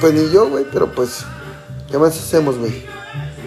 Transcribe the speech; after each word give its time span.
Pues 0.00 0.12
ni 0.12 0.30
yo, 0.32 0.48
güey, 0.48 0.64
pero 0.72 0.90
pues. 0.90 1.24
¿Qué 1.90 1.98
más 1.98 2.18
hacemos, 2.18 2.58
güey? 2.58 2.84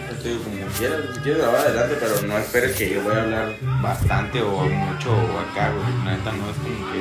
Estoy 0.10 0.38
como 0.38 0.66
quieras, 0.78 1.00
si 1.14 1.20
quieres 1.20 1.42
grabar 1.42 1.68
adelante, 1.68 1.98
pero 2.00 2.22
no 2.28 2.38
esperes 2.38 2.76
que 2.76 2.90
yo 2.90 3.02
voy 3.02 3.14
a 3.14 3.24
hablar 3.24 3.56
bastante 3.82 4.42
o 4.42 4.64
mucho 4.64 5.12
o 5.12 5.40
acá, 5.40 5.72
güey. 5.72 6.06
La 6.06 6.16
neta 6.16 6.32
no 6.32 6.50
es 6.50 6.56
como 6.58 6.92
que. 6.92 7.00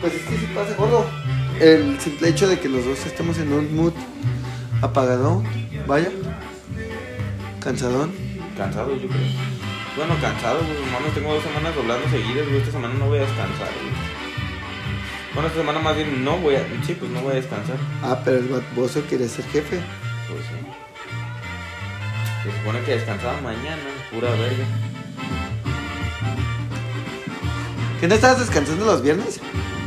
Pues 0.00 0.14
es 0.14 0.22
que 0.22 0.36
sí 0.36 0.48
pasa, 0.54 0.74
gordo. 0.76 1.06
El 1.60 1.98
simple 2.00 2.28
hecho 2.28 2.48
de 2.48 2.58
que 2.58 2.68
los 2.68 2.84
dos 2.84 3.06
estemos 3.06 3.38
en 3.38 3.52
un 3.52 3.74
mood 3.74 3.92
apagadón, 4.82 5.44
vaya. 5.86 6.10
Cansadón. 7.60 8.12
Cansado, 8.58 8.94
yo 8.94 9.08
creo. 9.08 9.20
Bueno, 9.96 10.14
cansado, 10.20 10.58
güey. 10.58 10.82
Hermano, 10.84 11.06
tengo 11.14 11.32
dos 11.32 11.42
semanas 11.42 11.74
doblando 11.74 12.08
seguidas, 12.10 12.46
güey. 12.46 12.58
Esta 12.58 12.72
semana 12.72 12.94
no 12.94 13.06
voy 13.06 13.18
a 13.18 13.22
descansar, 13.22 13.70
güey. 13.80 14.13
Bueno, 15.34 15.48
esta 15.48 15.60
semana 15.60 15.80
más 15.80 15.96
bien 15.96 16.24
no 16.24 16.38
voy 16.38 16.54
a. 16.54 16.60
Sí, 16.86 16.94
pues 16.98 17.10
no 17.10 17.20
voy 17.20 17.32
a 17.32 17.36
descansar. 17.36 17.76
Ah, 18.02 18.20
pero 18.24 18.38
el 18.38 18.48
baboso 18.48 19.02
quiere 19.08 19.28
ser 19.28 19.44
jefe. 19.46 19.80
Pues 20.28 20.40
sí. 20.46 20.66
Se 22.44 22.58
supone 22.58 22.80
que 22.82 22.92
descansaba 22.92 23.40
mañana, 23.40 23.82
pura 24.12 24.30
verga. 24.30 24.64
¿Que 28.00 28.08
no 28.08 28.14
estabas 28.14 28.38
descansando 28.40 28.84
los 28.84 29.02
viernes? 29.02 29.40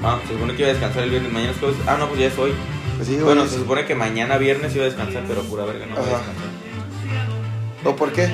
Ah, 0.03 0.19
se 0.27 0.33
supone 0.33 0.53
que 0.55 0.61
iba 0.63 0.69
a 0.69 0.73
descansar 0.73 1.03
el 1.03 1.11
viernes, 1.11 1.31
mañana 1.31 1.51
es 1.51 1.59
jueves. 1.59 1.77
Ah, 1.87 1.97
no, 1.99 2.07
pues 2.07 2.19
ya 2.19 2.27
es 2.27 2.37
hoy. 2.37 2.53
Pues 2.97 3.07
sí, 3.07 3.15
Bueno, 3.17 3.45
se 3.47 3.57
supone 3.59 3.85
que 3.85 3.93
mañana 3.95 4.37
viernes 4.37 4.73
iba 4.75 4.83
a 4.85 4.87
descansar, 4.87 5.23
pero 5.27 5.43
pura 5.43 5.65
verga, 5.65 5.85
no 5.85 5.95
voy 5.95 6.03
a 6.03 6.07
Ajá. 6.07 6.17
descansar. 6.17 6.47
¿O 7.85 7.95
por 7.95 8.11
qué? 8.11 8.33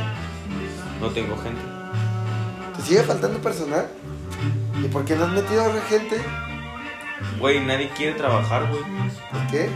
No 1.01 1.09
tengo 1.09 1.35
gente. 1.37 1.61
¿Te 2.77 2.81
sigue 2.81 3.03
faltando 3.03 3.39
personal? 3.39 3.87
¿Y 4.83 4.87
por 4.87 5.03
qué 5.05 5.15
no 5.15 5.25
has 5.25 5.31
metido 5.31 5.61
a 5.65 5.81
gente? 5.89 6.21
Güey, 7.39 7.59
nadie 7.61 7.89
quiere 7.89 8.13
trabajar, 8.13 8.67
güey. 8.69 8.81
¿Por 9.31 9.47
qué? 9.51 9.69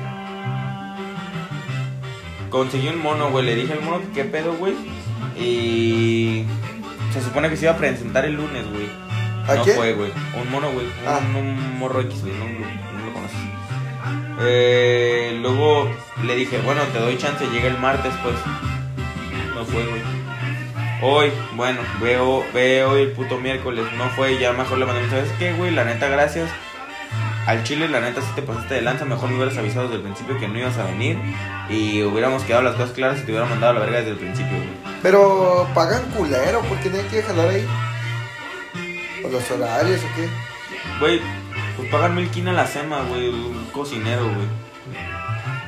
Conseguí 2.49 2.87
un 2.87 3.01
mono, 3.01 3.29
güey. 3.29 3.45
Le 3.45 3.55
dije 3.55 3.73
al 3.73 3.81
mono 3.81 3.99
que 4.01 4.11
qué 4.13 4.23
pedo, 4.23 4.53
güey. 4.53 4.73
Y. 5.37 6.45
Se 7.13 7.21
supone 7.21 7.49
que 7.49 7.57
se 7.57 7.65
iba 7.65 7.73
a 7.73 7.77
presentar 7.77 8.25
el 8.25 8.33
lunes, 8.35 8.65
güey. 8.71 8.87
¿A 9.47 9.55
no 9.55 9.65
fue, 9.65 9.93
güey. 9.93 10.11
Un 10.41 10.51
mono, 10.51 10.69
güey. 10.71 10.85
Un, 10.85 10.91
Ah. 11.07 11.19
un 11.37 11.79
morro 11.79 12.01
X, 12.01 12.21
güey. 12.21 12.33
No, 12.33 12.45
lo- 12.45 12.99
no 12.99 13.05
lo 13.05 13.13
conoces. 13.13 13.37
Eh, 14.41 15.37
luego 15.41 15.89
le 16.23 16.35
dije, 16.35 16.59
bueno, 16.59 16.81
te 16.93 16.99
doy 16.99 17.17
chance, 17.17 17.45
llega 17.47 17.67
el 17.67 17.77
martes, 17.77 18.13
pues. 18.23 18.35
No 19.55 19.65
fue, 19.65 19.85
güey. 19.85 20.01
Hoy, 21.01 21.31
bueno, 21.55 21.79
veo, 22.01 22.43
veo 22.53 22.97
el 22.97 23.11
puto 23.11 23.37
miércoles. 23.37 23.85
No 23.97 24.05
fue, 24.09 24.37
ya 24.37 24.53
mejor 24.53 24.77
le 24.79 24.85
mandé. 24.85 25.09
¿Sabes 25.09 25.31
qué, 25.39 25.53
güey? 25.53 25.71
La 25.71 25.83
neta, 25.85 26.07
gracias. 26.07 26.49
Al 27.47 27.63
chile, 27.63 27.87
la 27.87 28.01
neta, 28.01 28.21
si 28.21 28.29
te 28.33 28.41
pasaste 28.41 28.73
de 28.73 28.81
lanza, 28.81 29.05
mejor 29.05 29.29
me 29.29 29.37
hubieras 29.37 29.57
avisado 29.57 29.85
desde 29.85 29.95
el 29.95 30.01
principio 30.01 30.37
que 30.37 30.49
no 30.49 30.59
ibas 30.59 30.77
a 30.77 30.83
venir. 30.83 31.17
Y 31.69 32.03
hubiéramos 32.03 32.43
quedado 32.43 32.63
las 32.63 32.75
cosas 32.75 32.91
claras 32.91 33.19
y 33.19 33.21
te 33.21 33.31
hubiera 33.31 33.45
mandado 33.45 33.71
a 33.71 33.73
la 33.75 33.85
verga 33.85 33.99
desde 33.99 34.11
el 34.11 34.17
principio, 34.17 34.57
güey. 34.57 34.69
Pero 35.01 35.65
pagan 35.73 36.03
culero, 36.11 36.59
¿por 36.63 36.77
qué 36.79 36.89
nadie 36.89 37.05
quiere 37.05 37.25
jalar 37.25 37.47
ahí? 37.47 37.65
¿O 39.23 39.29
los 39.29 39.49
horarios 39.49 40.01
o 40.01 40.15
qué? 40.17 40.27
Güey, 40.99 41.21
pues 41.77 41.89
pagan 41.89 42.15
mil 42.15 42.29
quina 42.29 42.51
la 42.51 42.67
sema, 42.67 43.03
güey. 43.03 43.29
Un 43.29 43.69
cocinero, 43.71 44.23
güey. 44.23 44.47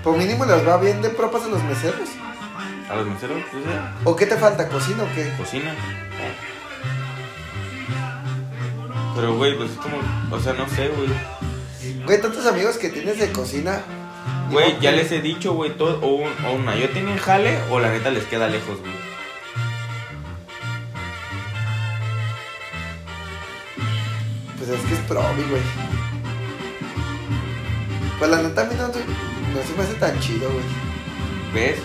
Por 0.04 0.18
mínimo 0.18 0.44
les 0.44 0.68
va 0.68 0.76
bien 0.78 1.02
de 1.02 1.10
propas 1.10 1.44
a 1.44 1.48
los 1.48 1.64
meseros. 1.64 2.10
A 2.92 2.96
los 2.98 3.08
meseros, 3.08 3.42
pues 3.54 3.64
ya. 3.64 3.96
¿O 4.04 4.18
qué 4.18 4.26
te 4.26 4.36
falta? 4.36 4.68
¿Cocina 4.68 5.04
o 5.04 5.16
qué? 5.16 5.32
Cocina. 5.38 5.74
Pero, 9.16 9.36
güey, 9.36 9.56
pues 9.56 9.72
es 9.72 9.78
como. 9.78 9.98
O 10.30 10.40
sea, 10.42 10.54
no 10.54 10.68
sé, 10.68 10.90
güey. 10.90 11.39
Güey, 12.06 12.22
tantos 12.22 12.46
amigos 12.46 12.78
que 12.78 12.90
tienes 12.90 13.20
de 13.20 13.32
cocina. 13.32 13.82
Güey, 14.52 14.74
ya 14.82 14.92
que- 14.92 14.98
les 14.98 15.12
he 15.12 15.22
dicho, 15.22 15.54
güey, 15.54 15.72
todo. 15.78 16.00
O, 16.02 16.08
un- 16.16 16.46
o 16.46 16.54
una. 16.54 16.76
Yo 16.76 16.90
tenía 16.90 17.18
jale 17.18 17.60
o 17.70 17.80
la 17.80 17.90
neta 17.92 18.10
les 18.10 18.26
queda 18.26 18.48
lejos, 18.48 18.80
güey. 18.80 18.94
Pues 24.58 24.70
es 24.70 24.82
que 24.86 24.94
es 24.94 25.00
probi, 25.02 25.44
güey. 25.50 25.62
Pues 28.18 28.30
la 28.32 28.42
neta 28.42 28.62
a 28.62 28.66
mí 28.66 28.76
no, 28.78 28.88
no 28.88 28.94
se 28.94 29.74
me 29.78 29.84
hace 29.84 29.94
tan 29.96 30.20
chido, 30.20 30.50
güey. 30.52 30.64
¿Ves? 31.54 31.80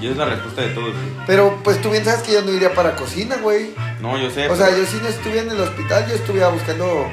Y 0.00 0.04
esa 0.06 0.12
es 0.12 0.18
la 0.18 0.24
respuesta 0.26 0.62
de 0.62 0.68
todos, 0.68 0.92
güey. 0.92 1.26
Pero 1.26 1.58
pues 1.64 1.80
tú 1.80 1.90
bien 1.90 2.04
sabes 2.04 2.22
que 2.22 2.32
yo 2.32 2.42
no 2.42 2.52
iría 2.52 2.74
para 2.74 2.94
cocina, 2.94 3.36
güey. 3.36 3.70
No, 4.00 4.18
yo 4.18 4.30
sé. 4.30 4.48
O 4.48 4.56
sea, 4.56 4.70
yo 4.76 4.84
si 4.84 4.96
no 4.98 5.08
estuviera 5.08 5.42
en 5.42 5.50
el 5.50 5.60
hospital, 5.60 6.06
yo 6.08 6.14
estuviera 6.14 6.48
buscando 6.48 7.06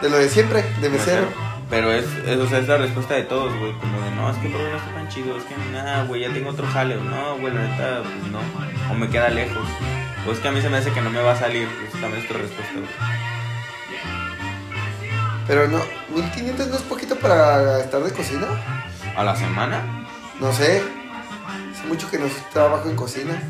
de 0.00 0.10
lo 0.10 0.16
de 0.16 0.28
siempre, 0.28 0.64
de 0.80 0.88
mesero. 0.88 1.28
Pero 1.68 1.92
es, 1.92 2.04
es, 2.26 2.38
o 2.38 2.48
sea, 2.48 2.58
es 2.58 2.68
la 2.68 2.76
respuesta 2.76 3.14
de 3.14 3.24
todos, 3.24 3.56
güey. 3.58 3.72
Como 3.78 4.00
de, 4.00 4.10
no, 4.12 4.30
es 4.30 4.36
que 4.36 4.48
Probe 4.48 4.70
no 4.70 4.76
está 4.76 4.90
tan 4.92 5.08
chido. 5.08 5.36
Es 5.36 5.44
que, 5.44 5.54
nada, 5.72 6.04
güey, 6.04 6.20
ya 6.20 6.32
tengo 6.32 6.50
otro 6.50 6.66
jale. 6.66 6.96
No, 6.96 7.38
güey, 7.38 7.52
la 7.52 7.62
neta, 7.62 8.02
pues 8.02 8.32
no. 8.32 8.40
O 8.92 8.94
me 8.94 9.08
queda 9.08 9.28
lejos. 9.30 9.66
O 10.26 10.32
es 10.32 10.38
que 10.38 10.48
a 10.48 10.52
mí 10.52 10.60
se 10.60 10.68
me 10.68 10.76
hace 10.76 10.92
que 10.92 11.00
no 11.00 11.10
me 11.10 11.20
va 11.20 11.32
a 11.32 11.36
salir. 11.36 11.68
Esa 11.88 12.00
también 12.00 12.22
es 12.22 12.28
tu 12.28 12.34
respuesta, 12.34 12.72
güey. 12.74 12.86
Pero 15.46 15.68
no, 15.68 15.78
1500 16.14 16.68
no 16.68 16.76
es 16.76 16.82
poquito 16.82 17.16
para 17.16 17.80
estar 17.80 18.02
de 18.02 18.12
cocina. 18.12 18.46
¿A 19.16 19.24
la 19.24 19.34
semana? 19.36 20.06
No 20.40 20.52
sé. 20.52 20.82
Hace 21.72 21.86
mucho 21.86 22.10
que 22.10 22.18
no 22.18 22.26
trabajo 22.52 22.88
en 22.88 22.96
cocina. 22.96 23.40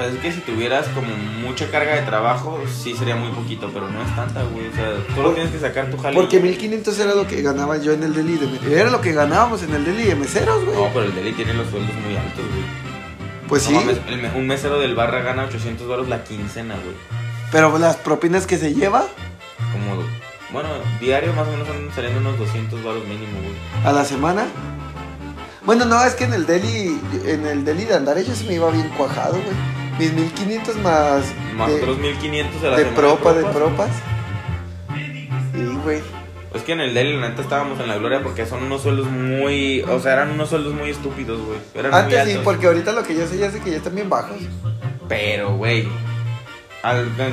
Pues 0.00 0.14
es 0.14 0.20
que 0.20 0.32
si 0.32 0.40
tuvieras 0.40 0.88
como 0.94 1.08
mucha 1.46 1.70
carga 1.70 1.94
de 1.96 2.02
trabajo, 2.02 2.58
sí 2.82 2.94
sería 2.96 3.16
muy 3.16 3.30
poquito, 3.32 3.68
pero 3.70 3.86
no 3.90 4.00
es 4.00 4.16
tanta, 4.16 4.42
güey. 4.44 4.68
O 4.68 4.72
sea, 4.74 4.92
solo 5.14 5.22
Por- 5.24 5.34
tienes 5.34 5.52
que 5.52 5.58
sacar 5.60 5.90
tu 5.90 5.98
jale. 5.98 6.14
Porque 6.16 6.40
1500 6.40 6.98
era 7.00 7.14
lo 7.14 7.26
que 7.26 7.42
ganaba 7.42 7.76
yo 7.76 7.92
en 7.92 8.02
el 8.02 8.14
deli 8.14 8.38
de 8.38 8.80
Era 8.80 8.88
lo 8.90 9.02
que 9.02 9.12
ganábamos 9.12 9.62
en 9.62 9.74
el 9.74 9.84
deli 9.84 10.04
de 10.04 10.14
meseros, 10.14 10.64
güey. 10.64 10.74
No, 10.74 10.88
pero 10.94 11.04
el 11.04 11.14
deli 11.14 11.32
tiene 11.32 11.52
los 11.52 11.68
sueldos 11.68 11.94
muy 11.96 12.16
altos, 12.16 12.44
güey. 12.50 12.64
pues 13.46 13.64
No 13.64 13.68
sí. 13.68 13.74
mames, 13.86 14.00
el 14.08 14.30
un 14.36 14.46
mesero 14.46 14.78
del 14.80 14.94
barra 14.94 15.20
gana 15.20 15.44
800 15.44 15.86
baros 15.86 16.08
la 16.08 16.24
quincena, 16.24 16.76
güey. 16.82 16.96
Pero 17.52 17.76
las 17.78 17.96
propinas 17.96 18.46
que 18.46 18.56
se 18.56 18.72
lleva 18.72 19.04
Como, 19.72 20.02
bueno, 20.50 20.68
diario 20.98 21.34
más 21.34 21.46
o 21.46 21.50
menos 21.50 21.68
están 21.68 21.90
saliendo 21.94 22.20
unos 22.20 22.38
200 22.38 22.82
baros 22.82 23.04
mínimo, 23.06 23.38
güey. 23.42 23.54
a 23.84 23.92
la 23.92 24.04
semana. 24.06 24.46
Bueno, 25.66 25.84
no, 25.84 26.02
es 26.02 26.14
que 26.14 26.24
en 26.24 26.32
el 26.32 26.46
deli, 26.46 26.98
en 27.26 27.44
el 27.44 27.66
deli 27.66 27.84
de 27.84 27.94
Andares 27.94 28.26
yo 28.26 28.34
se 28.34 28.44
me 28.44 28.54
iba 28.54 28.70
bien 28.70 28.88
cuajado, 28.96 29.32
güey. 29.34 29.79
Mis 30.00 30.14
1500 30.14 30.76
más, 30.76 31.24
Más 31.54 31.68
de, 31.68 31.74
otros 31.74 31.98
1500 31.98 32.62
a 32.62 32.66
la 32.68 32.76
de 32.78 32.84
semana. 32.84 32.96
propa, 32.96 33.34
de 33.34 33.42
propas. 33.42 33.54
propas. 33.54 33.90
Sí, 35.52 35.78
güey. 35.84 36.00
Es 36.54 36.62
que 36.62 36.72
en 36.72 36.80
el 36.80 36.94
deli, 36.94 37.20
la 37.20 37.28
neta, 37.28 37.42
estábamos 37.42 37.78
en 37.80 37.86
la 37.86 37.98
gloria 37.98 38.22
porque 38.22 38.46
son 38.46 38.62
unos 38.62 38.80
sueldos 38.80 39.08
muy. 39.08 39.82
O 39.82 40.00
sea, 40.00 40.14
eran 40.14 40.30
unos 40.30 40.48
sueldos 40.48 40.72
muy 40.72 40.88
estúpidos, 40.88 41.38
güey. 41.44 41.58
Eran 41.74 41.90
muy 41.92 42.00
Antes 42.00 42.24
sí, 42.24 42.40
porque 42.42 42.66
ahorita 42.66 42.92
lo 42.92 43.02
que 43.02 43.14
yo 43.14 43.26
sé 43.26 43.36
ya 43.36 43.50
sé 43.50 43.60
que 43.60 43.72
ya 43.72 43.76
están 43.76 43.94
bien 43.94 44.08
bajos. 44.08 44.38
Pero, 45.06 45.56
güey. 45.56 45.86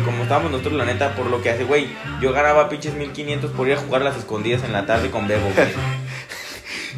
como 0.04 0.24
estábamos 0.24 0.52
nosotros, 0.52 0.74
la 0.74 0.84
neta, 0.84 1.16
por 1.16 1.28
lo 1.28 1.42
que 1.42 1.52
hace, 1.52 1.64
güey. 1.64 1.88
Yo 2.20 2.34
ganaba 2.34 2.68
pinches 2.68 2.96
1500 2.96 3.52
por 3.52 3.66
ir 3.70 3.76
a 3.76 3.78
jugar 3.78 4.02
las 4.02 4.18
escondidas 4.18 4.66
en 4.66 4.74
la 4.74 4.86
tarde 4.86 5.10
con 5.10 5.26
Bebo, 5.26 5.50
güey. 5.56 5.68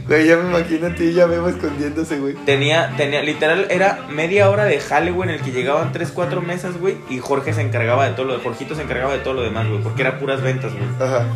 Güey, 0.10 0.26
ya 0.26 0.38
me 0.38 0.50
imagino 0.50 0.88
a 0.88 0.96
ti 0.96 1.04
y 1.04 1.14
ya 1.14 1.28
Bebo 1.28 1.50
escondiéndose, 1.50 2.18
güey. 2.18 2.34
Tenía, 2.44 2.96
tenía, 2.98 3.22
literal, 3.22 3.68
era 3.70 4.08
media 4.10 4.50
hora 4.50 4.66
de 4.66 4.80
jale, 4.80 5.12
güey, 5.12 5.30
en 5.30 5.36
el 5.36 5.42
que 5.42 5.52
llegaban 5.52 5.92
3, 5.92 6.12
4 6.12 6.42
mesas, 6.42 6.80
güey. 6.80 6.98
Y 7.12 7.20
Jorge 7.20 7.54
se 7.54 7.62
encargaba 7.62 8.10
de 8.10 8.16
todo 8.16 8.26
lo 8.26 8.34
de. 8.34 8.44
Jorgito 8.44 8.74
se 8.74 8.82
encargaba 8.82 9.14
de 9.14 9.20
todo 9.20 9.36
lo 9.36 9.44
demás, 9.44 9.68
güey. 9.70 9.84
Porque 9.84 10.02
era 10.02 10.18
puras 10.18 10.42
ventas, 10.42 10.74
güey. 10.74 10.84
Ajá. 11.00 11.28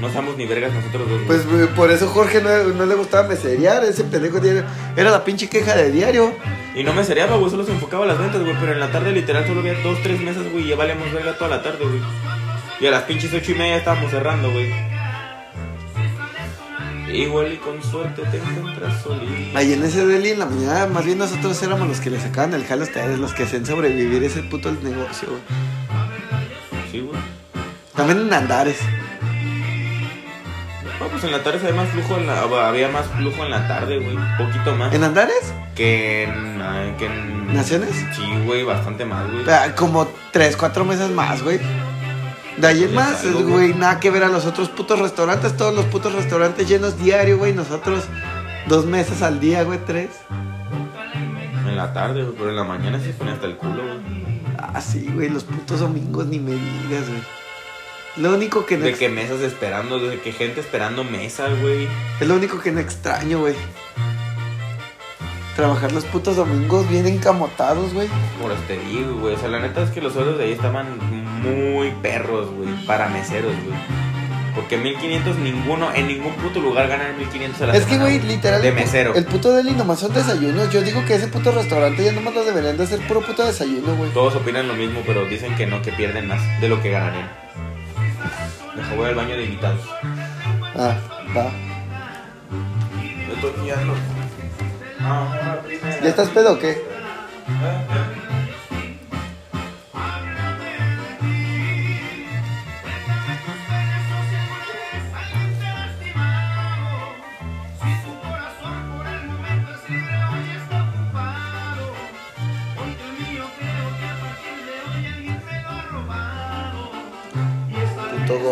No 0.00 0.08
somos 0.10 0.36
ni 0.36 0.46
vergas 0.46 0.72
nosotros 0.72 1.08
dos, 1.08 1.24
güey. 1.24 1.26
Pues 1.26 1.46
güey, 1.50 1.66
por 1.74 1.90
eso 1.90 2.06
Jorge 2.06 2.40
no, 2.40 2.50
no 2.72 2.86
le 2.86 2.94
gustaba 2.94 3.26
meserear, 3.26 3.82
ese 3.82 4.04
pendejo 4.04 4.38
diario. 4.38 4.62
Era 4.96 5.10
la 5.10 5.24
pinche 5.24 5.48
queja 5.48 5.74
de 5.74 5.90
diario. 5.90 6.32
Y 6.76 6.84
no 6.84 6.94
me 6.94 7.02
seriaba, 7.02 7.36
güey, 7.36 7.50
solo 7.50 7.64
se 7.64 7.72
enfocaba 7.72 8.04
a 8.04 8.06
las 8.06 8.18
ventas, 8.20 8.40
güey. 8.42 8.54
Pero 8.60 8.72
en 8.72 8.78
la 8.78 8.92
tarde, 8.92 9.10
literal, 9.10 9.44
solo 9.44 9.58
había 9.58 9.74
dos, 9.82 10.00
tres 10.04 10.20
mesas, 10.20 10.48
güey. 10.52 10.66
Y 10.66 10.68
ya 10.68 10.76
valíamos 10.76 11.12
verga 11.12 11.36
toda 11.36 11.50
la 11.50 11.64
tarde, 11.64 11.84
güey. 11.84 12.00
Y 12.78 12.86
a 12.86 12.92
las 12.92 13.02
pinches 13.02 13.34
ocho 13.34 13.50
y 13.50 13.54
media 13.56 13.78
estábamos 13.78 14.12
cerrando, 14.12 14.52
güey. 14.52 14.89
Igual 17.12 17.52
y 17.52 17.56
con 17.56 17.82
suerte 17.82 18.22
te 18.30 18.38
encuentras 18.38 19.02
solito. 19.02 19.58
Ahí 19.58 19.72
en 19.72 19.82
ese 19.84 20.06
deli 20.06 20.30
en 20.30 20.38
la 20.38 20.46
mañana, 20.46 20.86
más 20.86 21.04
bien 21.04 21.18
nosotros 21.18 21.60
éramos 21.62 21.88
los 21.88 22.00
que 22.00 22.10
le 22.10 22.20
sacaban 22.20 22.54
el 22.54 22.64
jale 22.64 22.82
a 22.82 22.86
ustedes, 22.86 23.18
los 23.18 23.32
que 23.34 23.42
hacían 23.44 23.66
sobrevivir 23.66 24.22
ese 24.22 24.42
puto 24.42 24.70
negocio, 24.72 25.28
güey. 25.28 25.42
Sí, 26.90 27.00
güey. 27.00 27.20
También 27.94 28.20
en 28.20 28.32
Andares. 28.32 28.78
No, 31.00 31.08
pues 31.08 31.24
en 31.24 31.32
la 31.32 31.42
tarde 31.42 31.58
había 31.60 31.74
más 31.74 31.88
flujo 31.88 32.16
en 32.16 32.26
la, 32.26 32.68
había 32.68 32.88
más 32.88 33.06
flujo 33.06 33.44
en 33.44 33.50
la 33.50 33.66
tarde, 33.66 33.98
güey. 33.98 34.16
Un 34.16 34.36
poquito 34.36 34.74
más. 34.74 34.94
¿En 34.94 35.02
Andares? 35.02 35.54
Que 35.74 36.24
en, 36.24 36.96
que 36.98 37.06
en... 37.06 37.54
¿Naciones? 37.54 37.90
Sí, 38.14 38.22
güey, 38.44 38.62
bastante 38.64 39.04
más, 39.04 39.30
güey. 39.30 39.44
Ah, 39.48 39.74
Como 39.74 40.08
tres, 40.30 40.56
cuatro 40.56 40.84
mesas 40.84 41.10
más, 41.10 41.42
güey. 41.42 41.58
De 42.60 42.66
ahí 42.66 42.84
en 42.84 42.94
más, 42.94 43.24
güey, 43.32 43.74
nada 43.74 43.98
que 44.00 44.10
ver 44.10 44.22
a 44.24 44.28
los 44.28 44.44
otros 44.46 44.68
putos 44.68 44.98
restaurantes, 44.98 45.56
todos 45.56 45.74
los 45.74 45.86
putos 45.86 46.12
restaurantes 46.12 46.68
llenos 46.68 46.98
diario, 46.98 47.38
güey. 47.38 47.52
Nosotros 47.54 48.04
dos 48.68 48.86
mesas 48.86 49.22
al 49.22 49.40
día, 49.40 49.62
güey, 49.62 49.78
tres. 49.86 50.10
En 51.66 51.76
la 51.76 51.92
tarde, 51.92 52.22
güey, 52.22 52.34
pero 52.36 52.50
en 52.50 52.56
la 52.56 52.64
mañana 52.64 53.00
se 53.00 53.10
pone 53.10 53.32
hasta 53.32 53.46
el 53.46 53.56
culo, 53.56 53.82
güey. 53.82 54.40
Ah, 54.58 54.80
sí, 54.80 55.10
güey, 55.14 55.28
los 55.30 55.44
putos 55.44 55.80
domingos 55.80 56.26
ni 56.26 56.38
me 56.38 56.52
digas, 56.52 57.08
güey. 57.08 57.22
Lo 58.16 58.34
único 58.34 58.66
que 58.66 58.76
no 58.76 58.84
De 58.84 58.90
ex- 58.90 58.98
que 58.98 59.08
mesas 59.08 59.40
esperando, 59.40 59.98
de 59.98 60.20
que 60.20 60.32
gente 60.32 60.60
esperando 60.60 61.04
mesa, 61.04 61.46
güey. 61.62 61.88
es 62.20 62.28
lo 62.28 62.34
único 62.34 62.60
que 62.60 62.72
no 62.72 62.80
extraño, 62.80 63.38
güey. 63.40 63.54
Trabajar 65.56 65.92
los 65.92 66.04
putos 66.04 66.36
domingos 66.36 66.88
bien 66.88 67.06
encamotados, 67.06 67.92
güey. 67.92 68.08
Por 68.40 68.52
te 68.66 68.78
digo, 68.78 69.14
güey. 69.16 69.34
O 69.34 69.38
sea, 69.38 69.48
la 69.48 69.60
neta 69.60 69.82
es 69.82 69.90
que 69.90 70.00
los 70.00 70.12
sueldos 70.12 70.38
de 70.38 70.44
ahí 70.44 70.52
estaban 70.52 70.86
muy 71.42 71.90
perros, 72.02 72.50
güey. 72.50 72.68
Para 72.86 73.08
meseros, 73.08 73.52
güey. 73.64 73.78
Porque 74.54 74.76
1500 74.76 75.38
ninguno, 75.38 75.94
en 75.94 76.08
ningún 76.08 76.34
puto 76.34 76.60
lugar 76.60 76.88
ganan 76.88 77.16
1500 77.18 77.62
a 77.62 77.66
la 77.66 77.76
Es 77.76 77.86
que, 77.86 77.98
güey, 77.98 78.20
literal. 78.20 78.60
De 78.60 78.72
mesero. 78.72 79.14
El 79.14 79.24
puto 79.24 79.52
deli 79.52 79.72
nomás 79.72 80.00
son 80.00 80.12
desayunos. 80.12 80.70
Yo 80.70 80.82
digo 80.82 81.04
que 81.04 81.14
ese 81.14 81.28
puto 81.28 81.52
restaurante 81.52 82.04
ya 82.04 82.12
nomás 82.12 82.34
lo 82.34 82.44
deberían 82.44 82.76
de 82.76 82.84
hacer 82.84 83.00
puro 83.06 83.20
puto 83.20 83.46
desayuno, 83.46 83.94
güey. 83.96 84.10
Todos 84.10 84.34
opinan 84.36 84.66
lo 84.66 84.74
mismo, 84.74 85.02
pero 85.06 85.24
dicen 85.26 85.54
que 85.54 85.66
no, 85.66 85.80
que 85.82 85.92
pierden 85.92 86.26
más 86.26 86.40
de 86.60 86.68
lo 86.68 86.82
que 86.82 86.90
ganarían. 86.90 87.30
Deja 88.76 88.94
voy 88.94 89.08
al 89.08 89.14
baño 89.14 89.36
de 89.36 89.44
invitados. 89.44 89.80
Ah, 90.76 90.96
va. 91.36 91.50
Me 93.26 93.34
estoy 93.34 93.50
pillando. 93.60 93.94
Ah, 95.00 95.58
¿Ya 96.02 96.08
estás 96.08 96.28
pedo 96.30 96.52
o 96.54 96.58
qué? 96.58 96.82
Puto 97.46 98.29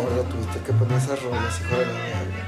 gordo, 0.02 0.22
tuviste 0.24 0.60
que 0.60 0.72
poner 0.72 0.98
esas 0.98 1.22
rolas, 1.22 1.60
hijo 1.60 1.76
de 1.78 1.86
la 1.86 1.92
verga. 1.92 2.44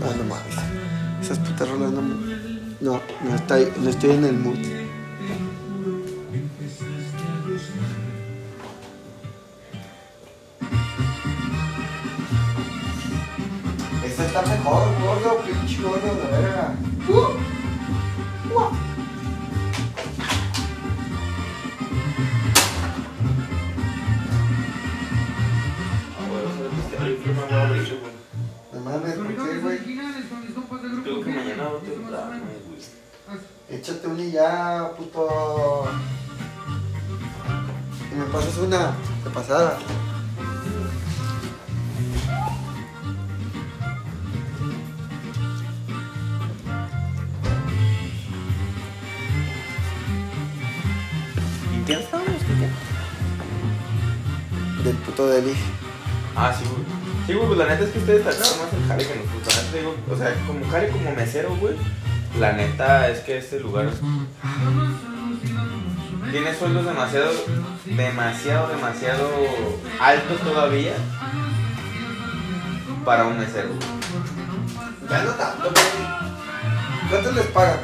No, 0.00 0.06
no 0.14 0.24
mames. 0.24 0.56
Esas 1.20 1.38
putas 1.38 1.68
rolas 1.68 1.90
no 1.92 2.02
me- 2.02 2.38
No, 2.80 3.00
no, 3.24 3.34
estoy, 3.34 3.72
no 3.82 3.90
estoy 3.90 4.10
en 4.10 4.24
el 4.24 4.38
mood. 4.38 4.58
No 27.50 28.80
mames, 28.80 29.14
¿por 29.14 29.26
qué, 29.26 29.58
güey? 29.60 29.78
Creo 29.78 31.20
que 31.22 31.30
mañana 31.30 31.64
no 31.64 31.76
temprano, 31.78 32.42
güey. 32.66 32.78
Échate 33.70 34.06
una 34.06 34.22
y 34.22 34.32
ya, 34.32 34.92
puto. 34.98 35.88
Y 38.12 38.14
me 38.16 38.24
pasas 38.26 38.58
una 38.58 38.94
de 39.24 39.30
pasada. 39.32 39.78
¿En 51.74 51.84
qué 51.86 51.92
estamos? 51.94 52.26
Del 54.84 54.96
puto 54.96 55.26
Deli. 55.28 55.54
Ah, 56.36 56.54
sí, 56.54 56.64
güey. 56.64 56.97
Sí, 57.28 57.34
güey, 57.34 57.46
pues 57.46 57.58
la 57.58 57.66
neta 57.66 57.84
es 57.84 57.90
que 57.90 57.98
ustedes 57.98 58.24
sacaron 58.24 58.58
más 58.58 58.72
el 58.72 58.88
jale 58.88 59.06
que 59.06 59.16
nosotros. 59.16 59.54
La 59.54 59.62
neta, 59.62 59.76
digo, 59.76 59.96
o 60.10 60.16
sea, 60.16 60.34
como 60.46 60.70
jale 60.70 60.88
como 60.88 61.14
mesero, 61.14 61.54
güey. 61.56 61.74
La 62.40 62.52
neta 62.52 63.08
es 63.10 63.18
que 63.20 63.36
este 63.36 63.60
lugar 63.60 63.90
tiene 66.30 66.54
sueldos 66.54 66.86
demasiado, 66.86 67.30
demasiado, 67.84 68.68
demasiado 68.68 69.28
altos 70.00 70.40
todavía 70.40 70.94
para 73.04 73.26
un 73.26 73.38
mesero. 73.38 73.68
Ya 75.10 75.22
no 75.24 75.30
tanto, 75.32 75.70
güey. 75.70 77.10
¿Cuánto 77.10 77.32
les 77.32 77.46
pagan? 77.48 77.78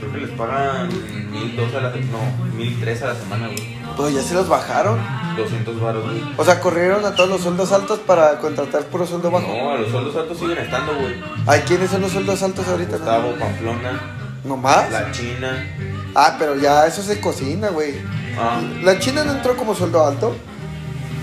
Creo 0.00 0.12
que 0.12 0.18
les 0.18 0.30
pagan 0.32 0.88
mil 1.30 1.56
dos 1.56 1.74
a 1.74 1.80
la 1.80 1.88
no, 1.92 2.54
mil 2.54 2.78
tres 2.78 3.00
a 3.00 3.06
la 3.06 3.14
semana, 3.14 3.46
güey. 3.46 3.78
Pues 3.96 4.14
ya 4.14 4.22
se 4.22 4.34
los 4.34 4.50
bajaron. 4.50 5.21
200 5.36 5.80
baros, 5.80 6.04
güey. 6.04 6.22
O 6.36 6.44
sea, 6.44 6.60
corrieron 6.60 7.04
a 7.04 7.14
todos 7.14 7.28
los 7.30 7.40
sueldos 7.42 7.72
altos 7.72 7.98
para 8.00 8.38
contratar 8.38 8.84
puro 8.86 9.06
sueldo 9.06 9.30
bajo. 9.30 9.46
No, 9.48 9.76
los 9.76 9.90
sueldos 9.90 10.16
altos 10.16 10.38
siguen 10.38 10.58
estando, 10.58 10.94
güey. 10.94 11.14
Ay, 11.46 11.62
¿quiénes 11.66 11.90
son 11.90 12.02
los 12.02 12.12
sueldos 12.12 12.42
altos 12.42 12.66
ahorita? 12.68 12.96
Gustavo, 12.96 13.32
Pamplona, 13.38 14.00
¿No 14.44 14.56
más? 14.56 14.90
la 14.90 15.10
China. 15.12 15.66
Ah, 16.14 16.36
pero 16.38 16.56
ya 16.56 16.86
eso 16.86 17.02
se 17.02 17.20
cocina, 17.20 17.68
güey. 17.68 17.94
Ah, 18.38 18.60
¿La 18.82 18.98
China 18.98 19.24
no 19.24 19.32
entró 19.32 19.56
como 19.56 19.74
sueldo 19.74 20.04
alto? 20.06 20.34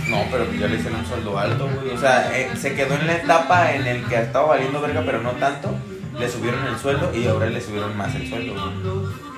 no, 0.09 0.17
pero 0.31 0.51
ya 0.53 0.65
le 0.67 0.77
hicieron 0.77 1.01
un 1.01 1.05
sueldo 1.05 1.37
alto, 1.37 1.69
güey. 1.69 1.95
O 1.95 1.99
sea, 1.99 2.35
eh, 2.35 2.49
se 2.59 2.73
quedó 2.73 2.95
en 2.95 3.05
la 3.05 3.13
etapa 3.17 3.71
en 3.73 3.85
el 3.85 4.03
que 4.05 4.15
estaba 4.19 4.47
valiendo 4.47 4.81
verga, 4.81 5.03
pero 5.05 5.21
no 5.21 5.31
tanto. 5.33 5.69
Le 6.17 6.27
subieron 6.27 6.65
el 6.65 6.77
sueldo 6.79 7.11
y 7.13 7.27
ahora 7.27 7.45
le 7.45 7.61
subieron 7.61 7.95
más 7.95 8.13
el 8.15 8.27
sueldo, 8.27 8.53
güey. 8.53 9.28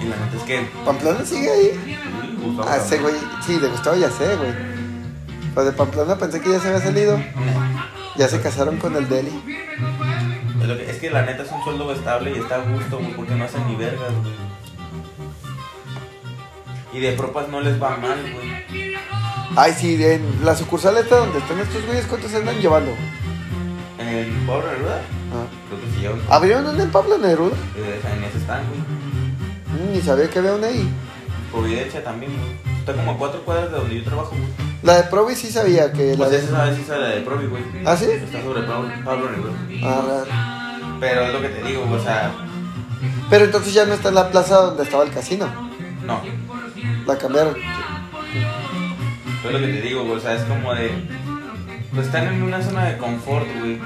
Y 0.00 0.04
la 0.04 0.16
neta 0.16 0.36
es 0.36 0.42
que. 0.44 0.66
¿Pamplona 0.84 1.24
sigue 1.24 1.50
ahí? 1.50 1.98
Gustavo 2.42 2.68
Ah, 2.68 2.76
ese 2.76 2.98
güey. 2.98 3.14
Sí, 3.46 3.58
de 3.58 3.68
Gustavo 3.68 3.96
ya 3.96 4.10
sé, 4.10 4.36
güey. 4.36 4.52
Los 5.54 5.64
de 5.66 5.72
Pamplona 5.72 6.16
pensé 6.16 6.40
que 6.40 6.50
ya 6.50 6.60
se 6.60 6.68
había 6.68 6.80
salido. 6.80 7.20
Ya 8.16 8.28
se 8.28 8.40
casaron 8.40 8.76
con 8.78 8.96
el 8.96 9.08
Deli. 9.08 9.30
Es, 10.88 10.98
que- 10.98 11.10
la 11.10 11.22
neta 11.22 11.42
es 11.42 11.50
un 11.52 11.62
sueldo 11.64 11.92
estable 11.92 12.30
y 12.36 12.38
está 12.38 12.56
a 12.56 12.58
gusto, 12.58 12.98
güey, 12.98 13.12
porque 13.14 13.34
no 13.34 13.44
hacen 13.44 13.66
ni 13.66 13.74
vergas, 13.76 14.12
güey. 14.22 14.32
Y 16.94 17.00
de 17.00 17.12
propas 17.12 17.48
no 17.48 17.60
les 17.60 17.82
va 17.82 17.96
mal, 17.96 18.18
güey. 18.22 18.94
Ay, 19.56 19.72
sí, 19.76 20.02
en 20.02 20.44
la 20.44 20.54
sucursal 20.56 20.96
esta 20.96 21.16
donde 21.16 21.38
están 21.38 21.58
estos 21.58 21.84
güeyes, 21.86 22.06
¿cuántos 22.06 22.30
se 22.30 22.36
andan 22.38 22.58
llevando? 22.60 22.92
En 23.98 24.46
Neruda, 24.46 25.00
Ah. 25.00 25.21
Sí 26.02 26.08
llevan. 26.08 26.20
¿Abrieron 26.30 26.66
una 26.66 26.82
en 26.82 26.90
Pablo 26.90 27.18
Neruda? 27.18 27.56
eh, 27.76 28.00
En 28.16 28.24
ese 28.24 28.38
están, 28.38 28.62
güey. 28.68 28.80
Mm, 29.88 29.92
ni 29.94 30.00
sabía 30.02 30.28
que 30.28 30.38
había 30.38 30.54
una 30.54 30.66
ahí. 30.66 30.88
Providencia 31.50 32.02
también, 32.04 32.32
güey. 32.36 32.72
Está 32.78 32.94
como 32.94 33.12
a 33.12 33.16
cuatro 33.18 33.42
cuadras 33.44 33.70
de 33.70 33.76
donde 33.78 33.94
yo 33.98 34.04
trabajo, 34.04 34.30
güey. 34.30 34.72
La 34.82 34.96
de 34.96 35.02
Provi 35.04 35.36
sí 35.36 35.48
sabía 35.50 35.92
que 35.92 36.12
la 36.12 36.16
Pues 36.16 36.30
de... 36.30 36.38
esa 36.38 36.74
si 36.74 36.80
es 36.82 36.88
la 36.88 36.98
de 37.08 37.20
Provi, 37.20 37.46
güey. 37.46 37.62
¿Ah, 37.86 37.96
sí? 37.96 38.06
Está 38.10 38.42
sobre 38.42 38.62
Pablo, 38.62 38.90
Pablo 39.04 39.30
Neruda. 39.30 39.52
Ah, 39.84 40.02
raro. 40.08 40.98
Pero 40.98 41.20
es 41.22 41.32
lo 41.32 41.40
que 41.40 41.48
te 41.50 41.62
digo, 41.62 41.84
güey, 41.86 42.00
o 42.00 42.02
sea, 42.02 42.32
Pero 43.30 43.44
entonces 43.44 43.72
ya 43.74 43.84
no 43.86 43.94
está 43.94 44.08
en 44.08 44.16
la 44.16 44.30
plaza 44.30 44.56
donde 44.56 44.82
estaba 44.82 45.04
el 45.04 45.10
casino. 45.12 45.46
no. 46.04 46.20
La 47.06 47.16
cambiaron. 47.18 47.56
Es 49.44 49.52
lo 49.52 49.58
que 49.58 49.66
te 49.66 49.80
digo, 49.82 50.02
güey, 50.04 50.16
o 50.16 50.20
sea, 50.20 50.34
es 50.34 50.42
como 50.44 50.72
de. 50.74 50.90
Pues 51.94 52.06
están 52.06 52.26
en 52.28 52.42
una 52.42 52.62
zona 52.62 52.84
de 52.84 52.96
confort, 52.98 53.46
güey. 53.58 53.78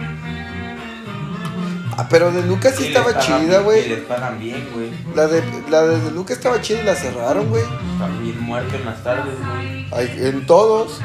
Ah, 1.98 2.06
pero 2.10 2.30
de 2.30 2.42
Lucas 2.42 2.74
sí 2.76 2.88
estaba 2.88 3.18
chida, 3.18 3.60
güey. 3.60 3.88
les 3.88 4.00
pagan 4.00 4.38
bien, 4.38 4.68
güey. 4.74 4.90
La 5.14 5.26
de, 5.28 5.42
la 5.70 5.82
de 5.86 6.10
Lucas 6.10 6.36
estaba 6.36 6.60
chida 6.60 6.80
y 6.82 6.84
la 6.84 6.94
cerraron, 6.94 7.48
güey. 7.48 7.62
Están 7.62 8.22
bien 8.22 8.38
muertos 8.40 8.74
en 8.74 8.84
las 8.84 9.02
tardes, 9.02 9.34
güey. 9.40 9.86
Ay, 9.92 10.14
En 10.18 10.44
todos. 10.46 11.00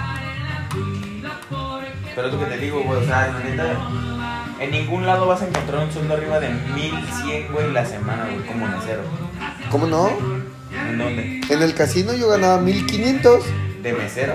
Pero 2.14 2.28
es 2.28 2.34
lo 2.34 2.40
que 2.40 2.46
te 2.46 2.58
digo, 2.58 2.82
güey, 2.84 3.00
o 3.02 3.06
sea, 3.06 3.28
la 3.28 3.40
neta. 3.40 3.74
En 4.60 4.72
ningún 4.72 5.06
lado 5.06 5.26
vas 5.28 5.42
a 5.42 5.48
encontrar 5.48 5.86
un 5.86 5.92
sueldo 5.92 6.14
arriba 6.14 6.40
de 6.40 6.50
1100, 6.50 7.52
güey, 7.54 7.72
la 7.72 7.86
semana, 7.86 8.26
güey, 8.26 8.46
como 8.46 8.68
mesero. 8.68 9.02
¿Cómo 9.72 9.88
no? 9.88 10.10
¿En 10.90 10.98
dónde? 10.98 11.42
En 11.50 11.62
el 11.62 11.74
casino 11.74 12.14
yo 12.14 12.28
ganaba 12.30 12.60
1500 12.62 13.44
De 13.82 13.94
mesero. 13.94 14.34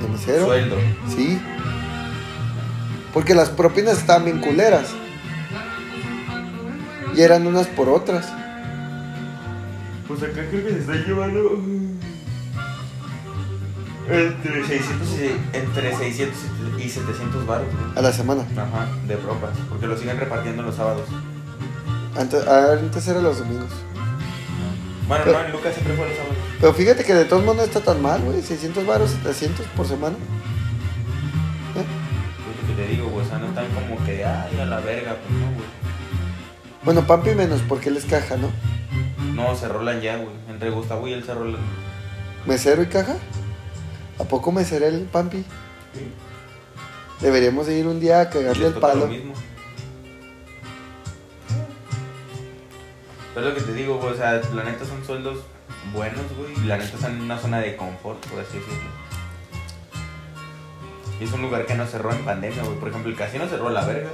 de 0.00 0.08
mesero. 0.08 0.46
Sueldo. 0.46 0.76
Sí. 1.14 1.40
Porque 3.12 3.34
las 3.34 3.50
propinas 3.50 3.98
estaban 3.98 4.24
bien 4.24 4.38
culeras. 4.40 4.86
Y 7.16 7.20
eran 7.22 7.46
unas 7.46 7.66
por 7.68 7.88
otras. 7.88 8.26
Pues 10.08 10.22
acá 10.22 10.42
creo 10.50 10.64
que 10.64 10.70
se 10.72 10.78
está 10.80 10.94
llevando. 10.94 11.60
Entre 14.08 14.66
600 14.66 15.08
y, 15.20 15.56
entre 15.56 15.96
600 15.96 16.36
y 16.78 16.88
700 16.88 17.46
baros. 17.46 17.66
A 17.94 18.02
la 18.02 18.12
semana. 18.12 18.42
Ajá, 18.56 18.88
de 19.06 19.16
propas. 19.16 19.50
Porque 19.68 19.86
lo 19.86 19.96
siguen 19.96 20.18
repartiendo 20.18 20.62
los 20.64 20.74
sábados. 20.74 21.06
Antes, 22.18 22.44
antes 22.46 23.06
era 23.06 23.20
los 23.20 23.38
domingos. 23.38 23.68
Bueno, 25.06 25.24
Pero- 25.24 25.38
no, 25.38 25.44
en 25.46 25.52
Lucas 25.52 25.74
siempre 25.74 25.94
fue 25.94 26.06
los 26.08 26.16
sábados. 26.16 26.36
Pero 26.60 26.74
fíjate 26.74 27.04
que 27.04 27.14
de 27.14 27.24
todos 27.24 27.42
modos 27.44 27.58
no 27.58 27.62
está 27.62 27.80
tan 27.80 28.02
mal, 28.02 28.20
güey. 28.22 28.42
600 28.42 28.84
baros, 28.84 29.10
700 29.10 29.66
por 29.76 29.86
semana. 29.86 30.16
¿Eh? 31.76 31.84
Es 31.84 32.68
lo 32.68 32.76
que 32.76 32.82
te 32.82 32.88
digo, 32.88 33.08
güey. 33.10 33.24
O 33.24 33.28
sea, 33.28 33.38
no 33.38 33.46
están 33.46 33.66
como 33.68 34.04
que, 34.04 34.24
ay, 34.24 34.58
a 34.60 34.64
la 34.66 34.80
verga, 34.80 35.16
pues 35.24 35.38
no, 35.38 35.46
güey. 35.52 35.79
Bueno, 36.82 37.06
Pampi 37.06 37.34
menos 37.34 37.60
porque 37.68 37.90
él 37.90 37.96
es 37.96 38.06
caja, 38.06 38.36
¿no? 38.36 38.50
No, 39.34 39.54
se 39.54 39.68
rolan 39.68 40.00
ya, 40.00 40.16
güey. 40.16 40.34
Entre 40.48 40.70
Gustavo 40.70 41.06
y 41.08 41.12
él 41.12 41.24
se 41.24 41.34
rolan. 41.34 41.60
¿Mesero 42.46 42.82
y 42.82 42.86
caja? 42.86 43.16
¿A 44.18 44.24
poco 44.24 44.50
mesero 44.52 44.86
el 44.86 45.02
Pampi? 45.02 45.44
Deberíamos 47.20 47.66
de 47.66 47.78
ir 47.78 47.86
un 47.86 48.00
día 48.00 48.20
a 48.20 48.30
cagarle 48.30 48.68
el 48.68 48.74
palo. 48.74 49.00
lo 49.00 49.06
mismo. 49.08 49.34
Pero 53.34 53.48
es 53.48 53.54
lo 53.54 53.60
que 53.60 53.66
te 53.66 53.74
digo, 53.74 53.98
güey. 53.98 54.12
O 54.12 54.16
sea, 54.16 54.40
la 54.54 54.64
neta 54.64 54.84
son 54.86 55.04
sueldos 55.04 55.40
buenos, 55.92 56.24
güey. 56.36 56.52
Y 56.64 56.66
la 56.66 56.78
neta 56.78 56.96
están 56.96 57.16
en 57.16 57.22
una 57.22 57.38
zona 57.38 57.58
de 57.58 57.76
confort, 57.76 58.24
por 58.26 58.40
así 58.40 58.58
decirlo. 58.58 58.90
Y 61.20 61.24
es 61.24 61.32
un 61.32 61.42
lugar 61.42 61.66
que 61.66 61.74
no 61.74 61.86
cerró 61.86 62.12
en 62.12 62.24
pandemia, 62.24 62.62
güey. 62.62 62.78
Por 62.78 62.88
ejemplo, 62.88 63.10
el 63.10 63.16
casino 63.16 63.46
cerró 63.48 63.68
a 63.68 63.72
la 63.72 63.84
verga. 63.84 64.08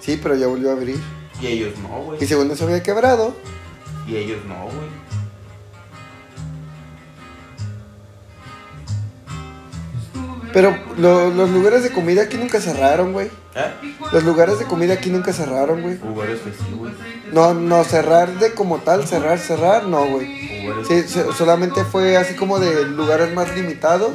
Sí, 0.00 0.18
pero 0.20 0.34
ya 0.34 0.48
volvió 0.48 0.70
a 0.70 0.72
abrir. 0.72 0.98
Y 1.40 1.46
ellos 1.46 1.74
no, 1.78 1.88
güey. 2.02 2.22
Y 2.22 2.26
según 2.26 2.50
eso 2.50 2.64
había 2.64 2.82
quebrado. 2.82 3.34
Y 4.06 4.16
ellos 4.16 4.38
no, 4.46 4.64
güey. 4.64 4.88
Pero 10.52 10.76
lo- 10.96 11.30
los 11.30 11.50
lugares 11.50 11.82
de 11.82 11.90
comida 11.90 12.22
aquí 12.22 12.36
nunca 12.38 12.60
cerraron, 12.60 13.12
güey. 13.12 13.26
¿Eh? 13.54 13.92
Los 14.12 14.24
lugares 14.24 14.58
de 14.58 14.64
comida 14.64 14.94
aquí 14.94 15.10
nunca 15.10 15.32
cerraron, 15.32 15.82
güey. 15.82 15.98
Hubo 16.02 16.14
varios 16.14 16.40
que 16.40 16.50
sí, 16.52 16.72
güey. 16.74 16.92
No, 17.32 17.52
no, 17.52 17.84
cerrar 17.84 18.32
de 18.38 18.52
como 18.54 18.78
tal, 18.78 19.06
cerrar, 19.06 19.38
cerrar, 19.38 19.84
no, 19.84 20.06
güey. 20.06 20.62
Hubo 20.64 20.68
varios 20.70 20.88
Sí, 20.88 21.02
so- 21.06 21.32
solamente 21.34 21.84
fue 21.84 22.16
así 22.16 22.34
como 22.34 22.58
de 22.58 22.86
lugares 22.86 23.32
más 23.34 23.54
limitados. 23.54 24.12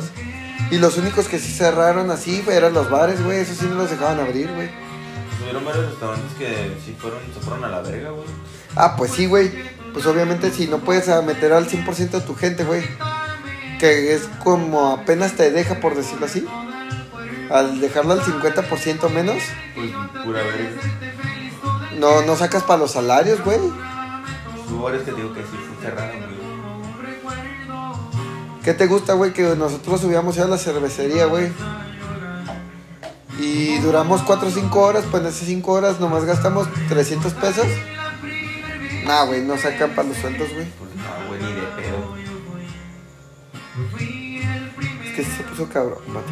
Y 0.72 0.80
los 0.80 0.98
únicos 0.98 1.28
que 1.28 1.38
sí 1.38 1.52
cerraron 1.54 2.10
así 2.10 2.44
eran 2.52 2.74
los 2.74 2.90
bares, 2.90 3.24
güey. 3.24 3.40
Esos 3.40 3.58
sí 3.58 3.68
no 3.70 3.76
los 3.76 3.92
dejaban 3.92 4.20
abrir, 4.20 4.52
güey. 4.54 4.70
Hubieron 5.54 5.66
varios 5.66 5.92
restaurantes 5.92 6.34
que 6.40 6.78
sí 6.84 6.96
fueron, 7.00 7.20
se 7.32 7.40
fueron 7.40 7.64
a 7.64 7.68
la 7.70 7.82
verga, 7.82 8.10
güey. 8.10 8.26
Ah, 8.76 8.96
pues 8.98 9.12
sí, 9.12 9.28
güey. 9.28 9.52
Pues 9.94 10.04
obviamente 10.08 10.50
si 10.52 10.66
no 10.68 10.80
puedes 10.80 11.08
meter 11.24 11.54
al 11.54 11.68
100% 11.70 12.10
de 12.10 12.22
tu 12.22 12.34
gente, 12.36 12.64
güey. 12.64 12.82
Que 13.80 14.16
es 14.16 14.24
como 14.44 14.90
apenas 14.94 15.34
te 15.36 15.52
deja, 15.52 15.80
por 15.80 15.96
decirlo 15.96 16.26
así. 16.26 16.44
Al 17.52 17.80
dejarlo 17.80 18.14
al 18.14 18.22
50% 18.22 19.10
menos, 19.12 19.38
Pues 19.76 19.92
pura 20.26 20.42
verga. 20.42 20.82
no, 22.00 22.24
no 22.24 22.36
sacas 22.36 22.64
para 22.64 22.80
los 22.80 22.92
salarios, 22.94 23.44
güey. 23.44 23.60
Hubo 23.60 24.84
varios 24.86 25.04
que 25.04 25.12
te 25.12 25.18
digo 25.18 25.34
que 25.36 25.42
sí 25.42 25.50
fue 25.52 25.86
cerrado, 25.88 26.14
güey. 26.14 26.34
¿Qué 28.64 28.74
te 28.74 28.88
gusta, 28.88 29.14
güey? 29.14 29.34
Que 29.34 29.44
nosotros 29.56 30.02
subíamos 30.02 30.36
ya 30.36 30.46
a 30.46 30.48
la 30.48 30.58
cervecería, 30.58 31.26
güey. 31.26 31.52
Y 33.40 33.80
duramos 33.80 34.22
4 34.22 34.48
o 34.48 34.52
5 34.52 34.80
horas, 34.80 35.06
pues 35.10 35.24
en 35.24 35.30
esas 35.30 35.48
5 35.48 35.72
horas 35.72 36.00
nomás 36.00 36.26
gastamos 36.26 36.68
300 36.88 37.34
pesos. 37.34 37.68
Nah, 39.06 39.24
güey, 39.26 39.42
no 39.42 39.58
sacan 39.58 39.92
para 39.92 40.08
los 40.08 40.18
sueldos, 40.18 40.50
güey. 40.54 40.66
Pues 40.66 40.92
no, 40.96 41.28
güey, 41.28 41.42
ni 41.42 41.54
de 41.54 41.62
pedo. 41.76 42.16
Es 45.04 45.16
que 45.16 45.24
se 45.24 45.44
puso 45.44 45.68
cabrón, 45.70 46.00
vato. 46.08 46.32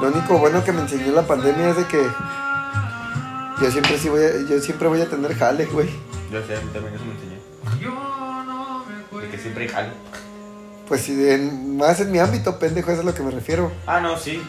Lo 0.00 0.08
único 0.08 0.38
bueno 0.38 0.62
que 0.62 0.72
me 0.72 0.82
enseñó 0.82 1.12
la 1.12 1.26
pandemia 1.26 1.70
es 1.70 1.76
de 1.76 1.86
que 1.86 2.06
yo 3.62 3.70
siempre 3.70 3.98
sí 3.98 4.10
voy 4.10 4.22
a, 4.22 4.42
yo 4.48 4.60
siempre 4.60 4.88
voy 4.88 5.00
a 5.00 5.08
tener 5.08 5.34
jale, 5.34 5.64
güey. 5.64 5.88
Yo 6.30 6.46
sé, 6.46 6.56
a 6.56 6.60
mí 6.60 6.68
también 6.72 6.94
eso 6.94 7.04
me 7.06 7.12
enseñó. 7.14 7.36
De 9.20 9.30
que 9.30 9.38
siempre 9.38 9.64
hay 9.64 9.70
jale. 9.70 9.92
Pues 10.88 11.02
sí, 11.02 11.12
en- 11.28 11.76
más 11.76 12.00
en 12.00 12.12
mi 12.12 12.18
ámbito, 12.18 12.58
pendejo, 12.58 12.90
eso 12.90 13.00
es 13.00 13.06
a 13.06 13.10
lo 13.10 13.14
que 13.14 13.22
me 13.22 13.30
refiero. 13.30 13.72
Ah, 13.86 14.00
no, 14.00 14.16
sí. 14.18 14.40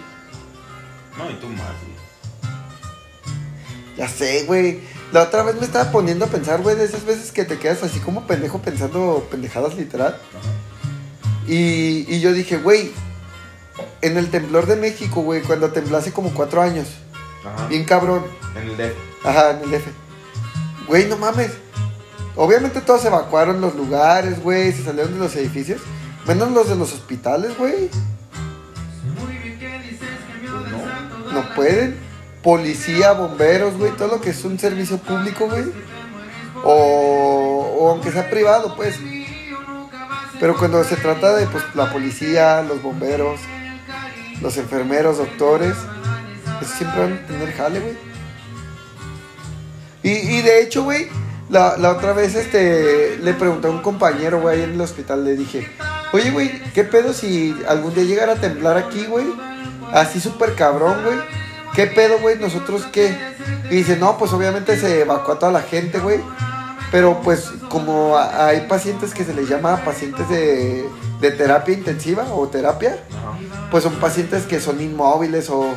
No, 1.17 1.29
y 1.31 1.33
tú 1.35 1.47
más, 1.49 1.65
güey. 1.83 1.97
Ya 3.97 4.07
sé, 4.07 4.43
güey. 4.45 4.79
La 5.11 5.23
otra 5.23 5.41
vez 5.43 5.55
me 5.55 5.65
estaba 5.65 5.91
poniendo 5.91 6.25
a 6.25 6.27
pensar, 6.27 6.61
güey, 6.61 6.75
de 6.75 6.85
esas 6.85 7.05
veces 7.05 7.31
que 7.31 7.45
te 7.45 7.57
quedas 7.57 7.81
así 7.81 7.99
como 7.99 8.27
pendejo 8.27 8.61
pensando 8.61 9.25
pendejadas 9.31 9.75
literal. 9.75 10.19
Y, 11.47 12.05
y 12.13 12.19
yo 12.19 12.33
dije, 12.33 12.57
güey, 12.57 12.91
en 14.01 14.17
el 14.17 14.29
temblor 14.29 14.67
de 14.67 14.75
México, 14.75 15.21
güey, 15.21 15.41
cuando 15.41 15.71
tembló 15.71 15.97
hace 15.97 16.11
como 16.11 16.31
cuatro 16.33 16.61
años, 16.61 16.87
Ajá. 17.45 17.67
bien 17.67 17.85
cabrón, 17.85 18.25
En 18.55 18.69
el 18.69 18.77
DF. 18.77 18.95
ajá, 19.23 19.51
en 19.51 19.61
el 19.63 19.73
F. 19.73 19.89
Güey, 20.87 21.05
no 21.07 21.17
mames. 21.17 21.51
Obviamente 22.35 22.81
todos 22.81 23.01
se 23.01 23.07
evacuaron 23.07 23.61
los 23.61 23.75
lugares, 23.75 24.43
güey, 24.43 24.71
se 24.73 24.83
salieron 24.83 25.13
de 25.13 25.19
los 25.19 25.35
edificios, 25.35 25.81
menos 26.27 26.51
los 26.51 26.69
de 26.69 26.75
los 26.75 26.93
hospitales, 26.93 27.57
güey. 27.57 27.89
Pues 29.59 30.71
no. 30.71 31.31
No 31.31 31.55
pueden. 31.55 31.97
Policía, 32.43 33.13
bomberos, 33.13 33.77
güey, 33.77 33.91
todo 33.91 34.07
lo 34.07 34.21
que 34.21 34.29
es 34.29 34.43
un 34.45 34.57
servicio 34.59 34.97
público, 34.97 35.47
güey. 35.47 35.65
O, 36.63 37.77
o 37.79 37.89
aunque 37.91 38.11
sea 38.11 38.29
privado, 38.29 38.75
pues. 38.75 38.99
Pero 40.39 40.55
cuando 40.55 40.83
se 40.83 40.95
trata 40.95 41.35
de 41.35 41.47
pues, 41.47 41.63
la 41.73 41.91
policía, 41.91 42.61
los 42.61 42.81
bomberos, 42.81 43.39
los 44.41 44.55
enfermeros, 44.57 45.17
doctores, 45.17 45.75
eso 46.61 46.77
siempre 46.77 47.01
van 47.01 47.13
a 47.13 47.27
tener 47.27 47.53
jale, 47.53 47.79
güey. 47.79 47.97
Y, 50.03 50.09
y 50.09 50.41
de 50.41 50.61
hecho, 50.61 50.83
güey, 50.83 51.07
la, 51.49 51.77
la 51.77 51.91
otra 51.91 52.13
vez 52.13 52.35
este, 52.35 53.17
le 53.17 53.33
pregunté 53.33 53.67
a 53.67 53.71
un 53.71 53.81
compañero, 53.81 54.39
güey, 54.41 54.61
en 54.61 54.73
el 54.73 54.81
hospital, 54.81 55.25
le 55.25 55.35
dije, 55.35 55.67
oye, 56.13 56.31
güey, 56.31 56.61
¿qué 56.73 56.83
pedo 56.83 57.13
si 57.13 57.55
algún 57.67 57.93
día 57.93 58.03
llegara 58.03 58.33
a 58.33 58.35
temblar 58.35 58.77
aquí, 58.77 59.05
güey? 59.05 59.25
Así 59.93 60.19
súper 60.19 60.55
cabrón, 60.55 61.03
güey. 61.03 61.17
¿Qué 61.73 61.87
pedo, 61.87 62.19
güey? 62.19 62.37
¿Nosotros 62.39 62.83
qué? 62.91 63.15
Y 63.69 63.75
dice, 63.75 63.97
no, 63.97 64.17
pues 64.17 64.33
obviamente 64.33 64.77
se 64.77 65.01
evacuó 65.01 65.35
a 65.35 65.39
toda 65.39 65.51
la 65.51 65.61
gente, 65.61 65.99
güey. 65.99 66.19
Pero 66.91 67.21
pues 67.21 67.51
como 67.69 68.17
hay 68.17 68.61
pacientes 68.61 69.13
que 69.13 69.25
se 69.25 69.33
les 69.33 69.49
llama 69.49 69.83
pacientes 69.83 70.27
de, 70.29 70.87
de 71.19 71.31
terapia 71.31 71.73
intensiva 71.73 72.23
o 72.33 72.47
terapia, 72.47 72.97
Ajá. 73.11 73.37
pues 73.69 73.83
son 73.83 73.95
pacientes 73.95 74.43
que 74.43 74.61
son 74.61 74.79
inmóviles 74.81 75.49
o, 75.49 75.67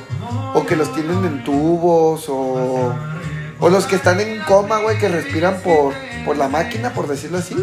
o 0.54 0.66
que 0.66 0.76
los 0.76 0.92
tienen 0.94 1.24
en 1.24 1.42
tubos 1.42 2.28
o, 2.28 2.94
o 3.58 3.68
los 3.68 3.86
que 3.86 3.96
están 3.96 4.20
en 4.20 4.40
coma, 4.42 4.78
güey, 4.78 4.98
que 4.98 5.08
respiran 5.08 5.60
por, 5.62 5.92
por 6.24 6.36
la 6.36 6.48
máquina, 6.48 6.90
por 6.92 7.08
decirlo 7.08 7.38
así. 7.38 7.56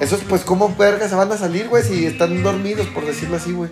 Esos 0.00 0.20
pues 0.28 0.42
como 0.42 0.74
verga 0.76 1.08
se 1.08 1.14
van 1.14 1.30
a 1.32 1.36
salir, 1.36 1.68
güey, 1.68 1.82
si 1.82 2.06
están 2.06 2.42
dormidos, 2.42 2.86
por 2.88 3.04
decirlo 3.06 3.36
así, 3.36 3.52
güey. 3.52 3.70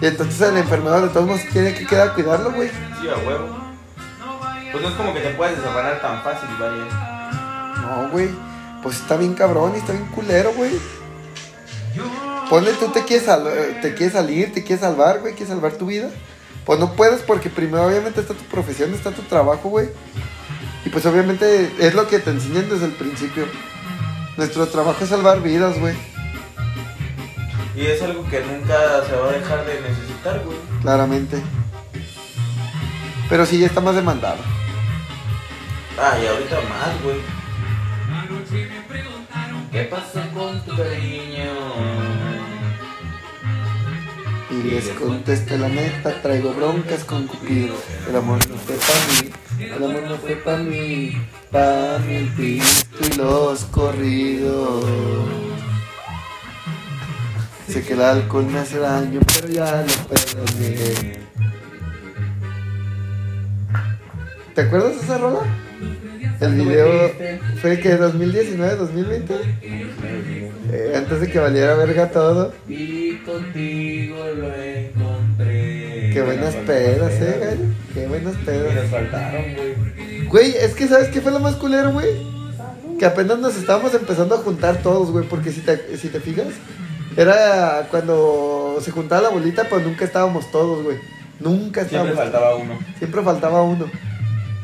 Y 0.00 0.06
entonces 0.06 0.40
el 0.40 0.56
enfermero 0.56 1.02
de 1.02 1.08
todos 1.08 1.26
modos 1.26 1.42
tiene 1.52 1.74
que 1.74 1.86
quedar 1.86 2.08
a 2.08 2.14
cuidarlo, 2.14 2.52
güey. 2.52 2.68
Sí, 2.68 3.08
a 3.08 3.26
huevo. 3.26 3.70
Pues 4.72 4.82
no 4.82 4.88
es 4.88 4.94
como 4.94 5.12
que 5.12 5.20
te 5.20 5.30
puedes 5.30 5.56
desafanar 5.56 6.00
tan 6.00 6.22
fácil, 6.22 6.48
vaya. 6.58 7.80
No, 7.82 8.08
güey. 8.10 8.28
Pues 8.82 8.96
está 8.96 9.16
bien 9.16 9.34
cabrón 9.34 9.72
y 9.74 9.78
está 9.78 9.92
bien 9.92 10.06
culero, 10.06 10.52
güey. 10.54 10.72
Ponle 12.48 12.72
tú 12.72 12.88
te 12.88 13.04
quieres, 13.04 13.28
eh, 13.28 13.78
te 13.82 13.94
quieres 13.94 14.14
salir, 14.14 14.52
te 14.52 14.64
quieres 14.64 14.80
salvar, 14.80 15.20
güey, 15.20 15.34
quieres 15.34 15.50
salvar 15.50 15.72
tu 15.72 15.86
vida. 15.86 16.08
Pues 16.64 16.78
no 16.78 16.94
puedes 16.94 17.20
porque 17.22 17.50
primero 17.50 17.86
obviamente 17.86 18.20
está 18.20 18.34
tu 18.34 18.44
profesión, 18.44 18.92
está 18.94 19.10
tu 19.10 19.22
trabajo, 19.22 19.68
güey. 19.68 19.88
Y 20.84 20.88
pues 20.88 21.04
obviamente 21.04 21.70
es 21.78 21.94
lo 21.94 22.08
que 22.08 22.18
te 22.18 22.30
enseñan 22.30 22.68
desde 22.68 22.86
el 22.86 22.92
principio. 22.92 23.44
Nuestro 24.40 24.66
trabajo 24.68 25.04
es 25.04 25.10
salvar 25.10 25.42
vidas, 25.42 25.78
güey. 25.78 25.94
Y 27.76 27.84
es 27.84 28.00
algo 28.00 28.26
que 28.26 28.40
nunca 28.40 29.04
se 29.06 29.14
va 29.14 29.28
a 29.28 29.32
dejar 29.32 29.66
de 29.66 29.82
necesitar, 29.82 30.40
güey. 30.46 30.56
Claramente. 30.80 31.42
Pero 33.28 33.44
sí, 33.44 33.58
ya 33.58 33.66
está 33.66 33.82
más 33.82 33.94
demandado. 33.94 34.38
Ah, 35.98 36.16
y 36.18 36.26
ahorita 36.26 36.56
más, 36.56 37.02
güey. 37.02 37.18
¿Qué 39.70 39.84
pasó 39.84 40.22
con 40.32 40.58
tu 40.62 40.74
cariño? 40.74 41.52
Y 44.50 44.70
les 44.70 44.88
contesté 44.88 45.58
la 45.58 45.68
neta, 45.68 46.22
traigo 46.22 46.54
broncas 46.54 47.04
con 47.04 47.26
Cupido. 47.26 47.74
El 48.08 48.16
amor 48.16 48.38
no 48.48 48.56
fue 48.56 48.76
para 48.76 49.22
mí, 49.22 49.29
el 49.60 49.72
amor 49.72 50.02
no 50.08 50.16
fue 50.16 50.36
para 50.36 50.58
mí, 50.58 51.12
para 51.50 51.98
mí 51.98 52.14
el 52.14 52.28
pisto 52.28 52.96
y 53.04 53.16
los 53.16 53.64
corridos. 53.66 54.84
Sé 57.68 57.84
que 57.84 57.92
el 57.92 58.02
alcohol 58.02 58.46
me 58.46 58.58
hace 58.58 58.78
daño, 58.78 59.20
pero 59.34 59.48
ya 59.48 59.82
lo 59.82 60.08
perdoné. 60.08 61.20
¿Te 64.54 64.62
acuerdas 64.62 64.96
de 64.96 65.02
esa 65.02 65.18
rola? 65.18 65.40
El 66.40 66.54
video 66.54 67.12
fue 67.60 67.78
que 67.80 67.96
2019, 67.96 68.76
2020, 68.76 69.34
eh, 70.72 70.92
antes 70.96 71.20
de 71.20 71.30
que 71.30 71.38
valiera 71.38 71.74
verga 71.74 72.10
todo. 72.10 72.54
Y 72.66 73.16
contigo. 73.18 74.16
Sí, 74.34 74.69
Qué 76.12 76.22
buenas 76.22 76.54
pedas, 76.54 77.12
eh, 77.20 77.36
güey. 77.38 77.58
Qué 77.94 78.06
buenas 78.06 78.36
pedas. 78.44 78.74
nos 78.74 78.86
faltaron, 78.90 79.42
güey. 79.54 80.26
Güey, 80.26 80.56
es 80.56 80.74
que 80.74 80.86
¿sabes 80.88 81.08
qué 81.08 81.20
fue 81.20 81.32
lo 81.32 81.40
más 81.40 81.56
culero, 81.56 81.92
güey? 81.92 82.08
Que 82.98 83.06
apenas 83.06 83.38
nos 83.38 83.56
estábamos 83.56 83.94
empezando 83.94 84.34
a 84.34 84.38
juntar 84.38 84.76
todos, 84.82 85.10
güey, 85.10 85.26
porque 85.26 85.50
si 85.52 85.60
te, 85.60 85.96
si 85.96 86.08
te 86.08 86.20
fijas, 86.20 86.48
era 87.16 87.86
cuando 87.90 88.78
se 88.80 88.90
juntaba 88.90 89.22
la 89.22 89.28
bolita, 89.30 89.64
pues 89.68 89.84
nunca 89.84 90.04
estábamos 90.04 90.50
todos, 90.50 90.84
güey. 90.84 90.98
Nunca 91.40 91.84
Siempre 91.84 92.10
estábamos. 92.10 92.16
faltaba 92.16 92.54
uno. 92.56 92.78
Siempre 92.98 93.22
faltaba 93.22 93.62
uno. 93.62 93.86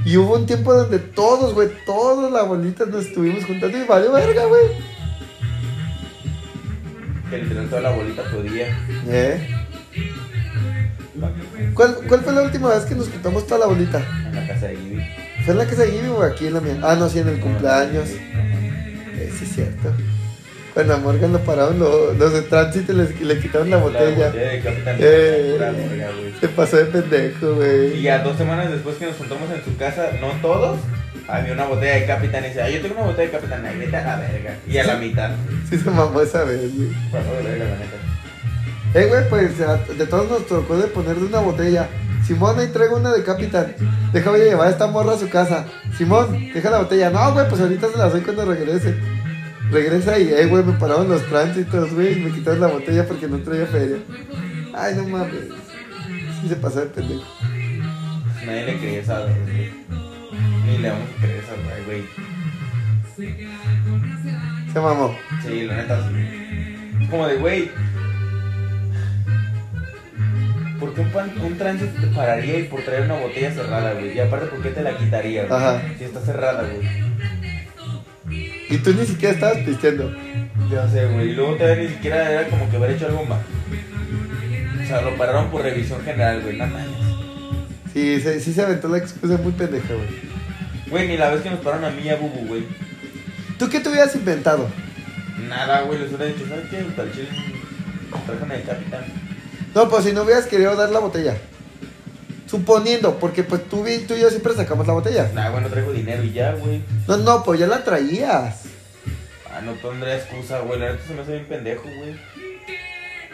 Y 0.04 0.16
hubo 0.18 0.36
un 0.36 0.46
tiempo 0.46 0.72
donde 0.72 0.98
todos, 0.98 1.54
güey, 1.54 1.68
todos 1.84 2.30
la 2.30 2.42
bolita 2.42 2.84
nos 2.86 3.06
estuvimos 3.06 3.44
juntando 3.44 3.76
y 3.76 3.84
valió 3.84 4.12
verga, 4.12 4.44
güey. 4.44 4.62
Que 7.30 7.38
literal 7.38 7.68
toda 7.68 7.80
la 7.82 7.90
bolita 7.90 8.22
podía. 8.30 8.66
¿Eh? 9.08 9.65
¿Cuál, 11.74 11.96
¿Cuál 12.08 12.20
fue 12.20 12.32
la 12.32 12.42
última 12.42 12.70
vez 12.74 12.84
que 12.84 12.94
nos 12.94 13.08
juntamos 13.08 13.46
toda 13.46 13.60
la 13.60 13.66
bolita? 13.66 14.00
En 14.28 14.34
la 14.34 14.46
casa 14.46 14.66
de 14.66 14.74
Ivy. 14.74 15.02
¿Fue 15.44 15.52
en 15.52 15.58
la 15.58 15.66
casa 15.66 15.82
de 15.82 15.96
Ivy 15.96 16.08
o 16.08 16.22
aquí 16.22 16.46
en 16.46 16.54
la 16.54 16.60
mía? 16.60 16.78
Ah, 16.82 16.96
no, 16.96 17.08
sí, 17.08 17.18
en 17.20 17.28
el 17.28 17.40
cumpleaños. 17.40 18.08
Eh, 18.10 19.32
sí, 19.38 19.44
es 19.44 19.54
cierto. 19.54 19.92
Cuando 20.74 20.94
a 20.94 20.96
Morgan 20.98 21.32
lo 21.32 21.38
pararon 21.40 21.78
lo- 21.78 22.12
los 22.12 22.32
de 22.34 22.42
tránsito 22.42 22.92
y 22.92 22.96
les- 22.96 23.20
le 23.20 23.38
quitaron 23.38 23.70
la 23.70 23.78
botella. 23.78 24.18
La 24.18 24.26
botella 24.26 24.50
de 24.50 24.60
Capitán. 24.60 24.96
Eh. 24.98 25.56
Verga, 25.58 25.72
güey. 26.12 26.34
Se 26.40 26.48
pasó 26.48 26.76
de 26.76 26.84
pendejo, 26.84 27.54
güey. 27.54 27.98
Y 27.98 28.02
ya 28.02 28.18
dos 28.18 28.36
semanas 28.36 28.70
después 28.70 28.96
que 28.96 29.06
nos 29.06 29.16
juntamos 29.16 29.48
en 29.50 29.64
su 29.64 29.74
casa, 29.78 30.10
no 30.20 30.28
todos, 30.42 30.78
había 31.28 31.54
una 31.54 31.64
botella 31.64 31.94
de 31.94 32.06
Capitán 32.06 32.44
y 32.44 32.48
dice, 32.48 32.60
ah, 32.62 32.68
yo 32.68 32.82
tengo 32.82 32.94
una 32.96 33.06
botella 33.06 33.24
de 33.30 33.30
Capitán, 33.38 33.64
ahí 33.64 33.78
vete 33.78 33.96
a 33.96 34.04
la 34.04 34.16
verga. 34.18 34.56
Y 34.68 34.76
a 34.76 34.84
la 34.84 34.96
mitad. 34.96 35.30
Sí 35.70 35.78
se 35.78 35.90
mamó 35.90 36.20
esa 36.20 36.44
vez, 36.44 36.76
güey. 36.76 36.88
Pasó 37.10 37.32
de 37.36 37.42
verga, 37.42 37.64
la 37.64 37.76
neta. 37.78 37.96
Eh, 38.96 39.08
güey, 39.08 39.28
pues 39.28 39.58
de 39.58 40.06
todos 40.06 40.30
nos 40.30 40.46
tocó 40.46 40.74
de 40.78 40.86
poner 40.86 41.16
de 41.16 41.26
una 41.26 41.40
botella. 41.40 41.86
Simón, 42.26 42.58
ahí 42.58 42.68
traigo 42.68 42.96
una 42.96 43.12
de 43.12 43.22
Capitán. 43.22 43.74
Deja, 44.10 44.30
voy 44.30 44.40
a 44.40 44.44
llevar 44.44 44.68
a 44.68 44.70
esta 44.70 44.86
morra 44.86 45.12
a 45.12 45.18
su 45.18 45.28
casa. 45.28 45.66
Simón, 45.98 46.32
deja 46.54 46.70
la 46.70 46.78
botella. 46.78 47.10
No, 47.10 47.30
güey, 47.34 47.46
pues 47.46 47.60
ahorita 47.60 47.88
se 47.90 47.98
la 47.98 48.08
doy 48.08 48.22
cuando 48.22 48.46
regrese. 48.46 48.96
Regresa 49.70 50.18
y, 50.18 50.30
eh, 50.30 50.46
güey, 50.46 50.64
me 50.64 50.72
pararon 50.72 51.10
los 51.10 51.22
tránsitos, 51.26 51.92
güey, 51.92 52.14
y 52.14 52.24
me 52.24 52.32
quitaron 52.32 52.58
la 52.58 52.68
botella 52.68 53.06
porque 53.06 53.28
no 53.28 53.36
traía 53.40 53.66
feria. 53.66 53.98
Ay, 54.74 54.94
no 54.94 55.06
mames. 55.06 55.44
Sí 56.40 56.48
se 56.48 56.56
pasó 56.56 56.80
de 56.80 56.86
pendejo. 56.86 57.22
Nadie 58.46 58.64
le 58.64 58.78
creía 58.78 59.00
esa 59.00 59.26
vez, 59.26 59.36
güey. 59.42 59.72
Ni 60.64 60.78
le 60.78 60.88
vamos 60.88 61.08
a 61.10 61.20
creer 61.20 61.44
esa 61.44 61.52
güey, 61.84 61.84
güey. 61.84 63.36
Se 64.72 64.80
mamó. 64.80 65.14
Sí, 65.46 65.64
la 65.64 65.76
neta 65.76 66.08
sí. 66.08 67.06
Como 67.10 67.26
de, 67.26 67.36
güey. 67.36 67.70
¿Por 70.80 70.94
qué 70.94 71.00
un, 71.00 71.10
pan- 71.10 71.32
un 71.42 71.56
tránsito 71.56 72.00
te 72.00 72.06
pararía 72.08 72.58
y 72.58 72.64
por 72.64 72.82
traer 72.82 73.02
una 73.04 73.14
botella 73.18 73.50
cerrada, 73.52 73.92
güey? 73.94 74.14
Y 74.14 74.20
aparte, 74.20 74.46
¿por 74.46 74.62
qué 74.62 74.70
te 74.70 74.82
la 74.82 74.96
quitaría, 74.96 75.46
güey? 75.46 75.58
Ajá. 75.60 75.82
Si 75.98 76.04
está 76.04 76.20
cerrada, 76.20 76.64
güey. 76.64 77.06
Y 78.68 78.78
tú 78.78 78.92
ni 78.92 79.06
siquiera 79.06 79.34
estabas 79.34 79.58
pisteando. 79.58 80.12
Ya 80.70 80.88
sé, 80.88 81.06
güey. 81.06 81.30
Y 81.30 81.34
luego 81.34 81.54
todavía 81.54 81.84
ni 81.84 81.88
siquiera 81.90 82.30
era 82.30 82.48
como 82.48 82.68
que 82.68 82.76
haber 82.76 82.90
hecho 82.90 83.06
algo 83.06 83.24
más. 83.24 83.40
O 84.82 84.86
sea, 84.86 85.00
lo 85.02 85.16
pararon 85.16 85.50
por 85.50 85.62
revisión 85.62 86.02
general, 86.02 86.42
güey. 86.42 86.56
No 86.58 86.66
mames. 86.66 86.86
Sí, 87.92 88.20
se, 88.20 88.40
sí 88.40 88.52
se 88.52 88.62
aventó 88.62 88.88
la 88.88 88.98
excusa 88.98 89.38
muy 89.38 89.52
pendeja, 89.52 89.94
güey. 89.94 90.26
Güey, 90.90 91.08
ni 91.08 91.16
la 91.16 91.30
vez 91.30 91.40
que 91.42 91.50
nos 91.50 91.60
pararon 91.60 91.84
a 91.86 91.90
mí 91.90 92.02
y 92.04 92.08
a 92.10 92.16
Bubu, 92.16 92.46
güey. 92.46 92.64
¿Tú 93.58 93.68
qué 93.68 93.80
te 93.80 93.88
hubieras 93.88 94.14
inventado? 94.14 94.68
Nada, 95.48 95.82
güey. 95.82 95.98
Les 96.00 96.08
hubiera 96.08 96.26
dicho, 96.26 96.46
¿sabes 96.48 96.66
qué? 96.68 96.78
El 96.78 97.12
chile, 97.12 97.28
trajan 98.26 98.52
el 98.52 98.62
capitán. 98.64 99.04
No, 99.76 99.90
pues 99.90 100.04
si 100.04 100.12
no 100.14 100.22
hubieras 100.22 100.46
querido 100.46 100.74
dar 100.74 100.88
la 100.88 101.00
botella. 101.00 101.36
Suponiendo, 102.46 103.18
porque 103.18 103.42
pues 103.42 103.68
tú, 103.68 103.86
y- 103.86 103.98
tú 104.06 104.14
y 104.14 104.20
yo 104.20 104.30
siempre 104.30 104.54
sacamos 104.54 104.86
la 104.86 104.94
botella. 104.94 105.30
Nah, 105.34 105.50
güey, 105.50 105.62
no 105.62 105.68
traigo 105.68 105.92
dinero 105.92 106.22
y 106.24 106.32
ya, 106.32 106.52
güey. 106.52 106.80
No, 107.06 107.18
no, 107.18 107.42
pues 107.44 107.60
ya 107.60 107.66
la 107.66 107.84
traías. 107.84 108.62
Ah, 109.52 109.60
no 109.62 109.72
pondré 109.74 110.16
excusa, 110.16 110.60
güey. 110.60 110.80
La 110.80 110.92
neta 110.92 111.04
se 111.06 111.12
me 111.12 111.20
hace 111.20 111.32
bien 111.32 111.44
pendejo, 111.44 111.82
güey. 111.82 112.16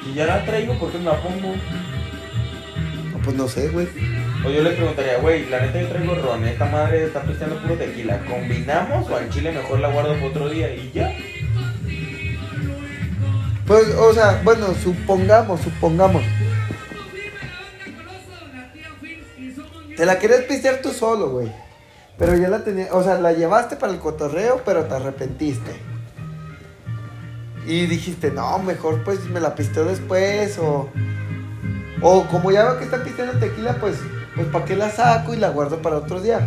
Y 0.05 0.15
ya 0.15 0.27
la 0.27 0.45
traigo, 0.45 0.77
¿por 0.81 0.91
qué 0.91 0.99
no 0.99 1.13
la 1.13 1.23
pongo? 1.23 1.55
No, 3.13 3.19
pues 3.23 3.37
no 3.37 3.47
sé, 3.47 3.69
güey. 3.69 3.87
O 4.45 4.51
yo 4.51 4.63
les 4.65 4.75
preguntaría, 4.75 5.19
güey, 5.19 5.49
la 5.49 5.61
neta 5.61 5.81
yo 5.81 5.87
traigo 5.91 6.17
ron, 6.17 6.45
esta 6.45 6.65
madre 6.65 7.05
está 7.05 7.23
pisteando 7.23 7.57
puro 7.63 7.75
tequila. 7.77 8.19
¿Combinamos 8.29 9.09
o 9.09 9.17
al 9.17 9.31
chile 9.31 9.53
mejor 9.53 9.79
la 9.79 9.91
guardo 9.91 10.15
para 10.15 10.27
otro 10.27 10.49
día 10.49 10.75
y 10.75 10.91
ya? 10.93 11.15
Pues, 13.67 13.95
o 13.95 14.13
sea, 14.13 14.41
bueno, 14.45 14.67
supongamos, 14.83 15.61
supongamos. 15.61 16.23
Te 19.97 20.07
la 20.07 20.19
querías 20.19 20.43
pistear 20.43 20.81
tú 20.83 20.91
solo, 20.91 21.31
güey. 21.31 21.53
Pero 22.19 22.37
ya 22.37 22.49
la 22.49 22.65
tenías, 22.65 22.91
o 22.93 23.03
sea, 23.03 23.19
la 23.19 23.33
llevaste 23.33 23.77
para 23.77 23.93
el 23.93 23.99
cotorreo, 23.99 24.63
pero 24.65 24.85
te 24.85 24.95
arrepentiste. 24.95 25.73
Y 27.67 27.87
dijiste, 27.87 28.31
no, 28.31 28.59
mejor 28.59 29.05
pues 29.05 29.25
me 29.27 29.41
la 29.41 29.55
pisteo 29.55 29.85
después, 29.85 30.59
o... 30.59 30.89
O 32.01 32.27
como 32.27 32.51
ya 32.51 32.65
veo 32.65 32.79
que 32.79 32.85
están 32.85 33.05
pisteando 33.05 33.39
tequila, 33.39 33.77
pues, 33.81 33.97
pues 34.35 34.49
¿para 34.49 34.65
qué 34.65 34.75
la 34.75 34.91
saco 34.91 35.35
y 35.35 35.37
la 35.37 35.51
guardo 35.51 35.81
para 35.81 35.99
otro 35.99 36.21
día? 36.21 36.41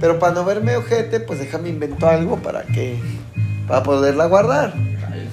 Pero 0.00 0.18
para 0.18 0.32
no 0.32 0.44
verme 0.44 0.76
ojete, 0.76 1.20
pues 1.20 1.40
déjame 1.40 1.68
invento 1.68 2.08
algo 2.08 2.36
para 2.36 2.62
que... 2.62 2.98
Para 3.66 3.82
poderla 3.82 4.26
guardar. 4.26 4.72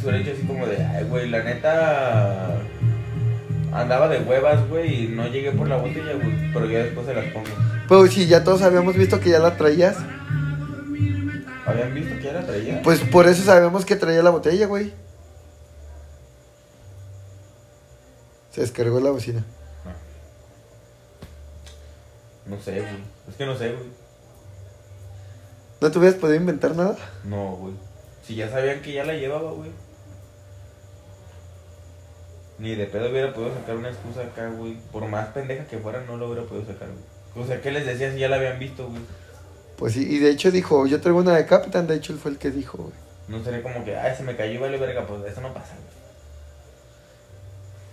Hubiera 0.05 0.33
así 0.33 0.43
como 0.45 0.65
de, 0.67 0.77
ay, 0.83 1.03
güey, 1.05 1.29
la 1.29 1.43
neta. 1.43 2.57
Andaba 3.73 4.07
de 4.07 4.19
huevas, 4.19 4.67
güey, 4.69 5.05
y 5.05 5.07
no 5.07 5.27
llegué 5.27 5.51
por 5.51 5.67
la 5.67 5.77
botella, 5.77 6.13
güey. 6.13 6.53
Pero 6.53 6.69
ya 6.69 6.79
después 6.79 7.07
se 7.07 7.13
las 7.13 7.25
pongo. 7.33 7.47
Pues 7.87 8.13
si 8.13 8.27
ya 8.27 8.43
todos 8.43 8.61
habíamos 8.61 8.95
visto 8.95 9.19
que 9.19 9.31
ya 9.31 9.39
la 9.39 9.57
traías. 9.57 9.97
¿Habían 11.65 11.93
visto 11.93 12.15
que 12.17 12.23
ya 12.23 12.33
la 12.33 12.45
traía? 12.45 12.81
Pues 12.83 12.99
por 12.99 13.27
eso 13.27 13.43
sabemos 13.43 13.83
que 13.83 13.95
traía 13.95 14.21
la 14.21 14.29
botella, 14.29 14.67
güey. 14.67 14.93
Se 18.51 18.61
descargó 18.61 18.99
la 18.99 19.11
bocina. 19.11 19.43
No 22.45 22.61
sé, 22.61 22.79
güey. 22.79 23.03
Es 23.27 23.35
que 23.35 23.45
no 23.45 23.57
sé, 23.57 23.71
güey. 23.71 23.89
¿No 25.81 25.91
te 25.91 25.99
hubieras 25.99 26.19
podido 26.19 26.37
inventar 26.37 26.75
nada? 26.75 26.95
No, 27.23 27.55
güey. 27.55 27.73
Si 28.25 28.35
ya 28.35 28.49
sabían 28.49 28.81
que 28.81 28.93
ya 28.93 29.03
la 29.03 29.13
llevaba, 29.13 29.51
güey. 29.51 29.71
Ni 32.57 32.75
de 32.75 32.85
pedo 32.85 33.09
hubiera 33.09 33.33
podido 33.33 33.53
sacar 33.53 33.75
una 33.75 33.89
excusa 33.89 34.21
acá, 34.21 34.49
güey. 34.49 34.77
Por 34.91 35.07
más 35.07 35.27
pendeja 35.29 35.65
que 35.65 35.77
fuera, 35.77 36.01
no 36.05 36.17
lo 36.17 36.27
hubiera 36.27 36.47
podido 36.47 36.65
sacar, 36.65 36.87
güey. 36.87 37.43
O 37.43 37.47
sea, 37.47 37.61
¿qué 37.61 37.71
les 37.71 37.85
decía 37.85 38.11
si 38.11 38.19
ya 38.19 38.29
la 38.29 38.37
habían 38.37 38.59
visto, 38.59 38.87
güey? 38.87 39.01
Pues 39.77 39.93
sí, 39.93 40.07
y 40.09 40.19
de 40.19 40.29
hecho 40.29 40.51
dijo, 40.51 40.87
yo 40.87 41.01
traigo 41.01 41.19
una 41.19 41.35
de 41.35 41.45
Capitán, 41.45 41.85
de 41.85 41.95
hecho 41.95 42.13
él 42.13 42.19
fue 42.19 42.31
el 42.31 42.37
que 42.37 42.49
dijo, 42.49 42.77
güey. 42.77 42.93
No 43.27 43.43
sería 43.43 43.61
como 43.61 43.83
que, 43.83 43.97
ay, 43.97 44.15
se 44.15 44.23
me 44.23 44.37
cayó 44.37 44.53
y 44.53 44.57
vale 44.57 44.77
verga, 44.77 45.05
pues 45.05 45.25
eso 45.25 45.41
no 45.41 45.53
pasa, 45.53 45.73
güey. 45.73 45.95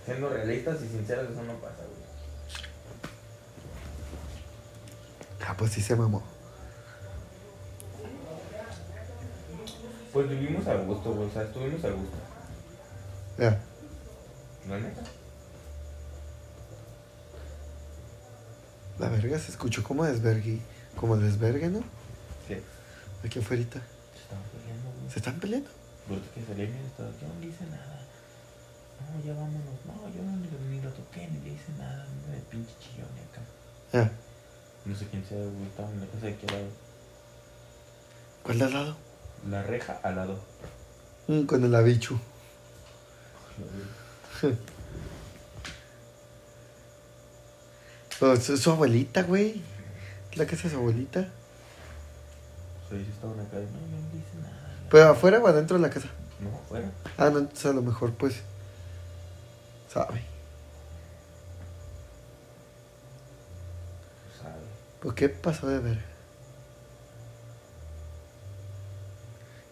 Siendo 0.05 0.29
realistas 0.29 0.81
y 0.81 0.87
sinceros, 0.87 1.29
eso 1.29 1.43
no 1.43 1.53
pasa, 1.55 1.77
güey. 1.77 2.03
Ah, 5.45 5.55
pues 5.57 5.71
sí 5.71 5.81
se 5.81 5.95
mamó. 5.95 6.23
Pues 10.13 10.29
vivimos 10.29 10.65
a 10.67 10.75
gusto, 10.75 11.11
güey. 11.11 11.27
O 11.27 11.31
sea, 11.31 11.43
estuvimos 11.43 11.83
a 11.83 11.89
gusto. 11.89 12.17
Ya. 13.37 13.59
La 14.69 14.79
neta. 14.79 15.01
La 18.99 19.09
verga 19.09 19.39
se 19.39 19.51
escuchó 19.51 19.83
como 19.83 20.05
desvergue, 20.05 20.59
como 20.95 21.17
desvergue, 21.17 21.67
¿no? 21.69 21.79
Sí. 22.47 22.57
Aquí 23.25 23.39
afuera. 23.39 23.63
Se 23.63 24.21
estaban 24.21 24.43
peleando, 24.51 24.89
güey. 24.99 25.11
¿Se 25.11 25.19
están 25.19 25.39
peleando? 25.39 25.69
Ahorita 26.09 26.27
que 26.33 26.45
salí 26.45 26.67
mi 26.67 26.85
estado, 26.85 27.09
yo 27.21 27.27
no 27.27 27.39
le 27.39 27.47
hice 27.47 27.65
nada. 27.65 27.99
No, 29.01 29.23
ya 29.25 29.33
vámonos. 29.33 29.79
No, 29.85 30.09
yo 30.15 30.21
no 30.23 30.37
ni, 30.37 30.47
lo- 30.49 30.59
ni 30.69 30.81
lo 30.81 30.89
toqué, 30.91 31.27
ni 31.27 31.39
le 31.41 31.55
hice 31.55 31.71
nada. 31.77 32.05
No, 32.05 32.33
de 32.33 32.39
pinche 32.41 32.73
chillón 32.79 33.07
acá. 33.29 33.41
Ya. 33.93 34.11
No 34.85 34.95
sé 34.95 35.07
quién 35.07 35.25
sea, 35.25 35.37
güey. 35.37 35.63
Estaba 35.67 35.89
en 35.89 35.99
la 36.01 36.05
casa 36.07 36.25
de 36.27 36.35
qué 36.37 36.47
lado. 36.47 36.65
¿Cuál 38.43 38.59
de 38.59 38.65
al 38.65 38.73
lado? 38.73 38.97
La 39.49 39.63
reja 39.63 39.99
al 40.03 40.15
lado. 40.15 40.39
Mm, 41.27 41.43
con 41.45 41.63
el 41.63 41.73
abichu. 41.75 42.17
Oh, 48.21 48.33
es 48.33 48.43
su 48.43 48.71
abuelita, 48.71 49.23
güey. 49.23 49.61
Es 50.31 50.37
la 50.37 50.45
casa 50.45 50.63
de 50.63 50.69
su 50.71 50.77
abuelita. 50.77 51.29
O 52.85 52.89
sea, 52.89 52.97
ellos 52.97 53.09
estaban 53.13 53.39
acá. 53.39 53.57
No, 53.57 53.61
yo 53.61 53.67
no 53.67 54.11
le 54.11 54.19
hice 54.19 54.37
nada. 54.41 54.85
Pero 54.89 55.09
afuera 55.09 55.39
o 55.39 55.47
adentro 55.47 55.77
de 55.77 55.83
la 55.83 55.89
casa. 55.89 56.07
No, 56.39 56.49
afuera. 56.57 56.91
Ah, 57.17 57.29
no, 57.29 57.39
entonces 57.39 57.65
a 57.65 57.73
lo 57.73 57.81
mejor 57.81 58.13
pues. 58.13 58.41
Sabe. 59.91 60.21
Sabe. 64.41 64.61
¿Por 65.01 65.15
qué 65.15 65.29
pasó 65.29 65.67
de 65.67 65.79
ver? 65.79 66.13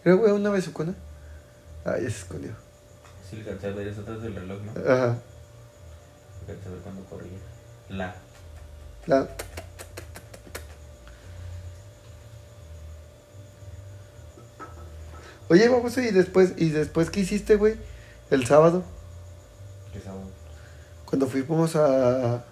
Era 0.03 0.15
güey 0.15 0.31
una 0.31 0.49
besucona. 0.49 0.95
Ah, 1.85 1.95
ya 1.97 2.09
se 2.09 2.17
escondió. 2.19 2.70
Sí, 3.31 3.37
alcancé 3.39 3.67
a 3.67 3.71
ver 3.71 3.87
eso 3.87 4.01
atrás 4.01 4.21
del 4.21 4.35
reloj, 4.35 4.59
¿no? 4.61 4.71
Ajá. 4.81 5.17
Alcancé 6.41 6.67
a 6.67 6.71
ver 6.71 6.79
cuando 6.83 7.03
corría. 7.05 7.37
La. 7.89 8.13
La... 9.07 9.27
Oye, 15.49 15.67
vamos 15.67 15.97
y 15.97 16.11
después, 16.11 16.53
¿y 16.57 16.69
después 16.69 17.09
qué 17.09 17.21
hiciste, 17.21 17.55
güey? 17.55 17.75
El 18.29 18.45
sábado, 18.45 18.83
¿Qué 19.91 19.99
sábado? 19.99 20.21
cuando 21.05 21.27
fuimos 21.27 21.75
a 21.75 22.43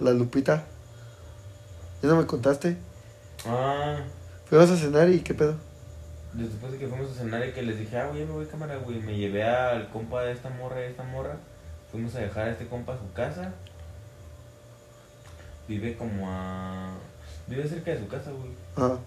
la 0.00 0.10
Lupita. 0.12 0.64
¿Ya 2.02 2.08
no 2.08 2.16
me 2.16 2.26
contaste? 2.26 2.76
Ah, 3.46 4.00
Fuimos 4.48 4.70
a 4.70 4.76
cenar 4.76 5.08
y 5.10 5.20
qué 5.20 5.34
pedo. 5.34 5.54
Después 6.34 6.72
de 6.72 6.78
que 6.78 6.86
fuimos 6.88 7.10
a 7.10 7.14
cenar 7.14 7.46
y 7.46 7.52
que 7.52 7.62
les 7.62 7.78
dije, 7.78 7.98
ah, 7.98 8.06
güey, 8.08 8.24
me 8.24 8.32
voy 8.32 8.46
cámara, 8.46 8.76
güey. 8.76 9.00
Me 9.00 9.16
llevé 9.16 9.44
al 9.44 9.88
compa 9.90 10.22
de 10.22 10.32
esta 10.32 10.48
morra 10.50 10.78
y 10.80 10.82
de 10.84 10.88
esta 10.90 11.02
morra. 11.04 11.36
Fuimos 11.90 12.14
a 12.14 12.20
dejar 12.20 12.48
a 12.48 12.50
este 12.52 12.66
compa 12.66 12.94
a 12.94 12.98
su 12.98 13.12
casa. 13.12 13.52
Vive 15.68 15.96
como 15.96 16.28
a. 16.30 16.90
Vive 17.46 17.68
cerca 17.68 17.90
de 17.92 17.98
su 18.00 18.08
casa, 18.08 18.30
güey. 18.30 18.50
Ajá. 18.76 18.98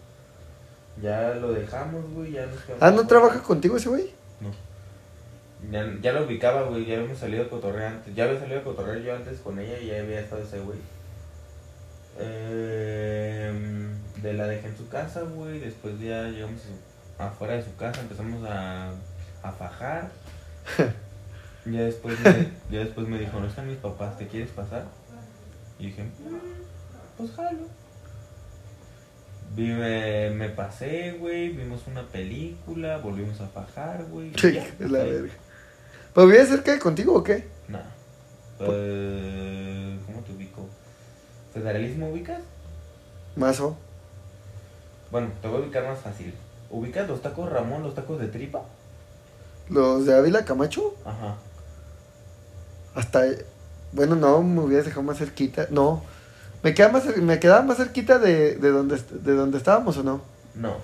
Ya 1.01 1.33
lo 1.35 1.53
dejamos, 1.53 2.09
güey. 2.13 2.31
Ya 2.33 2.45
nos 2.45 2.59
quedamos. 2.61 2.83
Ah, 2.83 2.91
¿no 2.91 3.07
trabaja 3.07 3.41
contigo 3.41 3.77
ese 3.77 3.89
güey? 3.89 4.11
No. 4.41 4.51
Ya, 5.71 5.85
ya 6.01 6.11
lo 6.13 6.25
ubicaba, 6.25 6.63
güey. 6.63 6.85
Ya 6.85 6.95
habíamos 6.97 7.17
salido 7.17 7.43
a 7.43 7.49
cotorrear 7.49 7.93
antes. 7.93 8.13
Ya 8.15 8.25
había 8.25 8.39
salido 8.39 8.59
a 8.59 8.63
cotorrear 8.63 8.99
yo 8.99 9.15
antes 9.15 9.39
con 9.39 9.59
ella 9.59 9.79
y 9.79 9.87
ya 9.87 9.99
había 9.99 10.19
estado 10.19 10.41
ese 10.43 10.59
güey. 10.59 10.77
Eh, 12.19 13.53
de 14.21 14.33
la 14.33 14.47
dejé 14.47 14.67
en 14.67 14.77
su 14.77 14.87
casa, 14.89 15.21
güey. 15.21 15.59
Después 15.59 15.99
ya 15.99 16.23
llegamos 16.27 16.61
a- 16.61 16.92
afuera 17.17 17.53
de 17.55 17.63
su 17.63 17.75
casa. 17.75 18.01
Empezamos 18.01 18.47
a, 18.49 18.89
a 19.43 19.51
fajar. 19.51 20.11
ya, 21.65 21.81
después 21.81 22.19
me, 22.19 22.49
ya 22.71 22.79
después 22.79 23.07
me 23.07 23.19
dijo, 23.19 23.39
no 23.39 23.47
están 23.47 23.67
mis 23.67 23.77
papás, 23.77 24.17
¿te 24.17 24.27
quieres 24.27 24.49
pasar? 24.51 24.85
Y 25.79 25.87
dije, 25.87 26.03
"Mm, 26.03 26.37
pues 27.17 27.31
jalo. 27.31 27.67
Vi, 29.55 29.67
me, 29.67 30.49
pasé, 30.49 31.11
güey. 31.19 31.49
Vimos 31.49 31.85
una 31.87 32.03
película. 32.03 32.97
Volvimos 32.97 33.39
a 33.41 33.47
fajar, 33.47 34.03
güey. 34.05 34.31
Sí, 34.35 34.57
es 34.79 34.91
la 34.91 35.03
verga. 35.03 35.33
¿Pero 36.13 36.27
vive 36.27 36.45
cerca 36.45 36.71
de 36.73 36.79
contigo 36.79 37.13
o 37.15 37.23
qué? 37.23 37.47
Nah. 37.67 37.79
Eh, 38.59 39.99
¿Cómo 40.05 40.21
te 40.21 40.31
ubico? 40.31 40.67
¿Federalismo 41.53 42.09
ubicas? 42.09 42.41
Mazo. 43.35 43.77
Bueno, 45.11 45.29
te 45.41 45.47
voy 45.47 45.57
a 45.57 45.63
ubicar 45.65 45.87
más 45.87 45.99
fácil. 45.99 46.33
¿Ubicas 46.69 47.07
los 47.07 47.21
tacos 47.21 47.51
Ramón, 47.51 47.83
los 47.83 47.95
tacos 47.95 48.19
de 48.19 48.27
tripa? 48.27 48.63
Los 49.69 50.05
de 50.05 50.15
Ávila 50.15 50.45
Camacho. 50.45 50.95
Ajá. 51.05 51.35
Hasta. 52.95 53.23
Bueno, 53.91 54.15
no, 54.15 54.41
me 54.41 54.61
hubieras 54.61 54.85
dejado 54.85 55.03
más 55.03 55.17
cerquita. 55.17 55.67
No. 55.69 56.03
¿Me, 56.63 56.73
queda 56.73 56.89
más, 56.89 57.17
me 57.17 57.39
quedaba 57.39 57.61
más 57.61 57.77
cerquita 57.77 58.19
de, 58.19 58.55
de, 58.55 58.69
donde, 58.71 58.97
de 58.97 59.33
donde 59.33 59.57
estábamos 59.57 59.97
o 59.97 60.03
no? 60.03 60.21
No. 60.55 60.77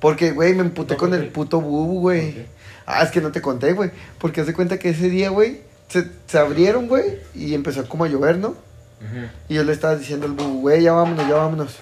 Porque, 0.00 0.32
güey, 0.32 0.54
me 0.54 0.62
emputé 0.62 0.94
No, 0.94 0.98
con 0.98 1.10
¿por 1.10 1.18
el 1.18 1.28
puto 1.28 1.60
bubu, 1.60 1.94
¿Por 1.94 2.00
güey. 2.02 2.46
Ah, 2.84 3.02
es 3.02 3.10
que 3.10 3.20
no 3.20 3.32
te 3.32 3.40
conté, 3.40 3.72
güey. 3.72 3.90
Porque 4.18 4.40
haz 4.40 4.46
de 4.46 4.54
cuenta 4.54 4.78
que 4.78 4.90
ese 4.90 5.08
día, 5.08 5.30
güey, 5.30 5.62
se, 5.88 6.10
se 6.26 6.38
abrieron, 6.38 6.88
güey, 6.88 7.18
y 7.34 7.54
empezó 7.54 7.88
como 7.88 8.04
a 8.04 8.08
llover, 8.08 8.38
¿no? 8.38 8.48
Ujú. 8.48 9.26
Y 9.48 9.54
yo 9.54 9.64
le 9.64 9.72
estaba 9.72 9.96
diciendo 9.96 10.26
al 10.26 10.32
bubu, 10.32 10.60
güey, 10.62 10.82
ya 10.82 10.92
vámonos, 10.92 11.28
ya 11.28 11.34
vámonos. 11.34 11.76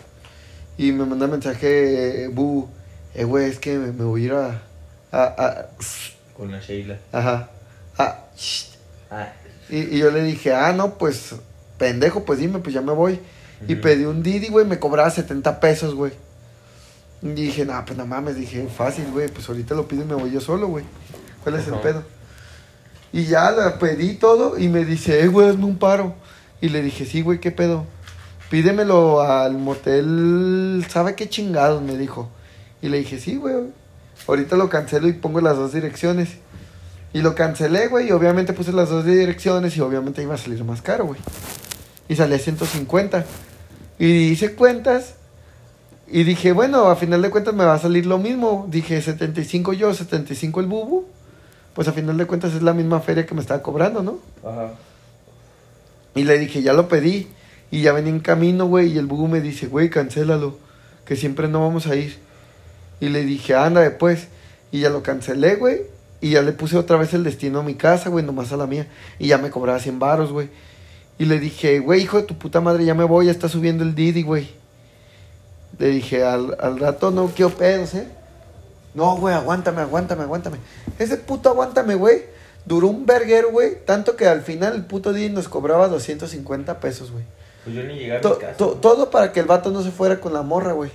Y 0.76 0.92
me 0.92 1.04
manda 1.04 1.26
mensaje, 1.26 2.24
eh, 2.24 2.28
bubu, 2.28 2.68
eh, 3.14 3.24
güey, 3.24 3.48
es 3.48 3.58
que 3.58 3.78
me, 3.78 3.92
me 3.92 4.04
voy 4.04 4.22
a 4.22 4.24
ir 4.26 4.32
a. 4.32 4.62
a, 5.12 5.22
a- 5.22 5.66
Con 6.36 6.50
la 6.50 6.60
Sheila. 6.60 6.98
ajá. 7.12 7.48
A, 7.96 8.24
shh. 8.36 8.64
Ah. 9.10 9.32
Y, 9.70 9.78
y 9.96 9.98
yo 9.98 10.10
le 10.10 10.22
dije, 10.24 10.52
ah, 10.52 10.72
no, 10.72 10.94
pues, 10.98 11.34
pendejo, 11.78 12.24
pues 12.24 12.38
dime, 12.40 12.58
pues 12.58 12.74
ya 12.74 12.80
me 12.80 12.92
voy. 12.92 13.20
Y 13.68 13.76
pedí 13.76 14.04
un 14.04 14.22
Didi, 14.22 14.48
güey, 14.48 14.66
me 14.66 14.78
cobraba 14.78 15.08
70 15.10 15.60
pesos, 15.60 15.94
güey. 15.94 16.12
Y 17.22 17.28
dije, 17.28 17.64
no, 17.64 17.82
pues 17.86 17.96
no 17.96 18.04
mames, 18.04 18.36
dije, 18.36 18.66
fácil, 18.76 19.06
güey, 19.12 19.28
pues 19.28 19.48
ahorita 19.48 19.74
lo 19.74 19.88
pido 19.88 20.02
y 20.02 20.06
me 20.06 20.14
voy 20.14 20.30
yo 20.32 20.40
solo, 20.40 20.66
güey. 20.68 20.84
¿Cuál 21.42 21.54
es 21.54 21.66
el 21.68 21.74
pedo? 21.76 22.02
Y 23.12 23.24
ya 23.26 23.50
la 23.52 23.78
pedí 23.78 24.14
todo 24.14 24.58
y 24.58 24.68
me 24.68 24.84
dice, 24.84 25.20
eh, 25.22 25.28
güey, 25.28 25.48
hazme 25.48 25.64
un 25.64 25.78
paro. 25.78 26.14
Y 26.60 26.68
le 26.68 26.82
dije, 26.82 27.06
sí, 27.06 27.22
güey, 27.22 27.38
¿qué 27.40 27.52
pedo? 27.52 27.86
Pídemelo 28.54 29.20
al 29.20 29.58
motel, 29.58 30.86
¿sabe 30.88 31.16
qué 31.16 31.28
chingados? 31.28 31.82
Me 31.82 31.96
dijo. 31.96 32.28
Y 32.82 32.88
le 32.88 32.98
dije, 32.98 33.18
sí, 33.18 33.34
güey, 33.34 33.56
ahorita 34.28 34.54
lo 34.54 34.68
cancelo 34.68 35.08
y 35.08 35.12
pongo 35.12 35.40
las 35.40 35.56
dos 35.56 35.72
direcciones. 35.72 36.36
Y 37.12 37.20
lo 37.20 37.34
cancelé, 37.34 37.88
güey, 37.88 38.10
y 38.10 38.12
obviamente 38.12 38.52
puse 38.52 38.70
las 38.72 38.90
dos 38.90 39.04
direcciones 39.04 39.76
y 39.76 39.80
obviamente 39.80 40.22
iba 40.22 40.36
a 40.36 40.38
salir 40.38 40.62
más 40.62 40.82
caro, 40.82 41.06
güey. 41.06 41.18
Y 42.08 42.14
salía 42.14 42.38
150. 42.38 43.24
Y 43.98 44.28
hice 44.28 44.54
cuentas 44.54 45.16
y 46.06 46.22
dije, 46.22 46.52
bueno, 46.52 46.86
a 46.86 46.94
final 46.94 47.22
de 47.22 47.30
cuentas 47.30 47.54
me 47.54 47.64
va 47.64 47.74
a 47.74 47.80
salir 47.80 48.06
lo 48.06 48.18
mismo. 48.18 48.68
Dije, 48.70 49.02
75 49.02 49.72
yo, 49.72 49.92
75 49.92 50.60
el 50.60 50.66
bubu. 50.66 51.06
Pues 51.74 51.88
a 51.88 51.92
final 51.92 52.16
de 52.16 52.26
cuentas 52.26 52.54
es 52.54 52.62
la 52.62 52.72
misma 52.72 53.00
feria 53.00 53.26
que 53.26 53.34
me 53.34 53.40
estaba 53.40 53.60
cobrando, 53.64 54.04
¿no? 54.04 54.20
Ajá. 54.48 54.74
Y 56.14 56.22
le 56.22 56.38
dije, 56.38 56.62
ya 56.62 56.72
lo 56.72 56.86
pedí. 56.86 57.26
Y 57.74 57.82
ya 57.82 57.92
venía 57.92 58.12
en 58.12 58.20
camino, 58.20 58.66
güey. 58.66 58.92
Y 58.92 58.98
el 58.98 59.06
bubu 59.06 59.26
me 59.26 59.40
dice, 59.40 59.66
güey, 59.66 59.90
cancélalo. 59.90 60.56
Que 61.04 61.16
siempre 61.16 61.48
no 61.48 61.60
vamos 61.60 61.88
a 61.88 61.96
ir. 61.96 62.16
Y 63.00 63.08
le 63.08 63.24
dije, 63.24 63.56
anda 63.56 63.80
después. 63.80 64.28
Y 64.70 64.82
ya 64.82 64.90
lo 64.90 65.02
cancelé, 65.02 65.56
güey. 65.56 65.82
Y 66.20 66.30
ya 66.30 66.42
le 66.42 66.52
puse 66.52 66.76
otra 66.76 66.96
vez 66.98 67.14
el 67.14 67.24
destino 67.24 67.58
a 67.58 67.62
mi 67.64 67.74
casa, 67.74 68.10
güey, 68.10 68.24
nomás 68.24 68.52
a 68.52 68.56
la 68.56 68.68
mía. 68.68 68.86
Y 69.18 69.26
ya 69.26 69.38
me 69.38 69.50
cobraba 69.50 69.80
100 69.80 69.98
baros, 69.98 70.30
güey. 70.30 70.50
Y 71.18 71.24
le 71.24 71.40
dije, 71.40 71.80
güey, 71.80 72.02
hijo 72.02 72.18
de 72.18 72.22
tu 72.22 72.38
puta 72.38 72.60
madre, 72.60 72.84
ya 72.84 72.94
me 72.94 73.02
voy, 73.02 73.26
ya 73.26 73.32
está 73.32 73.48
subiendo 73.48 73.82
el 73.82 73.96
Didi, 73.96 74.22
güey. 74.22 74.48
Le 75.80 75.88
dije, 75.88 76.22
al, 76.22 76.56
al 76.60 76.78
rato 76.78 77.10
no 77.10 77.26
quiero 77.34 77.50
pedos, 77.56 77.94
¿eh? 77.94 78.06
No, 78.94 79.16
güey, 79.16 79.34
aguántame, 79.34 79.80
aguántame, 79.80 80.22
aguántame. 80.22 80.58
Ese 81.00 81.16
puto 81.16 81.48
aguántame, 81.48 81.96
güey. 81.96 82.22
Duró 82.66 82.86
un 82.86 83.04
verguero, 83.04 83.50
güey. 83.50 83.84
Tanto 83.84 84.14
que 84.14 84.28
al 84.28 84.42
final 84.42 84.76
el 84.76 84.84
puto 84.84 85.12
Didi 85.12 85.30
nos 85.30 85.48
cobraba 85.48 85.88
250 85.88 86.78
pesos, 86.78 87.10
güey. 87.10 87.24
Pues 87.64 87.76
yo 87.76 87.82
ni 87.84 87.94
llegué 87.94 88.16
a 88.16 88.20
mi 88.20 88.22
casa. 88.40 88.56
to- 88.56 88.74
todo 88.74 89.10
para 89.10 89.32
que 89.32 89.40
el 89.40 89.46
vato 89.46 89.70
no 89.70 89.82
se 89.82 89.90
fuera 89.90 90.20
con 90.20 90.32
la 90.32 90.42
morra, 90.42 90.72
güey. 90.72 90.90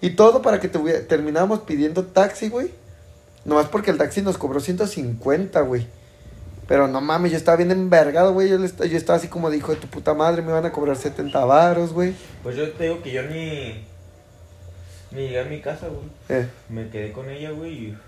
Y 0.00 0.10
todo 0.10 0.42
para 0.42 0.60
que 0.60 0.68
tuviera- 0.68 1.00
terminábamos 1.06 1.60
pidiendo 1.60 2.04
taxi, 2.04 2.48
güey. 2.48 2.70
Nomás 3.44 3.66
porque 3.68 3.90
el 3.90 3.98
taxi 3.98 4.20
nos 4.22 4.36
cobró 4.38 4.60
150, 4.60 5.60
güey. 5.62 5.86
Pero 6.66 6.86
no 6.86 7.00
mames, 7.00 7.30
yo 7.32 7.38
estaba 7.38 7.56
bien 7.56 7.70
envergado, 7.70 8.32
güey. 8.34 8.48
Yo, 8.50 8.58
yo 8.58 8.96
estaba 8.96 9.16
así 9.16 9.28
como 9.28 9.48
dijo 9.50 9.72
de 9.72 9.78
tu 9.80 9.86
puta 9.86 10.12
madre, 10.12 10.42
me 10.42 10.52
van 10.52 10.66
a 10.66 10.72
cobrar 10.72 10.96
70 10.96 11.44
varos, 11.46 11.92
güey. 11.94 12.14
Pues 12.42 12.56
yo 12.56 12.70
te 12.72 12.84
digo 12.84 13.02
que 13.02 13.10
yo 13.12 13.22
ni. 13.22 13.84
Ni 15.10 15.22
llegué 15.22 15.40
a 15.40 15.44
mi 15.44 15.60
casa, 15.62 15.86
güey. 15.88 16.02
Eh, 16.40 16.46
Me 16.68 16.88
quedé 16.90 17.12
con 17.12 17.30
ella, 17.30 17.50
güey. 17.52 17.72
Y, 17.72 17.98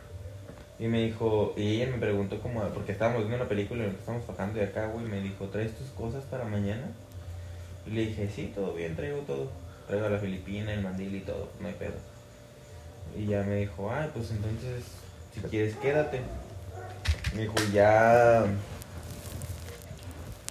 y 0.79 0.88
me 0.88 1.05
dijo. 1.07 1.55
Y 1.57 1.77
ella 1.81 1.90
me 1.90 1.99
preguntó 1.99 2.38
como. 2.42 2.61
Porque 2.75 2.92
estábamos 2.92 3.20
viendo 3.20 3.37
una 3.38 3.49
película 3.49 3.85
la 3.85 3.90
que 3.90 3.96
estábamos 3.96 4.27
bajando 4.27 4.59
de 4.59 4.66
acá, 4.66 4.87
güey. 4.88 5.07
Me 5.07 5.20
dijo, 5.23 5.46
¿traes 5.46 5.73
tus 5.75 5.88
cosas 5.90 6.23
para 6.25 6.44
mañana? 6.44 6.88
Le 7.87 8.07
dije, 8.07 8.29
sí, 8.35 8.53
todo 8.55 8.75
bien, 8.75 8.97
traigo 8.97 9.19
todo. 9.21 9.51
Traigo 9.87 10.09
la 10.09 10.19
filipina, 10.19 10.73
el 10.73 10.83
mandil 10.83 11.14
y 11.14 11.21
todo, 11.21 11.49
no 11.61 11.69
hay 11.69 11.75
pedo. 11.75 11.95
Y 13.16 13.27
ya 13.27 13.43
me 13.43 13.57
dijo, 13.57 13.90
ay, 13.93 14.09
pues 14.14 14.31
entonces, 14.31 14.85
si 15.35 15.40
quieres, 15.40 15.75
quédate. 15.77 16.21
Me 17.35 17.43
dijo, 17.43 17.55
ya. 17.73 18.45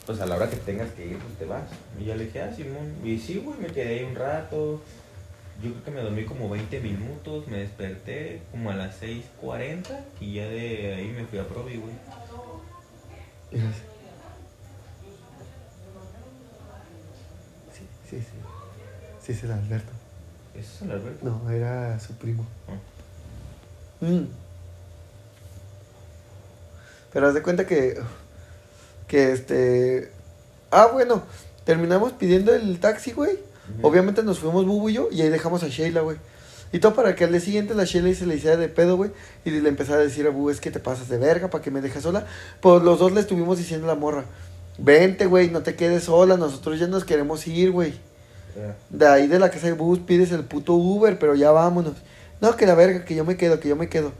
Pues 0.05 0.19
a 0.19 0.25
la 0.25 0.35
hora 0.35 0.49
que 0.49 0.57
tengas 0.57 0.91
que 0.91 1.05
ir, 1.05 1.17
pues 1.19 1.37
te 1.37 1.45
vas. 1.45 1.63
Y 1.99 2.05
ya 2.05 2.15
le 2.15 2.25
dije, 2.25 2.41
ah, 2.41 2.53
Simón. 2.53 2.95
Y 3.03 3.17
sí, 3.19 3.37
güey, 3.37 3.59
me 3.59 3.67
quedé 3.67 3.99
ahí 3.99 4.03
un 4.03 4.15
rato. 4.15 4.81
Yo 5.61 5.71
creo 5.71 5.83
que 5.83 5.91
me 5.91 6.01
dormí 6.01 6.23
como 6.23 6.49
20 6.49 6.79
minutos, 6.79 7.47
me 7.47 7.57
desperté 7.57 8.41
como 8.51 8.71
a 8.71 8.75
las 8.75 9.01
6.40 9.01 9.99
y 10.21 10.35
ya 10.35 10.47
de 10.47 10.95
ahí 10.95 11.07
me 11.09 11.25
fui 11.25 11.37
a 11.37 11.47
Provi, 11.47 11.75
güey. 11.75 11.93
mira. 13.51 13.71
Sí, 17.73 17.85
sí, 18.09 18.21
sí. 18.21 18.37
Sí, 19.29 19.33
es 19.35 19.43
el 19.43 19.51
Alberto. 19.51 19.91
¿Eso 20.55 20.69
es 20.75 20.81
el 20.81 20.91
Alberto? 20.91 21.23
No, 21.23 21.51
era 21.51 21.99
su 21.99 22.13
primo. 22.13 22.47
Ah. 22.67 24.05
Mm. 24.05 24.25
Pero 27.13 27.27
haz 27.27 27.35
de 27.35 27.43
cuenta 27.43 27.67
que. 27.67 27.99
Que 29.07 29.31
este. 29.31 30.11
Ah, 30.71 30.89
bueno. 30.91 31.21
Terminamos 31.63 32.13
pidiendo 32.13 32.55
el 32.55 32.79
taxi, 32.79 33.11
güey. 33.11 33.37
Obviamente 33.83 34.23
nos 34.23 34.39
fuimos 34.39 34.65
Bubu 34.65 34.89
y 34.89 34.93
yo. 34.93 35.09
Y 35.11 35.21
ahí 35.21 35.29
dejamos 35.29 35.61
a 35.61 35.67
Sheila, 35.67 36.01
güey. 36.01 36.17
Y 36.71 36.79
todo 36.79 36.95
para 36.95 37.13
que 37.13 37.25
al 37.25 37.31
día 37.31 37.39
siguiente 37.39 37.75
la 37.75 37.83
Sheila 37.83 38.11
se 38.15 38.25
le 38.25 38.35
hiciera 38.35 38.57
de 38.57 38.67
pedo, 38.67 38.97
güey. 38.97 39.11
Y 39.45 39.51
le 39.51 39.69
empezara 39.69 39.99
a 39.99 40.03
decir 40.03 40.25
a 40.25 40.31
Bubu, 40.31 40.49
es 40.49 40.59
que 40.59 40.71
te 40.71 40.79
pasas 40.79 41.07
de 41.07 41.19
verga 41.19 41.51
para 41.51 41.63
que 41.63 41.69
me 41.69 41.81
dejes 41.81 42.01
sola. 42.01 42.25
Pues 42.61 42.81
los 42.81 42.97
dos 42.97 43.11
le 43.11 43.19
estuvimos 43.19 43.59
diciendo 43.59 43.85
a 43.85 43.93
la 43.93 43.99
morra. 43.99 44.25
Vente, 44.79 45.27
güey, 45.27 45.51
no 45.51 45.61
te 45.61 45.75
quedes 45.75 46.05
sola. 46.05 46.35
Nosotros 46.35 46.79
ya 46.79 46.87
nos 46.87 47.05
queremos 47.05 47.45
ir, 47.45 47.69
güey. 47.69 48.08
De 48.89 49.07
ahí 49.07 49.27
de 49.27 49.39
la 49.39 49.49
casa 49.49 49.67
de 49.67 49.73
bus 49.73 49.99
pides 49.99 50.31
el 50.31 50.43
puto 50.43 50.73
Uber, 50.73 51.17
pero 51.19 51.35
ya 51.35 51.51
vámonos. 51.51 51.93
No, 52.41 52.55
que 52.55 52.65
la 52.65 52.75
verga, 52.75 53.05
que 53.05 53.15
yo 53.15 53.25
me 53.25 53.37
quedo, 53.37 53.59
que 53.59 53.69
yo 53.69 53.75
me 53.75 53.89
quedo. 53.89 54.11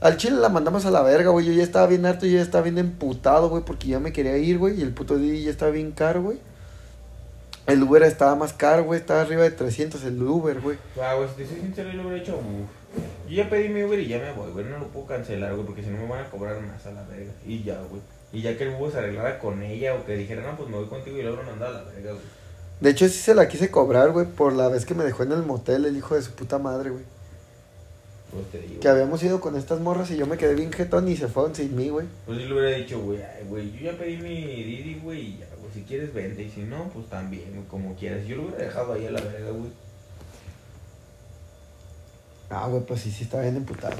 Al 0.00 0.18
chile 0.18 0.36
la 0.36 0.50
mandamos 0.50 0.84
a 0.84 0.90
la 0.90 1.02
verga, 1.02 1.30
güey. 1.30 1.46
Yo 1.46 1.52
ya 1.52 1.62
estaba 1.62 1.86
bien 1.86 2.04
harto, 2.04 2.26
yo 2.26 2.36
ya 2.36 2.42
estaba 2.42 2.62
bien 2.62 2.78
emputado, 2.78 3.48
güey, 3.48 3.64
porque 3.64 3.88
ya 3.88 3.98
me 3.98 4.12
quería 4.12 4.36
ir, 4.36 4.58
güey. 4.58 4.78
Y 4.78 4.82
el 4.82 4.92
puto 4.92 5.16
Didi 5.16 5.44
ya 5.44 5.50
estaba 5.50 5.70
bien 5.70 5.92
caro, 5.92 6.22
güey. 6.22 6.38
El 7.66 7.82
Uber 7.82 8.02
estaba 8.04 8.36
más 8.36 8.52
caro, 8.52 8.84
güey. 8.84 9.00
Estaba 9.00 9.22
arriba 9.22 9.42
de 9.42 9.50
300 9.50 10.04
el 10.04 10.22
Uber, 10.22 10.60
güey. 10.60 10.78
Ah, 11.00 11.14
güey, 11.14 11.28
si 11.30 11.34
te 11.36 11.46
soy 11.46 11.60
sincero, 11.60 11.90
yo 11.90 12.02
lo 12.02 12.08
hubiera 12.08 12.22
hecho, 12.22 12.36
uf. 12.36 13.00
Yo 13.28 13.36
ya 13.36 13.50
pedí 13.50 13.68
mi 13.68 13.82
Uber 13.82 13.98
y 13.98 14.06
ya 14.06 14.18
me 14.18 14.32
voy, 14.32 14.52
güey. 14.52 14.66
No 14.66 14.78
lo 14.78 14.86
puedo 14.88 15.06
cancelar, 15.06 15.54
güey, 15.54 15.66
porque 15.66 15.82
si 15.82 15.88
no 15.88 15.98
me 15.98 16.06
van 16.06 16.24
a 16.24 16.30
cobrar 16.30 16.60
más 16.60 16.86
a 16.86 16.92
la 16.92 17.02
verga. 17.04 17.32
Y 17.44 17.62
ya, 17.62 17.80
güey. 17.90 18.02
Y 18.32 18.42
ya 18.42 18.56
que 18.56 18.64
el 18.64 18.74
Hugo 18.74 18.90
se 18.90 18.98
arreglara 18.98 19.38
con 19.38 19.62
ella 19.62 19.94
o 19.94 20.04
que 20.04 20.16
dijera, 20.16 20.42
no, 20.42 20.56
pues 20.56 20.68
me 20.68 20.76
voy 20.76 20.86
contigo 20.86 21.16
y 21.16 21.22
luego 21.22 21.38
me 21.38 21.50
mandaba 21.50 21.78
a 21.78 21.82
la 21.82 21.90
verga, 21.90 22.12
güey. 22.12 22.24
De 22.80 22.90
hecho, 22.90 23.08
sí 23.08 23.18
se 23.18 23.34
la 23.34 23.48
quise 23.48 23.70
cobrar, 23.70 24.10
güey, 24.12 24.26
por 24.26 24.52
la 24.52 24.68
vez 24.68 24.84
que 24.84 24.94
me 24.94 25.04
dejó 25.04 25.22
en 25.22 25.32
el 25.32 25.42
motel 25.42 25.86
el 25.86 25.96
hijo 25.96 26.14
de 26.14 26.22
su 26.22 26.32
puta 26.32 26.58
madre, 26.58 26.90
güey. 26.90 27.04
Pues 28.30 28.50
te 28.50 28.58
digo. 28.60 28.80
Que 28.80 28.88
habíamos 28.88 29.22
ido 29.22 29.40
con 29.40 29.56
estas 29.56 29.80
morras 29.80 30.10
y 30.10 30.16
yo 30.16 30.26
me 30.26 30.36
quedé 30.36 30.54
bien 30.54 30.70
jetón 30.70 31.08
y 31.08 31.16
se 31.16 31.28
fueron 31.28 31.54
sin 31.54 31.74
mí, 31.74 31.88
güey. 31.88 32.06
Pues 32.26 32.38
yo 32.38 32.46
le 32.46 32.52
hubiera 32.52 32.76
dicho, 32.76 33.00
güey, 33.00 33.22
ay, 33.22 33.44
güey, 33.48 33.72
yo 33.72 33.90
ya 33.90 33.96
pedí 33.96 34.18
mi 34.18 34.44
Didi, 34.44 35.00
güey, 35.02 35.20
y 35.20 35.38
ya, 35.38 35.46
güey, 35.58 35.72
si 35.72 35.82
quieres 35.82 36.12
vende, 36.12 36.42
y 36.42 36.50
si 36.50 36.60
no, 36.62 36.90
pues 36.92 37.06
también, 37.08 37.50
güey, 37.54 37.66
como 37.66 37.94
quieras. 37.94 38.26
Yo 38.26 38.36
lo 38.36 38.42
hubiera 38.42 38.64
dejado 38.64 38.92
ahí 38.92 39.06
a 39.06 39.10
la 39.10 39.20
verga, 39.22 39.50
güey. 39.50 39.70
Ah, 42.50 42.66
güey, 42.68 42.82
pues 42.84 43.00
sí, 43.00 43.10
sí 43.10 43.24
estaba 43.24 43.44
bien 43.44 43.56
emputado. 43.56 43.96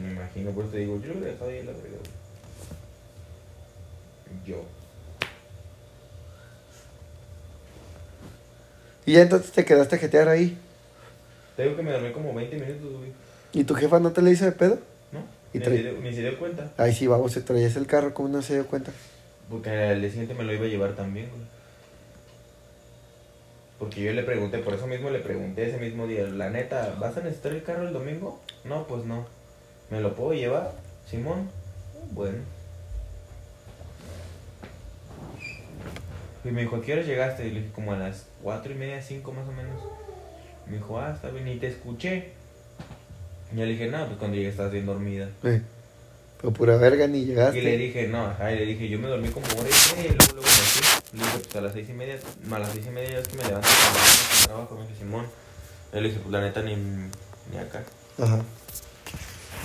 Me 0.00 0.12
imagino, 0.12 0.50
pues 0.50 0.70
te 0.70 0.78
digo, 0.78 1.00
yo 1.00 1.08
lo 1.08 1.14
hubiera 1.14 1.32
dejado 1.32 1.50
ahí 1.50 1.60
a 1.60 1.64
la 1.64 1.72
verga, 1.72 1.88
güey. 1.88 2.20
Yo. 4.46 4.79
Y 9.10 9.14
ya 9.14 9.22
entonces 9.22 9.50
te 9.50 9.64
quedaste 9.64 9.96
a 9.96 9.98
jetear 9.98 10.28
ahí. 10.28 10.56
Te 11.56 11.64
digo 11.64 11.74
que 11.74 11.82
me 11.82 11.90
dormí 11.90 12.12
como 12.12 12.32
20 12.32 12.54
minutos, 12.54 12.92
güey. 12.96 13.10
¿Y 13.52 13.64
tu 13.64 13.74
jefa 13.74 13.98
no 13.98 14.12
te 14.12 14.22
le 14.22 14.30
hizo 14.30 14.44
de 14.44 14.52
pedo? 14.52 14.78
¿No? 15.10 15.24
Y 15.52 15.58
ni, 15.58 15.64
se 15.64 15.70
dio, 15.82 15.92
ni 16.00 16.14
se 16.14 16.20
dio 16.20 16.38
cuenta. 16.38 16.70
Ay, 16.76 16.94
sí, 16.94 17.08
vamos, 17.08 17.32
se 17.32 17.40
traías 17.40 17.74
el 17.74 17.88
carro, 17.88 18.14
¿cómo 18.14 18.28
no 18.28 18.40
se 18.40 18.54
dio 18.54 18.68
cuenta? 18.68 18.92
Porque 19.50 19.68
al 19.68 20.00
día 20.00 20.10
siguiente 20.10 20.34
me 20.34 20.44
lo 20.44 20.54
iba 20.54 20.64
a 20.64 20.68
llevar 20.68 20.92
también, 20.92 21.28
güey. 21.28 21.42
Porque 23.80 24.00
yo 24.00 24.12
le 24.12 24.22
pregunté, 24.22 24.58
por 24.58 24.74
eso 24.74 24.86
mismo 24.86 25.10
le 25.10 25.18
pregunté 25.18 25.68
ese 25.68 25.78
mismo 25.78 26.06
día, 26.06 26.28
la 26.28 26.48
neta, 26.48 26.94
¿vas 27.00 27.16
a 27.16 27.20
necesitar 27.20 27.50
el 27.50 27.64
carro 27.64 27.88
el 27.88 27.92
domingo? 27.92 28.40
No, 28.62 28.86
pues 28.86 29.06
no. 29.06 29.26
¿Me 29.90 30.00
lo 30.00 30.14
puedo 30.14 30.34
llevar? 30.34 30.70
Simón. 31.10 31.50
Bueno. 32.12 32.38
Y 36.44 36.48
me 36.48 36.62
dijo, 36.62 36.76
¿a 36.76 36.82
qué 36.82 36.94
horas 36.94 37.06
llegaste? 37.06 37.46
Y 37.46 37.50
le 37.50 37.60
dije, 37.60 37.72
como 37.72 37.92
a 37.92 37.98
las 37.98 38.26
cuatro 38.42 38.72
y 38.72 38.76
media, 38.76 39.02
cinco 39.02 39.32
más 39.32 39.46
o 39.48 39.52
menos. 39.52 39.82
Me 40.66 40.76
dijo, 40.76 40.98
ah, 40.98 41.12
está 41.14 41.30
bien, 41.30 41.48
y 41.48 41.56
te 41.56 41.66
escuché. 41.66 42.32
Y 43.52 43.56
yo 43.56 43.64
le 43.64 43.72
dije, 43.72 43.88
no, 43.88 44.06
pues 44.06 44.18
cuando 44.18 44.36
llegué 44.36 44.48
estabas 44.48 44.72
bien 44.72 44.86
dormida. 44.86 45.28
Eh, 45.42 45.60
pero 46.40 46.52
pura 46.52 46.76
verga 46.76 47.06
ni 47.06 47.26
llegaste. 47.26 47.58
Y 47.58 47.62
le 47.62 47.76
dije, 47.76 48.08
no, 48.08 48.24
ajá, 48.26 48.52
y 48.52 48.58
le 48.58 48.66
dije, 48.66 48.88
yo 48.88 48.98
me 48.98 49.08
dormí 49.08 49.28
como 49.28 49.46
hora 49.46 49.68
y 49.68 49.96
media 49.96 50.12
y 50.12 50.16
luego, 50.16 50.32
luego 50.34 50.42
me 50.42 50.46
fui. 50.46 51.18
Le 51.18 51.24
dije, 51.24 51.38
pues 51.38 51.56
a 51.56 51.60
las 51.60 51.72
seis 51.72 51.88
y 51.90 51.92
media, 51.92 52.18
a 52.50 52.58
las 52.58 52.72
seis 52.72 52.86
y 52.86 52.90
media 52.90 53.10
ya 53.10 53.18
es 53.18 53.28
que 53.28 53.36
me 53.36 53.44
levanto 53.44 53.68
para 53.68 54.40
el 54.40 54.46
trabajo, 54.46 54.74
me 54.76 54.82
dije, 54.82 54.94
Simón. 54.98 55.26
Y 55.92 55.96
le 55.96 56.08
dije, 56.08 56.20
pues 56.20 56.32
la 56.32 56.40
neta 56.40 56.62
ni, 56.62 56.76
ni 56.76 57.58
acá. 57.58 57.82
Ajá. 58.18 58.42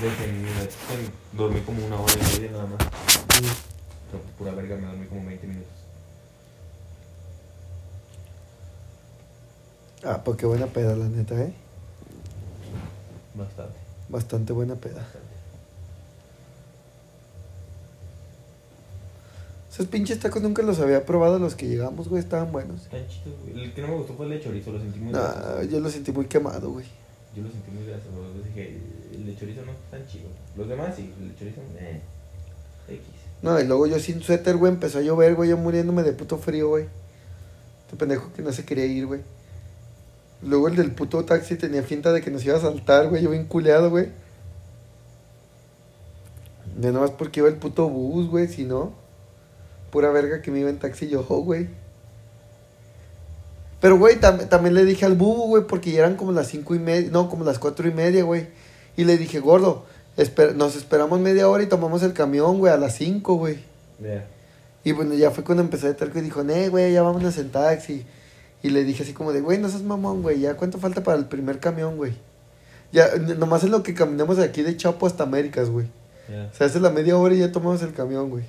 Le 0.02 0.10
dije, 0.10 0.28
ni 0.28 1.38
dormí 1.38 1.62
como 1.62 1.86
una 1.86 2.02
hora 2.02 2.14
y 2.14 2.34
media 2.34 2.52
nada 2.52 2.66
más. 2.66 2.84
Mm. 2.84 3.56
Pero 4.12 4.24
pura 4.38 4.52
verga, 4.52 4.76
me 4.76 4.88
dormí 4.88 5.06
como 5.06 5.26
20 5.26 5.48
minutos. 5.48 5.85
Ah, 10.06 10.22
pues 10.24 10.38
qué 10.38 10.46
buena 10.46 10.68
peda, 10.68 10.96
la 10.96 11.10
neta, 11.10 11.34
¿eh? 11.41 11.52
Bastante, 13.34 13.78
Bastante 14.08 14.54
buena 14.54 14.76
peda. 14.76 14.98
bastante. 15.02 15.26
Esos 19.72 19.88
pinches 19.88 20.20
tacos 20.20 20.41
nunca 20.41 20.62
los 20.62 20.80
había 20.80 21.06
probado, 21.06 21.38
los 21.39 21.56
que 21.56 21.68
llegamos, 21.68 22.08
güey, 22.08 22.22
estaban 22.22 22.52
buenos. 22.52 22.84
Están 22.84 23.06
chidos, 23.08 23.36
güey. 23.44 23.65
El 23.65 23.74
que 23.74 23.82
no 23.82 23.88
me 23.89 23.96
gustó 23.96 24.13
fue 24.13 24.28
el 24.28 24.32
de 24.34 24.41
chorizo, 24.41 24.72
lo 24.72 24.80
sentí 24.80 25.00
muy. 25.00 25.12
Nah, 25.12 25.63
yo 25.63 25.80
lo 25.80 25.89
sentí 25.89 26.12
muy 26.12 26.28
quemado, 26.28 26.72
güey. 26.72 26.86
Yo 27.36 27.44
lo 27.44 27.50
sentí 27.50 27.72
muy 27.72 27.86
grasoso. 27.86 28.12
Entonces 28.26 28.46
dije, 28.56 28.80
el 29.15 29.26
de 29.26 29.36
chorizo 29.36 29.65
no 29.65 29.72
está 29.74 29.98
tan 29.98 30.08
chido. 30.08 30.30
Los 30.56 30.70
demás 30.70 30.96
sí, 30.96 31.12
el 31.20 31.30
de 31.30 31.36
chorizo, 31.36 31.62
eh. 31.80 32.00
X. 32.88 33.02
No, 33.41 33.60
y 33.60 33.65
luego 33.65 33.88
yo 33.88 34.00
sin 34.00 34.22
suéter, 34.22 34.56
güey, 34.56 34.72
empezó 34.72 35.00
a 35.00 35.02
llover, 35.02 35.36
güey, 35.36 35.50
yo 35.50 35.58
muriéndome 35.58 36.04
de 36.04 36.13
puto 36.13 36.38
frío, 36.38 36.70
güey. 36.70 36.86
Este 37.86 37.98
pendejo 37.98 38.32
que 38.34 38.44
no 38.44 38.54
se 38.54 38.63
quería 38.63 38.86
ir, 38.86 39.08
güey. 39.08 39.22
Luego 40.41 40.67
el 40.67 40.76
del 40.76 40.91
puto 40.91 41.24
taxi 41.26 41.56
tenía 41.56 41.82
finta 41.84 42.12
de 42.12 42.21
que 42.21 42.30
nos 42.32 42.45
iba 42.45 42.58
a 42.58 42.62
saltar, 42.62 43.08
güey, 43.10 43.24
yo 43.24 43.30
bien 43.32 43.45
culeado, 43.45 43.89
güey. 43.89 44.10
De 46.78 46.91
nomás 46.91 47.12
porque 47.12 47.39
iba 47.39 47.50
el 47.50 47.56
puto 47.56 47.88
bus, 47.89 48.28
güey, 48.30 48.48
si 48.48 48.63
no. 48.65 48.91
Pura 49.91 50.10
verga 50.10 50.41
que 50.41 50.52
me 50.52 50.60
iba 50.60 50.69
en 50.69 50.78
taxi 50.80 51.08
yo, 51.08 51.24
güey. 51.24 51.69
Pero, 53.80 53.98
güey, 53.98 54.19
tam- 54.19 54.48
también 54.50 54.74
le 54.74 54.84
dije 54.84 55.06
al 55.06 55.15
bubu, 55.15 55.48
güey, 55.48 55.63
porque 55.67 55.91
ya 55.91 56.00
eran 56.00 56.15
como 56.15 56.32
las 56.32 56.48
cinco 56.48 56.76
y 56.76 56.80
media, 56.80 57.10
no, 57.12 57.30
como 57.30 57.43
las 57.45 57.60
cuatro 57.60 57.88
y 57.88 57.91
media, 57.93 58.24
güey. 58.24 58.48
Y 58.98 59.04
le 59.06 59.17
dije, 59.17 59.39
gordo, 59.39 59.86
esper- 60.17 60.54
nos 60.56 60.76
esperamos 60.76 61.19
media 61.19 61.48
hora 61.48 61.63
y 61.63 61.67
tomamos 61.67 62.02
el 62.04 62.13
camión, 62.13 62.58
güey, 62.60 62.74
a 62.74 62.78
las 62.78 62.95
cinco, 62.95 63.36
güey. 63.36 63.60
Y 64.84 64.91
bueno, 64.91 65.13
ya 65.13 65.32
fue 65.32 65.43
cuando 65.43 65.63
empecé 65.63 65.88
a 65.88 65.95
terco 65.95 66.19
y 66.19 66.21
dijo, 66.24 66.43
nee, 66.43 66.69
güey, 66.69 66.93
ya 66.93 67.02
vámonos 67.04 67.38
en 67.38 67.52
taxi. 67.52 68.06
Y 68.65 68.71
le 68.71 68.84
dije 68.84 69.04
así 69.04 69.13
como 69.13 69.32
de, 69.32 69.41
güey, 69.41 69.60
no 69.60 69.69
seas 69.69 69.84
mamón, 69.84 70.23
güey, 70.23 70.39
ya 70.39 70.58
cuánto 70.58 70.80
falta 70.80 71.04
para 71.04 71.19
el 71.19 71.25
primer 71.25 71.60
camión, 71.60 71.97
güey. 71.97 72.13
Ya, 72.91 73.15
nomás 73.38 73.63
es 73.63 73.69
lo 73.69 73.84
que 73.84 73.93
caminamos 73.93 74.38
de 74.38 74.43
aquí 74.43 74.63
de 74.63 74.75
Chapo 74.75 75.06
hasta 75.06 75.21
Américas, 75.21 75.69
güey. 75.69 75.86
Ya. 76.28 76.51
Se 76.51 76.63
hace 76.63 76.80
la 76.80 76.89
media 76.89 77.15
hora 77.15 77.36
y 77.36 77.39
ya 77.41 77.51
tomamos 77.51 77.84
el 77.84 77.93
camión, 77.93 78.32
güey. 78.32 78.45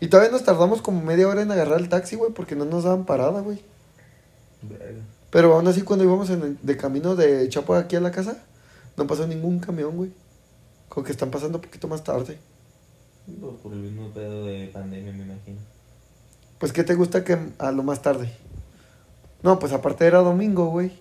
Y 0.00 0.08
todavía 0.08 0.32
nos 0.32 0.42
tardamos 0.42 0.82
como 0.82 1.02
media 1.02 1.28
hora 1.28 1.42
en 1.42 1.52
agarrar 1.52 1.78
el 1.78 1.88
taxi, 1.88 2.16
güey, 2.16 2.32
porque 2.32 2.56
no 2.56 2.64
nos 2.64 2.82
daban 2.82 3.06
parada, 3.06 3.42
güey. 3.42 3.60
Verga. 4.62 5.02
Pero 5.30 5.54
aún 5.54 5.68
así, 5.68 5.82
cuando 5.82 6.04
íbamos 6.04 6.28
en 6.30 6.42
el- 6.42 6.58
de 6.60 6.76
camino 6.76 7.14
de 7.14 7.48
Chapo 7.48 7.76
aquí 7.76 7.94
a 7.94 8.00
la 8.00 8.10
casa, 8.10 8.38
no 8.96 9.06
pasó 9.06 9.24
ningún 9.28 9.60
camión, 9.60 9.96
güey. 9.96 10.10
Como 10.88 11.04
que 11.04 11.12
están 11.12 11.30
pasando 11.30 11.58
un 11.58 11.62
poquito 11.62 11.86
más 11.86 12.02
tarde. 12.02 12.38
Pues 13.40 13.54
por 13.62 13.72
el 13.72 13.78
mismo 13.78 14.08
pedo 14.10 14.46
de 14.46 14.66
pandemia, 14.72 15.12
me 15.12 15.22
imagino. 15.22 15.58
Pues, 16.58 16.72
¿qué 16.72 16.84
te 16.84 16.94
gusta 16.94 17.24
que 17.24 17.38
a 17.58 17.72
lo 17.72 17.82
más 17.82 18.02
tarde? 18.02 18.32
No, 19.42 19.58
pues 19.58 19.72
aparte 19.72 20.06
era 20.06 20.18
domingo, 20.18 20.66
güey. 20.66 20.92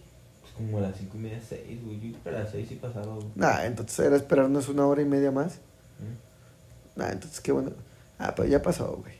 Pues 0.41 0.53
como 0.53 0.77
a 0.77 0.81
las 0.81 0.97
cinco 0.97 1.17
y 1.17 1.21
media, 1.21 1.39
seis, 1.47 1.83
güey. 1.83 1.99
Yo 1.99 2.17
a 2.29 2.31
las 2.31 2.51
seis 2.51 2.67
sí 2.67 2.75
pasaba, 2.75 3.15
güey. 3.15 3.27
Nah, 3.35 3.65
entonces 3.65 3.97
era 3.99 4.15
esperarnos 4.15 4.67
una 4.69 4.85
hora 4.85 5.01
y 5.01 5.05
media 5.05 5.31
más. 5.31 5.59
¿Mm? 5.99 6.99
Nah, 6.99 7.09
entonces 7.11 7.39
qué 7.41 7.51
bueno. 7.51 7.71
Ah, 8.19 8.33
pero 8.35 8.47
ya 8.47 8.61
pasó, 8.61 8.97
güey. 8.97 9.13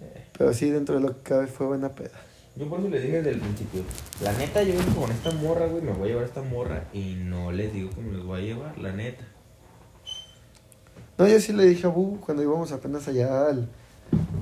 Eh. 0.00 0.26
Pero 0.36 0.52
sí, 0.52 0.70
dentro 0.70 0.94
de 0.94 1.00
lo 1.00 1.16
que 1.16 1.22
cabe 1.22 1.46
fue 1.46 1.66
buena 1.66 1.88
peda. 1.88 2.20
Yo 2.54 2.68
por 2.68 2.80
eso 2.80 2.88
les 2.90 3.02
dije 3.02 3.16
desde 3.16 3.30
el 3.30 3.40
principio. 3.40 3.82
La 4.22 4.32
neta, 4.34 4.62
yo 4.62 4.74
vengo 4.78 5.00
con 5.00 5.10
esta 5.10 5.30
morra, 5.32 5.66
güey. 5.66 5.82
Me 5.82 5.92
voy 5.92 6.08
a 6.08 6.12
llevar 6.12 6.24
esta 6.24 6.42
morra 6.42 6.84
y 6.92 7.14
no 7.14 7.50
les 7.50 7.72
digo 7.72 7.90
que 7.90 8.02
me 8.02 8.12
los 8.12 8.26
voy 8.26 8.42
a 8.42 8.44
llevar, 8.44 8.78
la 8.78 8.92
neta. 8.92 9.24
No, 11.16 11.26
yo 11.26 11.40
sí 11.40 11.52
le 11.52 11.64
dije 11.64 11.86
a 11.86 11.90
Bu 11.90 12.20
cuando 12.20 12.42
íbamos 12.42 12.72
apenas 12.72 13.08
allá 13.08 13.46
al, 13.46 13.68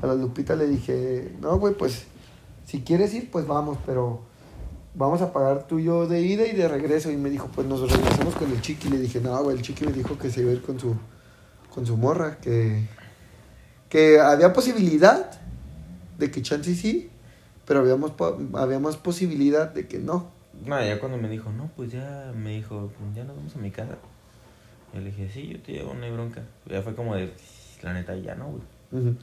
a 0.03 0.07
la 0.07 0.15
Lupita, 0.15 0.57
le 0.57 0.67
dije, 0.67 1.33
no, 1.41 1.59
güey, 1.59 1.75
pues 1.75 2.05
si 2.65 2.83
quieres 2.83 3.13
ir, 3.15 3.31
pues 3.31 3.47
vamos, 3.47 3.79
pero 3.85 4.21
vamos 4.95 5.21
a 5.23 5.33
pagar 5.33 5.67
tú 5.67 5.79
y 5.79 5.85
yo 5.85 6.07
de 6.07 6.21
ida 6.23 6.47
y 6.47 6.53
de 6.53 6.69
regreso. 6.69 7.11
Y 7.11 7.17
me 7.17 7.31
dijo, 7.31 7.49
pues 7.55 7.67
nos 7.67 7.81
regresamos 7.91 8.35
con 8.35 8.51
el 8.51 8.61
chiqui. 8.61 8.89
Le 8.89 8.99
dije, 8.99 9.21
no, 9.21 9.43
güey, 9.43 9.57
el 9.57 9.63
chiqui 9.63 9.85
me 9.87 9.93
dijo 9.93 10.19
que 10.19 10.31
se 10.31 10.43
iba 10.43 10.51
a 10.51 10.55
ir 10.55 10.63
con 10.63 10.79
su, 10.79 10.95
con 11.75 11.87
su 11.87 11.97
morra, 11.97 12.39
que, 12.41 12.85
que 13.89 14.21
había 14.21 14.53
posibilidad 14.53 15.41
de 16.19 16.31
que 16.31 16.43
chance 16.43 16.75
sí, 16.75 17.11
pero 17.67 17.81
habíamos, 17.81 18.13
había 18.55 18.79
más 18.79 18.97
posibilidad 18.97 19.69
de 19.73 19.89
que 19.89 19.99
no. 19.99 20.31
Nada, 20.65 20.85
ya 20.85 21.01
cuando 21.01 21.19
me 21.19 21.29
dijo, 21.29 21.51
no, 21.51 21.71
pues 21.77 21.91
ya 21.91 22.33
me 22.37 22.51
dijo, 22.51 22.91
pues 22.99 23.15
ya 23.15 23.25
nos 23.25 23.37
vamos 23.37 23.57
a 23.57 23.59
mi 23.59 23.71
casa. 23.71 23.97
Yo 24.93 25.01
le 25.01 25.07
dije, 25.07 25.31
sí, 25.33 25.49
yo 25.49 25.61
te 25.61 25.73
llevo, 25.73 25.95
no 25.95 26.05
hay 26.05 26.11
bronca. 26.11 26.43
Ya 26.67 26.83
fue 26.83 26.95
como 26.95 27.15
de, 27.15 27.33
la 27.83 27.95
neta, 27.95 28.15
ya 28.17 28.35
no, 28.35 28.49
güey. 28.49 28.63
Ujú. 28.93 29.17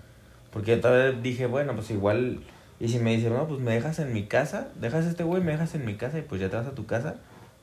Porque 0.58 0.72
yo 0.72 0.82
todavía 0.82 1.12
dije, 1.22 1.46
bueno, 1.46 1.76
pues 1.76 1.92
igual. 1.92 2.40
Y 2.80 2.88
si 2.88 2.98
me 2.98 3.16
dice, 3.16 3.30
no, 3.30 3.48
pues 3.48 3.60
me 3.62 3.74
dejas 3.76 4.00
en 4.00 4.12
mi 4.12 4.24
casa, 4.26 4.70
dejas 4.82 5.06
a 5.06 5.10
este 5.12 5.24
güey, 5.24 5.44
me 5.44 5.52
dejas 5.52 5.76
en 5.76 5.86
mi 5.86 5.94
casa 5.98 6.18
y 6.18 6.24
pues 6.24 6.42
ya 6.42 6.50
te 6.50 6.56
vas 6.56 6.66
a 6.66 6.72
tu 6.72 6.88
casa, 6.88 7.18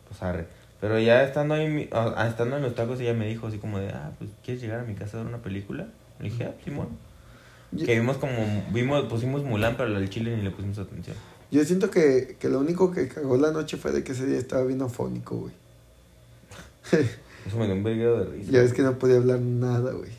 pues 0.09 0.23
arre. 0.23 0.47
Pero 0.81 1.01
ya 1.01 1.25
estando 1.25 1.55
ahí, 1.55 1.89
ah, 1.91 2.15
ah, 2.17 2.29
estando 2.29 2.57
en 2.57 2.63
los 2.63 2.77
tacos, 2.77 3.01
ella 3.01 3.15
me 3.15 3.27
dijo 3.27 3.49
así 3.49 3.59
como 3.59 3.81
de, 3.81 3.89
ah, 3.89 4.13
pues 4.17 4.31
¿quieres 4.45 4.63
llegar 4.63 4.79
a 4.79 4.85
mi 4.85 4.95
casa 4.95 5.17
a 5.17 5.21
ver 5.25 5.29
una 5.29 5.43
película? 5.43 5.89
Le 6.21 6.31
dije, 6.31 6.45
ah, 6.45 6.53
Simón. 6.65 6.87
Yo- 7.73 7.85
Que 7.85 7.99
vimos 7.99 8.19
como, 8.19 8.33
vimos, 8.73 9.07
pusimos 9.07 9.43
Mulan, 9.43 9.77
pero 9.77 9.97
al 9.97 10.09
chile 10.09 10.37
ni 10.37 10.43
le 10.45 10.53
pusimos 10.53 10.79
atención. 10.79 11.17
Yo 11.51 11.65
siento 11.65 11.91
que, 11.91 12.37
que 12.39 12.49
lo 12.49 12.61
único 12.61 12.93
que 12.93 13.09
cagó 13.09 13.37
la 13.37 13.51
noche 13.51 13.77
fue 13.77 13.91
de 13.91 14.05
que 14.05 14.13
ese 14.13 14.25
día 14.27 14.39
estaba 14.39 14.63
bien 14.65 14.81
afónico, 14.83 15.37
güey. 15.37 15.53
Eso 17.47 17.59
me 17.59 17.67
dio 17.67 17.75
un 17.75 17.83
verguero 17.83 18.21
de 18.25 18.31
risa. 18.37 18.53
Ya 18.53 18.61
ves 18.61 18.73
que 18.73 18.83
no 18.83 18.99
podía 18.99 19.17
hablar 19.17 19.41
nada, 19.41 19.93
güey. 19.93 20.11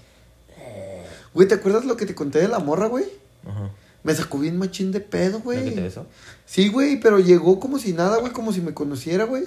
Güey, 1.36 1.48
¿te 1.48 1.54
acuerdas 1.54 1.86
lo 1.86 1.95
que 1.98 2.08
te 2.08 2.15
conté 2.15 2.39
de 2.39 2.48
la 2.48 2.58
morra, 2.58 2.88
güey? 2.88 3.06
Ajá. 3.45 3.69
Me 4.04 4.15
sacó 4.15 4.39
bien 4.39 4.58
machín 4.58 4.91
de 4.91 5.00
pedo, 5.02 5.41
¿La 5.45 5.54
que 5.56 5.62
te 5.62 5.71
güey. 5.71 5.84
besó? 5.84 6.08
Sí, 6.45 6.69
güey, 6.69 7.00
pero 7.00 7.19
llegó 7.19 7.60
como 7.60 7.78
si 7.78 7.93
nada, 7.93 8.17
güey, 8.17 8.32
como 8.34 8.52
si 8.54 8.62
me 8.62 8.74
conociera, 8.74 9.26
güey. 9.26 9.43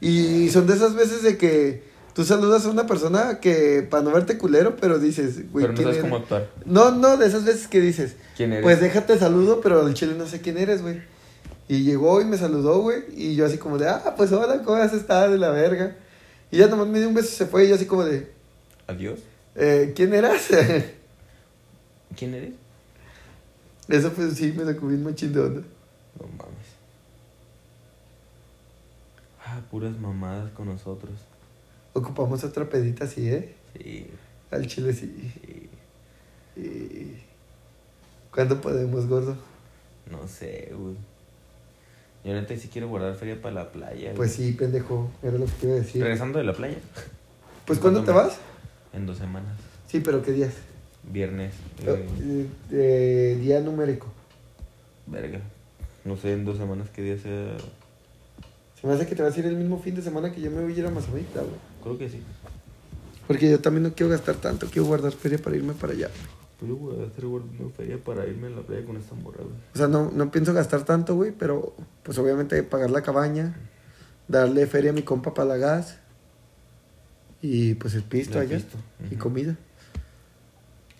Y 0.00 0.50
son 0.50 0.66
de 0.66 0.74
esas 0.74 0.94
veces 0.94 1.22
de 1.22 1.38
que 1.38 1.88
Tú 2.18 2.24
saludas 2.24 2.66
a 2.66 2.70
una 2.70 2.84
persona 2.84 3.38
que, 3.38 3.86
para 3.88 4.02
no 4.02 4.10
verte 4.10 4.38
culero, 4.38 4.74
pero 4.74 4.98
dices, 4.98 5.52
güey, 5.52 5.66
Pero 5.66 5.68
no 5.68 5.74
¿quién 5.74 5.84
sabes 5.84 5.98
eres? 5.98 6.02
cómo 6.02 6.16
actuar. 6.16 6.50
No, 6.64 6.90
no, 6.90 7.16
de 7.16 7.26
esas 7.28 7.44
veces 7.44 7.68
que 7.68 7.80
dices, 7.80 8.16
¿Quién 8.36 8.50
eres? 8.52 8.64
pues 8.64 8.80
déjate 8.80 9.16
saludo, 9.20 9.60
pero 9.60 9.86
al 9.86 9.94
chile 9.94 10.14
no 10.18 10.26
sé 10.26 10.40
quién 10.40 10.58
eres, 10.58 10.82
güey. 10.82 11.00
Y 11.68 11.84
llegó 11.84 12.20
y 12.20 12.24
me 12.24 12.36
saludó, 12.36 12.80
güey, 12.80 13.04
y 13.14 13.36
yo 13.36 13.46
así 13.46 13.56
como 13.58 13.78
de, 13.78 13.86
ah, 13.86 14.14
pues 14.16 14.32
hola, 14.32 14.62
¿cómo 14.64 14.78
has 14.82 14.92
estado? 14.94 15.30
De 15.30 15.38
la 15.38 15.50
verga. 15.50 15.94
Y 16.50 16.56
ya 16.56 16.66
nomás 16.66 16.88
me 16.88 16.98
dio 16.98 17.06
un 17.06 17.14
beso 17.14 17.28
y 17.28 17.36
se 17.36 17.46
fue, 17.46 17.66
y 17.66 17.68
yo 17.68 17.76
así 17.76 17.84
como 17.86 18.04
de, 18.04 18.32
Adiós. 18.88 19.20
Eh, 19.58 19.92
¿quién 19.94 20.14
eras? 20.14 20.48
¿Quién 22.16 22.34
eres? 22.34 22.54
Eso 23.88 24.12
pues 24.12 24.34
sí, 24.34 24.54
me 24.56 24.64
sacó 24.64 24.86
bien 24.86 25.02
machín 25.02 25.32
de 25.32 25.40
onda. 25.40 25.62
No 26.20 26.26
mames. 26.28 26.68
Ah, 29.44 29.60
puras 29.70 29.98
mamadas 29.98 30.50
con 30.52 30.66
nosotros. 30.66 31.14
Ocupamos 31.94 32.44
otra 32.44 32.68
pedita 32.68 33.04
así, 33.04 33.28
¿eh? 33.28 33.54
Sí, 33.76 34.06
Al 34.50 34.66
chile 34.66 34.92
sí. 34.92 35.32
sí. 35.34 36.60
Y... 36.60 37.22
¿Cuándo 38.30 38.60
podemos, 38.60 39.06
gordo? 39.06 39.36
No 40.10 40.28
sé, 40.28 40.72
güey. 40.72 40.96
Yo 42.24 42.34
neta 42.34 42.56
sí 42.56 42.68
quiero 42.68 42.88
guardar 42.88 43.14
feria 43.14 43.40
para 43.40 43.54
la 43.54 43.72
playa. 43.72 44.12
Pues 44.14 44.36
güey. 44.36 44.50
sí, 44.50 44.56
pendejo, 44.56 45.10
era 45.22 45.38
lo 45.38 45.46
que 45.46 45.52
te 45.52 45.66
iba 45.66 45.76
a 45.76 45.78
decir. 45.78 46.02
Regresando 46.02 46.38
de 46.38 46.44
la 46.44 46.52
playa. 46.52 46.78
Pues 47.64 47.78
¿cuándo 47.78 48.04
te 48.04 48.12
vas? 48.12 48.38
En 48.92 49.06
dos 49.06 49.18
semanas. 49.18 49.54
Sí, 49.86 50.00
pero 50.00 50.22
¿qué 50.22 50.32
días? 50.32 50.54
Viernes. 51.10 51.54
eh, 51.84 52.06
Eh, 52.20 52.46
eh, 52.72 53.38
día 53.40 53.60
numérico. 53.60 54.06
verga. 55.06 55.40
No 56.04 56.16
sé 56.16 56.32
en 56.32 56.44
dos 56.44 56.58
semanas 56.58 56.88
qué 56.94 57.02
día 57.02 57.18
sea. 57.18 57.56
Se 58.80 58.86
me 58.86 58.92
hace 58.92 59.06
que 59.06 59.14
te 59.14 59.22
vas 59.22 59.34
a 59.36 59.38
ir 59.40 59.46
el 59.46 59.56
mismo 59.56 59.78
fin 59.80 59.94
de 59.94 60.02
semana 60.02 60.32
que 60.32 60.40
yo 60.40 60.50
me 60.50 60.62
voy 60.62 60.72
a 60.74 60.76
ir 60.78 60.86
a 60.86 60.90
Mazamitla, 60.90 61.42
güey. 61.42 61.54
Creo 61.82 61.98
que 61.98 62.08
sí. 62.08 62.22
Porque 63.26 63.50
yo 63.50 63.60
también 63.60 63.82
no 63.82 63.92
quiero 63.92 64.10
gastar 64.10 64.36
tanto, 64.36 64.66
quiero 64.70 64.86
guardar 64.86 65.12
feria 65.12 65.38
para 65.38 65.56
irme 65.56 65.72
para 65.74 65.92
allá. 65.92 66.08
Pues 66.58 66.70
yo 66.70 66.76
voy 66.76 67.02
a 67.02 67.06
hacer 67.08 67.26
guardando 67.26 67.70
feria 67.70 67.98
para 67.98 68.26
irme 68.26 68.46
a 68.46 68.50
la 68.50 68.62
playa 68.62 68.84
con 68.86 68.96
esta 68.96 69.14
morra, 69.16 69.42
güey. 69.42 69.54
O 69.74 69.76
sea, 69.78 69.88
no, 69.88 70.10
no 70.10 70.30
pienso 70.30 70.52
gastar 70.54 70.84
tanto, 70.84 71.14
güey, 71.14 71.32
pero 71.32 71.74
pues 72.02 72.16
obviamente 72.18 72.62
pagar 72.62 72.90
la 72.90 73.02
cabaña, 73.02 73.54
darle 74.28 74.66
feria 74.66 74.90
a 74.90 74.94
mi 74.94 75.02
compa 75.02 75.34
para 75.34 75.48
la 75.48 75.56
gas 75.56 75.98
y 77.40 77.74
pues 77.74 77.94
el 77.94 78.02
pisto 78.02 78.38
allá 78.38 78.56
pisto, 78.56 78.78
y 79.10 79.16
comida. 79.16 79.56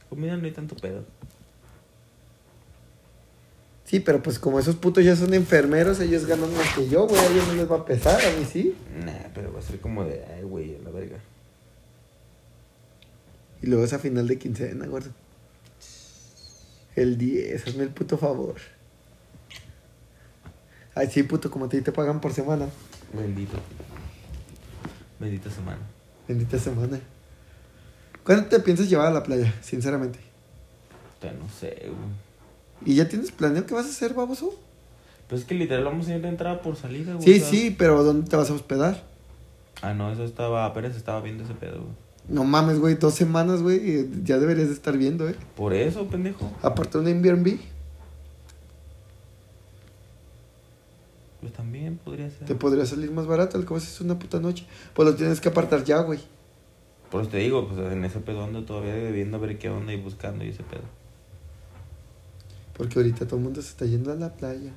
Comida 0.09 0.37
no 0.37 0.45
hay 0.45 0.53
tanto 0.53 0.77
pedo. 0.77 1.05
Sí, 3.85 4.01
pero 4.01 4.23
pues 4.23 4.39
como 4.39 4.59
esos 4.59 4.77
putos 4.77 5.03
ya 5.03 5.17
son 5.17 5.33
enfermeros, 5.33 5.99
ellos 6.01 6.27
ganan 6.27 6.55
más 6.55 6.75
que 6.75 6.89
yo, 6.89 7.07
güey, 7.07 7.19
a 7.19 7.27
ellos 7.27 7.47
no 7.49 7.55
les 7.55 7.71
va 7.71 7.77
a 7.77 7.85
pesar, 7.87 8.21
a 8.23 8.39
mí 8.39 8.45
sí. 8.45 8.77
Nah, 9.03 9.31
pero 9.35 9.51
va 9.51 9.61
a 9.61 9.63
ser 9.63 9.81
como 9.81 10.05
de, 10.05 10.25
ay, 10.27 10.43
güey, 10.43 10.77
a 10.77 10.83
la 10.83 10.91
verga. 10.91 11.17
Y 13.63 13.67
luego 13.67 13.85
es 13.85 13.93
a 13.95 13.99
final 13.99 14.29
de 14.29 14.39
quincena, 14.39 14.87
gordo. 14.87 15.11
El 16.95 17.17
10, 17.17 17.67
hazme 17.67 17.85
el 17.85 17.91
puto 17.91 18.19
favor. 18.19 18.57
Ay, 20.95 21.09
sí, 21.11 21.23
puto, 21.23 21.51
como 21.51 21.65
a 21.65 21.69
ti 21.69 21.81
te 21.81 21.93
pagan 21.93 22.21
por 22.21 22.35
semana. 22.35 22.69
Bendito. 23.15 23.57
Bendita 25.19 25.51
semana. 25.51 25.81
Bendita 26.29 26.59
semana. 26.59 27.01
¿Cuándo 28.23 28.47
te 28.47 28.61
piensas 28.61 28.91
llevar 28.91 29.07
a 29.07 29.11
la 29.11 29.23
playa, 29.23 29.55
sinceramente? 29.63 30.19
Ya 31.23 31.33
no 31.33 31.49
sé, 31.49 31.87
güey. 31.87 32.93
¿Y 32.93 32.95
ya 32.97 33.09
tienes 33.09 33.33
planeado 33.33 33.67
qué 33.67 33.75
vas 33.75 33.87
a 33.87 33.89
hacer, 33.89 34.13
baboso? 34.15 34.55
Pues 35.29 35.41
es 35.41 35.47
que 35.47 35.55
literal 35.55 35.85
vamos 35.85 36.07
a 36.09 36.15
ir 36.15 36.23
de 36.23 36.29
entrada 36.29 36.61
por 36.61 36.77
salida, 36.77 37.15
güey. 37.15 37.25
Sí, 37.25 37.41
sí, 37.41 37.75
pero 37.77 38.05
¿dónde 38.05 38.29
te 38.29 38.37
vas 38.37 38.51
a 38.51 38.55
hospedar? 38.55 39.03
Ah, 39.81 39.95
no, 39.95 40.13
eso 40.13 40.25
estaba, 40.25 40.67
apenas 40.67 40.97
estaba 40.97 41.21
viendo 41.21 41.45
ese 41.45 41.55
pedo, 41.55 41.81
güey. 41.81 41.95
No 42.29 42.45
mames, 42.45 42.79
güey, 42.79 42.97
dos 42.97 43.15
semanas, 43.15 43.63
güey, 43.63 44.09
ya 44.23 44.39
deberías 44.39 44.69
de 44.69 44.75
estar 44.75 44.97
viendo, 44.99 45.27
¿eh? 45.29 45.35
Por 45.57 45.73
eso, 45.73 46.07
pendejo. 46.09 46.53
Aparte 46.61 46.99
un 46.99 47.07
Airbnb, 47.07 47.59
Pues 51.41 51.53
también 51.53 51.99
podría 51.99 52.31
ser. 52.31 52.47
te 52.47 52.55
podría 52.55 52.85
salir 52.85 53.13
más 53.13 53.27
barato, 53.27 53.59
el 53.59 53.67
a 53.69 53.77
hacer 53.77 54.05
una 54.05 54.19
puta 54.19 54.41
noche. 54.41 54.67
Pues 54.95 55.09
lo 55.09 55.15
tienes 55.15 55.41
que 55.41 55.49
apartar 55.49 55.85
ya, 55.85 56.01
güey. 56.01 56.21
Por 57.11 57.23
eso 57.23 57.31
te 57.31 57.39
digo, 57.39 57.67
pues 57.67 57.93
en 57.93 58.05
ese 58.05 58.21
pedo 58.21 58.45
ando 58.45 58.65
todavía 58.65 58.95
debiendo 58.95 59.39
ver 59.39 59.59
qué 59.59 59.71
onda 59.71 59.93
y 59.93 60.01
buscando 60.01 60.45
y 60.45 60.49
ese 60.49 60.63
pedo. 60.63 60.83
Porque 62.77 62.99
ahorita 62.99 63.27
todo 63.27 63.37
el 63.37 63.45
mundo 63.45 63.63
se 63.63 63.69
está 63.69 63.87
yendo 63.87 64.13
a 64.13 64.15
la 64.15 64.35
playa. 64.35 64.73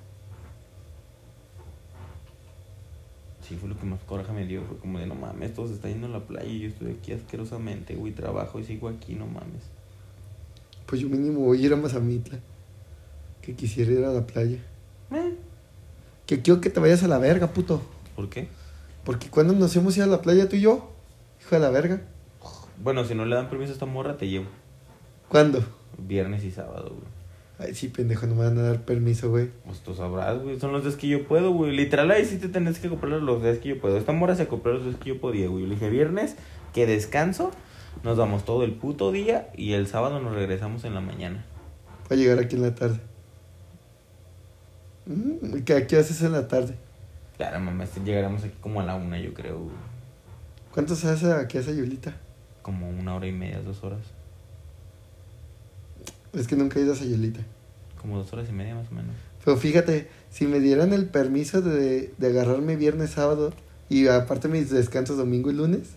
Sí, 3.42 3.56
fue 3.58 3.68
lo 3.68 3.78
que 3.78 3.86
más 3.86 4.00
coraje 4.04 4.32
me 4.32 4.46
dio. 4.46 4.64
Fue 4.64 4.78
como 4.78 5.00
de, 5.00 5.08
no 5.08 5.16
mames, 5.16 5.54
todos 5.54 5.70
se 5.70 5.76
están 5.76 5.92
yendo 5.92 6.08
a 6.08 6.12
la 6.12 6.26
playa 6.26 6.50
y 6.50 6.60
yo 6.60 6.68
estoy 6.70 6.92
aquí 6.92 7.12
asquerosamente, 7.12 7.96
güey. 7.96 8.14
Trabajo 8.14 8.60
y 8.60 8.64
sigo 8.64 8.88
aquí, 8.88 9.16
no 9.16 9.26
mames. 9.26 9.64
Pues 10.86 11.02
yo 11.02 11.10
mínimo 11.10 11.42
voy 11.42 11.62
a 11.62 11.66
ir 11.66 11.74
a 11.74 11.76
Mazamitla. 11.76 12.40
Que 13.42 13.56
quisiera 13.56 13.92
ir 13.92 14.06
a 14.06 14.12
la 14.12 14.26
playa. 14.26 14.60
Eh, 15.12 15.36
Que 16.32 16.42
quiero 16.42 16.62
que 16.62 16.70
te 16.70 16.80
vayas 16.80 17.04
a 17.04 17.10
la 17.10 17.18
verga, 17.18 17.48
puto. 17.48 17.82
¿Por 18.16 18.30
qué? 18.30 18.48
Porque 19.04 19.28
cuando 19.28 19.52
nos 19.52 19.76
hemos 19.76 19.98
ido 19.98 20.06
a 20.06 20.08
la 20.08 20.22
playa 20.22 20.48
tú 20.48 20.56
y 20.56 20.62
yo, 20.62 20.90
hijo 21.42 21.56
de 21.56 21.60
la 21.60 21.70
verga. 21.72 22.04
Bueno, 22.82 23.04
si 23.04 23.16
no 23.16 23.26
le 23.26 23.36
dan 23.36 23.50
permiso 23.50 23.72
a 23.72 23.74
esta 23.74 23.86
morra, 23.86 24.16
te 24.16 24.30
llevo. 24.30 24.46
¿Cuándo? 25.28 25.62
Viernes 25.98 26.46
y 26.46 26.52
sábado, 26.52 26.96
güey. 26.96 27.12
Ay, 27.60 27.76
sí, 27.76 27.90
pendejo, 27.90 28.28
no 28.28 28.36
me 28.36 28.46
van 28.46 28.58
a 28.60 28.62
dar 28.62 28.86
permiso, 28.86 29.30
güey. 29.30 29.50
Pues 29.66 29.82
tú 29.82 29.94
sabrás, 29.94 30.42
güey. 30.42 30.58
Son 30.58 30.72
los 30.72 30.84
días 30.84 30.96
que 30.96 31.10
yo 31.10 31.28
puedo, 31.28 31.52
güey. 31.52 31.76
Literal, 31.76 32.10
ahí 32.12 32.24
sí 32.24 32.38
te 32.38 32.48
tenés 32.48 32.80
que 32.80 32.88
comprar 32.88 33.12
los 33.22 33.44
días 33.44 33.58
que 33.58 33.68
yo 33.68 33.82
puedo. 33.82 33.98
Esta 33.98 34.14
morra 34.14 34.38
se 34.38 34.48
compró 34.48 34.76
los 34.76 34.86
días 34.86 34.96
que 34.96 35.10
yo 35.10 35.20
podía, 35.20 35.50
güey. 35.50 35.64
Yo 35.64 35.68
le 35.68 35.76
dije, 35.76 35.90
viernes, 35.90 36.38
que 36.74 36.86
descanso. 36.86 37.52
Nos 38.06 38.18
vamos 38.18 38.46
todo 38.46 38.64
el 38.64 38.72
puto 38.72 39.12
día 39.12 39.50
y 39.54 39.74
el 39.74 39.86
sábado 39.86 40.22
nos 40.22 40.34
regresamos 40.34 40.86
en 40.86 40.94
la 40.94 41.02
mañana. 41.02 41.44
Para 42.08 42.22
llegar 42.22 42.40
aquí 42.40 42.56
en 42.56 42.62
la 42.62 42.74
tarde. 42.74 43.02
Mm, 45.06 45.64
¿Qué, 45.66 45.88
¿Qué 45.88 45.98
haces 45.98 46.22
en 46.22 46.34
la 46.34 46.48
tarde? 46.48 46.76
Claro, 47.38 47.60
mamá, 47.60 47.84
este, 47.84 48.02
llegaremos 48.02 48.44
aquí 48.44 48.56
como 48.62 48.82
a 48.82 48.86
la 48.86 48.96
una, 48.96 49.20
yo 49.20 49.34
creo. 49.34 49.70
¿Cuánto 50.74 50.96
se 50.96 51.10
hace 51.10 51.32
aquí 51.34 51.58
a 51.58 51.62
esa 51.62 51.72
Yulita? 51.72 52.16
Como 52.62 52.90
una 52.90 53.16
hora 53.16 53.28
y 53.28 53.32
media, 53.32 53.62
dos 53.62 53.84
horas. 53.84 54.02
Es 56.34 56.48
que 56.48 56.56
nunca 56.56 56.80
he 56.80 56.84
ido 56.84 56.94
a 56.94 56.96
Sayulita. 56.96 57.42
Como 58.00 58.18
dos 58.18 58.32
horas 58.32 58.48
y 58.50 58.54
media 58.54 58.76
más 58.76 58.90
o 58.90 58.96
menos. 58.96 59.16
Pero 59.44 59.58
fíjate, 59.58 60.08
si 60.30 60.46
me 60.46 60.60
dieran 60.60 60.94
el 60.94 61.06
permiso 61.06 61.62
de, 61.62 62.14
de 62.18 62.28
agarrarme 62.28 62.76
viernes, 62.76 63.12
sábado 63.12 63.54
y 63.90 64.08
aparte 64.08 64.48
mis 64.48 64.70
descansos 64.70 65.18
domingo 65.18 65.52
y 65.52 65.56
lunes, 65.56 65.90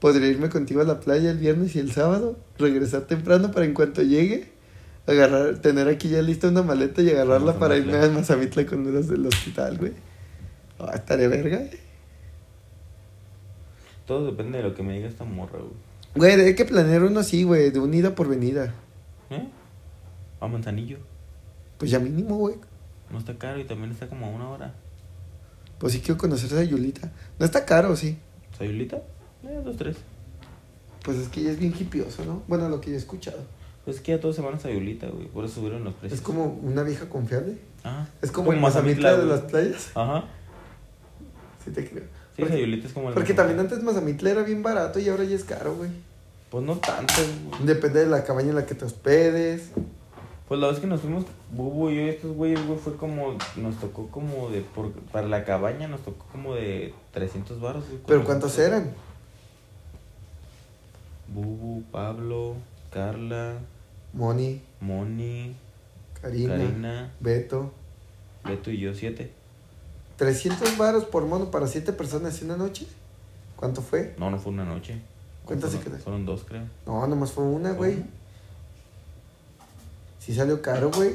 podría 0.00 0.28
irme 0.28 0.50
contigo 0.50 0.80
a 0.80 0.84
la 0.84 1.00
playa 1.00 1.30
el 1.30 1.38
viernes 1.38 1.74
y 1.74 1.80
el 1.80 1.90
sábado, 1.90 2.36
regresar 2.58 3.02
temprano 3.02 3.50
para 3.50 3.66
en 3.66 3.74
cuanto 3.74 4.02
llegue, 4.02 4.52
agarrar, 5.06 5.58
tener 5.58 5.88
aquí 5.88 6.08
ya 6.08 6.22
lista 6.22 6.48
una 6.48 6.62
maleta 6.62 7.02
y 7.02 7.10
agarrarla 7.10 7.58
para 7.58 7.76
irme 7.76 7.98
a 7.98 8.08
Mazamitla 8.08 8.66
con 8.66 8.92
los 8.92 9.08
del 9.08 9.26
hospital, 9.26 9.78
güey. 9.78 9.92
Ah, 10.78 10.92
estaré 10.94 11.28
verga, 11.28 11.58
eh. 11.58 11.78
Todo 14.06 14.26
depende 14.26 14.58
de 14.58 14.64
lo 14.64 14.74
que 14.74 14.82
me 14.82 14.94
diga 14.94 15.08
esta 15.08 15.24
morra, 15.24 15.58
güey. 15.58 15.90
Güey, 16.14 16.46
hay 16.46 16.54
que 16.54 16.64
planear 16.64 17.04
uno 17.04 17.20
así, 17.20 17.44
güey, 17.44 17.70
de 17.70 17.78
unida 17.78 18.14
por 18.14 18.28
venida. 18.28 18.74
¿Eh? 19.30 19.48
A 20.40 20.48
Manzanillo. 20.48 20.98
Pues 21.78 21.90
ya 21.90 21.98
mínimo, 21.98 22.36
güey. 22.36 22.56
No 23.10 23.18
está 23.18 23.36
caro 23.38 23.60
y 23.60 23.64
también 23.64 23.92
está 23.92 24.08
como 24.08 24.26
a 24.26 24.30
una 24.30 24.48
hora. 24.48 24.74
Pues 25.78 25.92
sí 25.92 26.00
quiero 26.00 26.18
conocer 26.18 26.58
a 26.58 26.64
Yulita. 26.64 27.10
No 27.38 27.46
está 27.46 27.64
caro, 27.64 27.96
sí. 27.96 28.18
¿Sayulita? 28.58 28.96
Eh, 28.96 29.60
dos, 29.64 29.76
tres. 29.76 29.96
Pues 31.02 31.16
es 31.16 31.28
que 31.28 31.40
ella 31.40 31.52
es 31.52 31.58
bien 31.58 31.74
hipioso, 31.78 32.24
¿no? 32.24 32.42
Bueno, 32.46 32.68
lo 32.68 32.80
que 32.80 32.90
yo 32.90 32.96
he 32.96 32.98
escuchado. 32.98 33.38
Pues 33.90 33.98
es 33.98 34.04
que 34.04 34.12
ya 34.12 34.20
todos 34.20 34.36
se 34.36 34.42
van 34.42 34.54
a 34.54 34.58
Sayulita, 34.60 35.08
güey. 35.08 35.26
Por 35.26 35.44
eso 35.44 35.56
subieron 35.56 35.82
los 35.82 35.94
precios. 35.94 36.20
Es 36.20 36.24
como 36.24 36.44
una 36.44 36.84
vieja 36.84 37.08
confiable. 37.08 37.58
Ajá. 37.82 38.06
Es 38.22 38.30
como, 38.30 38.52
el 38.52 38.60
Mazamitla 38.60 39.16
de 39.16 39.26
las 39.26 39.40
playas. 39.40 39.90
Ajá. 39.96 40.26
Sí 41.64 41.72
te 41.72 41.90
creo. 41.90 42.04
Sí, 42.04 42.42
porque, 42.42 42.52
Sayulita 42.52 42.86
es 42.86 42.92
como 42.92 43.08
el 43.08 43.14
porque 43.14 43.34
también 43.34 43.58
antes 43.58 43.82
Mazamitla 43.82 44.30
era 44.30 44.42
bien 44.44 44.62
barato 44.62 45.00
y 45.00 45.08
ahora 45.08 45.24
ya 45.24 45.34
es 45.34 45.42
caro, 45.42 45.74
güey. 45.74 45.90
Pues 46.50 46.64
no 46.64 46.76
tanto, 46.76 47.14
güey. 47.48 47.66
Depende 47.66 47.98
de 47.98 48.06
la 48.06 48.22
cabaña 48.22 48.50
en 48.50 48.54
la 48.54 48.64
que 48.64 48.76
te 48.76 48.84
hospedes. 48.84 49.72
Pues 50.46 50.60
la 50.60 50.68
vez 50.68 50.78
que 50.78 50.86
nos 50.86 51.00
fuimos, 51.00 51.24
Bubu 51.50 51.90
y 51.90 51.96
yo 51.96 52.02
y 52.02 52.08
estos 52.10 52.36
güeyes, 52.36 52.64
güey, 52.64 52.78
fue 52.78 52.94
como, 52.94 53.36
nos 53.56 53.80
tocó 53.80 54.06
como 54.06 54.50
de, 54.50 54.60
por, 54.60 54.92
para 54.92 55.26
la 55.26 55.44
cabaña 55.44 55.88
nos 55.88 56.02
tocó 56.02 56.26
como 56.30 56.54
de 56.54 56.94
300 57.10 57.60
baros, 57.60 57.84
güey. 57.88 57.98
Pero 58.06 58.20
Como- 58.20 58.26
¿cuántos 58.26 58.56
eran? 58.56 58.92
Bubu, 61.26 61.82
Pablo, 61.90 62.54
Carla, 62.92 63.54
Moni, 64.12 64.60
Moni, 64.80 65.54
Karina, 66.20 66.56
Karina, 66.56 67.12
Beto. 67.20 67.72
Beto 68.44 68.70
y 68.70 68.78
yo, 68.78 68.94
siete. 68.94 69.32
300 70.16 70.76
varos 70.76 71.04
por 71.04 71.24
mono 71.24 71.50
para 71.50 71.66
7 71.66 71.92
personas 71.94 72.40
en 72.42 72.50
una 72.50 72.56
noche. 72.58 72.86
¿Cuánto 73.56 73.80
fue? 73.80 74.14
No, 74.18 74.30
no 74.30 74.38
fue 74.38 74.52
una 74.52 74.64
noche. 74.64 75.00
¿Cuántas 75.44 75.72
se 75.72 75.80
quedan? 75.80 76.00
Fueron 76.00 76.26
dos, 76.26 76.44
creo. 76.44 76.62
No, 76.86 77.06
nomás 77.06 77.32
fue 77.32 77.44
una, 77.44 77.72
güey. 77.72 78.02
Sí 80.18 80.34
salió 80.34 80.60
caro, 80.60 80.90
güey. 80.90 81.14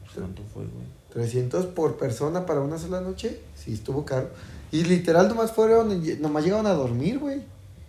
Pues, 0.00 0.12
¿Cuánto 0.14 0.42
fue, 0.52 0.64
güey? 0.64 0.86
300 1.12 1.66
por 1.66 1.96
persona 1.96 2.46
para 2.46 2.60
una 2.60 2.78
sola 2.78 3.00
noche. 3.00 3.40
Sí, 3.54 3.72
estuvo 3.72 4.04
caro. 4.04 4.30
Y 4.72 4.84
literal 4.84 5.28
nomás 5.28 5.52
fueron, 5.52 6.02
nomás 6.20 6.44
llegaron 6.44 6.66
a 6.66 6.74
dormir, 6.74 7.18
güey. 7.18 7.42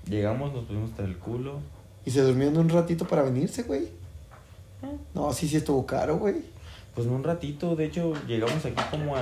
Llegamos, 0.07 0.53
nos 0.53 0.65
pusimos 0.65 0.91
hasta 0.91 1.03
el 1.03 1.17
culo. 1.17 1.59
Y 2.05 2.11
se 2.11 2.21
durmieron 2.21 2.57
un 2.57 2.69
ratito 2.69 3.05
para 3.07 3.21
venirse, 3.23 3.63
güey. 3.63 3.87
Ah. 4.83 4.87
No, 5.13 5.33
sí, 5.33 5.47
sí 5.47 5.57
estuvo 5.57 5.85
caro, 5.85 6.17
güey. 6.17 6.35
Pues 6.95 7.07
un 7.07 7.23
ratito, 7.23 7.75
de 7.75 7.85
hecho, 7.85 8.13
llegamos 8.27 8.65
aquí 8.65 8.81
como 8.89 9.15
a. 9.15 9.21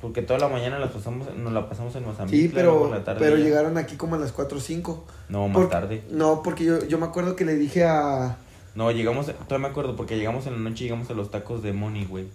Porque 0.00 0.20
toda 0.22 0.38
la 0.38 0.48
mañana 0.48 0.78
la 0.78 0.90
pasamos, 0.92 1.34
nos 1.36 1.52
la 1.52 1.68
pasamos 1.68 1.96
en 1.96 2.04
Mozambique. 2.04 2.42
Sí, 2.48 2.52
pero, 2.54 2.78
por 2.80 2.90
la 2.90 3.02
tarde 3.02 3.18
pero 3.18 3.36
ya- 3.38 3.44
llegaron 3.44 3.78
aquí 3.78 3.96
como 3.96 4.14
a 4.16 4.18
las 4.18 4.30
4 4.32 4.58
o 4.58 4.60
5. 4.60 5.04
No, 5.30 5.48
más 5.48 5.56
Por- 5.56 5.70
tarde. 5.70 6.02
No, 6.10 6.42
porque 6.42 6.64
yo, 6.64 6.84
yo 6.84 6.98
me 6.98 7.06
acuerdo 7.06 7.34
que 7.34 7.44
le 7.46 7.54
dije 7.56 7.84
a... 7.84 8.36
No, 8.74 8.90
llegamos, 8.90 9.26
todavía 9.26 9.58
me 9.58 9.68
acuerdo, 9.68 9.96
porque 9.96 10.18
llegamos 10.18 10.46
en 10.46 10.52
la 10.62 10.70
noche, 10.70 10.84
llegamos 10.84 11.08
a 11.10 11.14
los 11.14 11.30
tacos 11.30 11.62
de 11.62 11.72
Moni, 11.72 12.04
güey. 12.04 12.26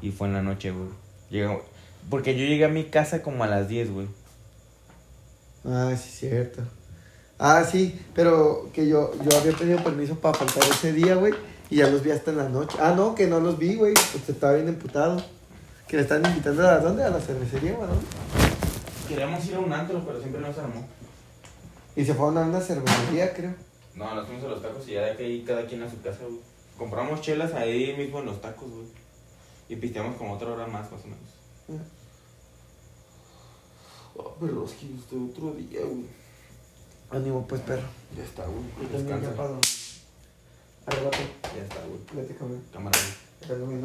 Y 0.00 0.10
fue 0.10 0.26
en 0.26 0.32
la 0.32 0.42
noche, 0.42 0.70
güey. 0.70 0.88
Llegamos, 1.30 1.62
porque 2.08 2.32
yo 2.34 2.46
llegué 2.46 2.64
a 2.64 2.68
mi 2.68 2.84
casa 2.84 3.22
como 3.22 3.44
a 3.44 3.46
las 3.46 3.68
10, 3.68 3.90
güey. 3.92 4.06
Ah, 5.66 5.94
sí, 5.96 6.08
cierto. 6.10 6.62
Ah, 7.44 7.64
sí, 7.64 8.00
pero 8.14 8.70
que 8.72 8.86
yo, 8.86 9.10
yo 9.24 9.36
había 9.36 9.50
pedido 9.50 9.82
permiso 9.82 10.14
para 10.14 10.38
faltar 10.38 10.62
ese 10.62 10.92
día, 10.92 11.16
güey. 11.16 11.34
Y 11.70 11.78
ya 11.78 11.88
los 11.88 12.00
vi 12.04 12.12
hasta 12.12 12.30
en 12.30 12.36
la 12.36 12.48
noche. 12.48 12.78
Ah, 12.80 12.94
no, 12.96 13.16
que 13.16 13.26
no 13.26 13.40
los 13.40 13.58
vi, 13.58 13.74
güey. 13.74 13.94
Pues 13.94 14.28
estaba 14.28 14.52
bien 14.52 14.68
emputado. 14.68 15.20
Que 15.88 15.96
le 15.96 16.02
están 16.02 16.24
invitando 16.24 16.68
a 16.68 16.78
dónde? 16.78 17.02
A 17.02 17.10
la 17.10 17.20
cervecería, 17.20 17.72
güey. 17.72 17.88
Queríamos 19.08 19.44
ir 19.46 19.56
a 19.56 19.58
un 19.58 19.72
antro, 19.72 20.00
pero 20.06 20.20
siempre 20.20 20.40
no 20.40 20.54
se 20.54 20.60
armó. 20.60 20.86
Y 21.96 22.04
se 22.04 22.14
fueron 22.14 22.38
a 22.38 22.42
una 22.42 22.60
cervecería, 22.60 23.34
creo. 23.34 23.54
No, 23.96 24.14
nos 24.14 24.24
fuimos 24.28 24.44
a 24.44 24.46
los 24.48 24.62
tacos 24.62 24.86
y 24.86 24.92
ya 24.92 25.02
de 25.06 25.16
que 25.16 25.24
ahí 25.24 25.42
cada 25.44 25.66
quien 25.66 25.82
a 25.82 25.90
su 25.90 26.00
casa, 26.00 26.20
güey. 26.22 26.38
Compramos 26.78 27.22
chelas 27.22 27.54
ahí 27.54 27.92
mismo 27.98 28.20
en 28.20 28.26
los 28.26 28.40
tacos, 28.40 28.70
güey. 28.70 28.86
Y 29.68 29.74
pisteamos 29.74 30.14
como 30.14 30.34
otra 30.34 30.52
hora 30.52 30.68
más, 30.68 30.92
más 30.92 31.00
o 31.02 31.08
menos. 31.08 31.82
Oh, 34.14 34.36
pero 34.38 34.64
es 34.64 34.72
que 34.74 34.86
usted 34.94 35.16
otro 35.28 35.54
día, 35.54 35.80
güey. 35.80 36.21
Ánimo, 37.12 37.46
pues, 37.46 37.60
perro. 37.62 37.82
Ya 38.16 38.24
está, 38.24 38.44
güey. 38.44 38.64
Yo 38.80 38.88
también 38.96 39.20
ya. 39.20 39.28
Arrebato. 40.86 41.18
Ya 41.54 41.62
está, 41.62 41.76
güey. 41.86 42.00
Vete, 42.14 42.34
cabrón. 42.34 42.62
Cámara, 42.72 42.98
güey. 43.48 43.76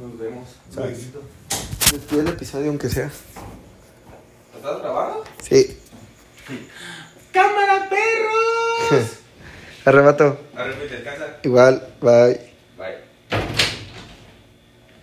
Nos 0.00 0.18
vemos. 0.18 0.48
Sabes. 0.74 1.08
Despide 1.92 2.20
el 2.20 2.28
episodio, 2.28 2.68
aunque 2.70 2.88
sea. 2.88 3.10
¿Estás 4.56 4.78
grabando? 4.80 5.24
Sí. 5.42 5.78
¡Cámara, 7.32 7.88
perros! 7.90 9.10
Arrebato. 9.84 10.38
Arre, 10.56 10.74
pues, 10.74 10.90
descansa. 10.90 11.38
Igual, 11.42 11.94
bye. 12.00 12.51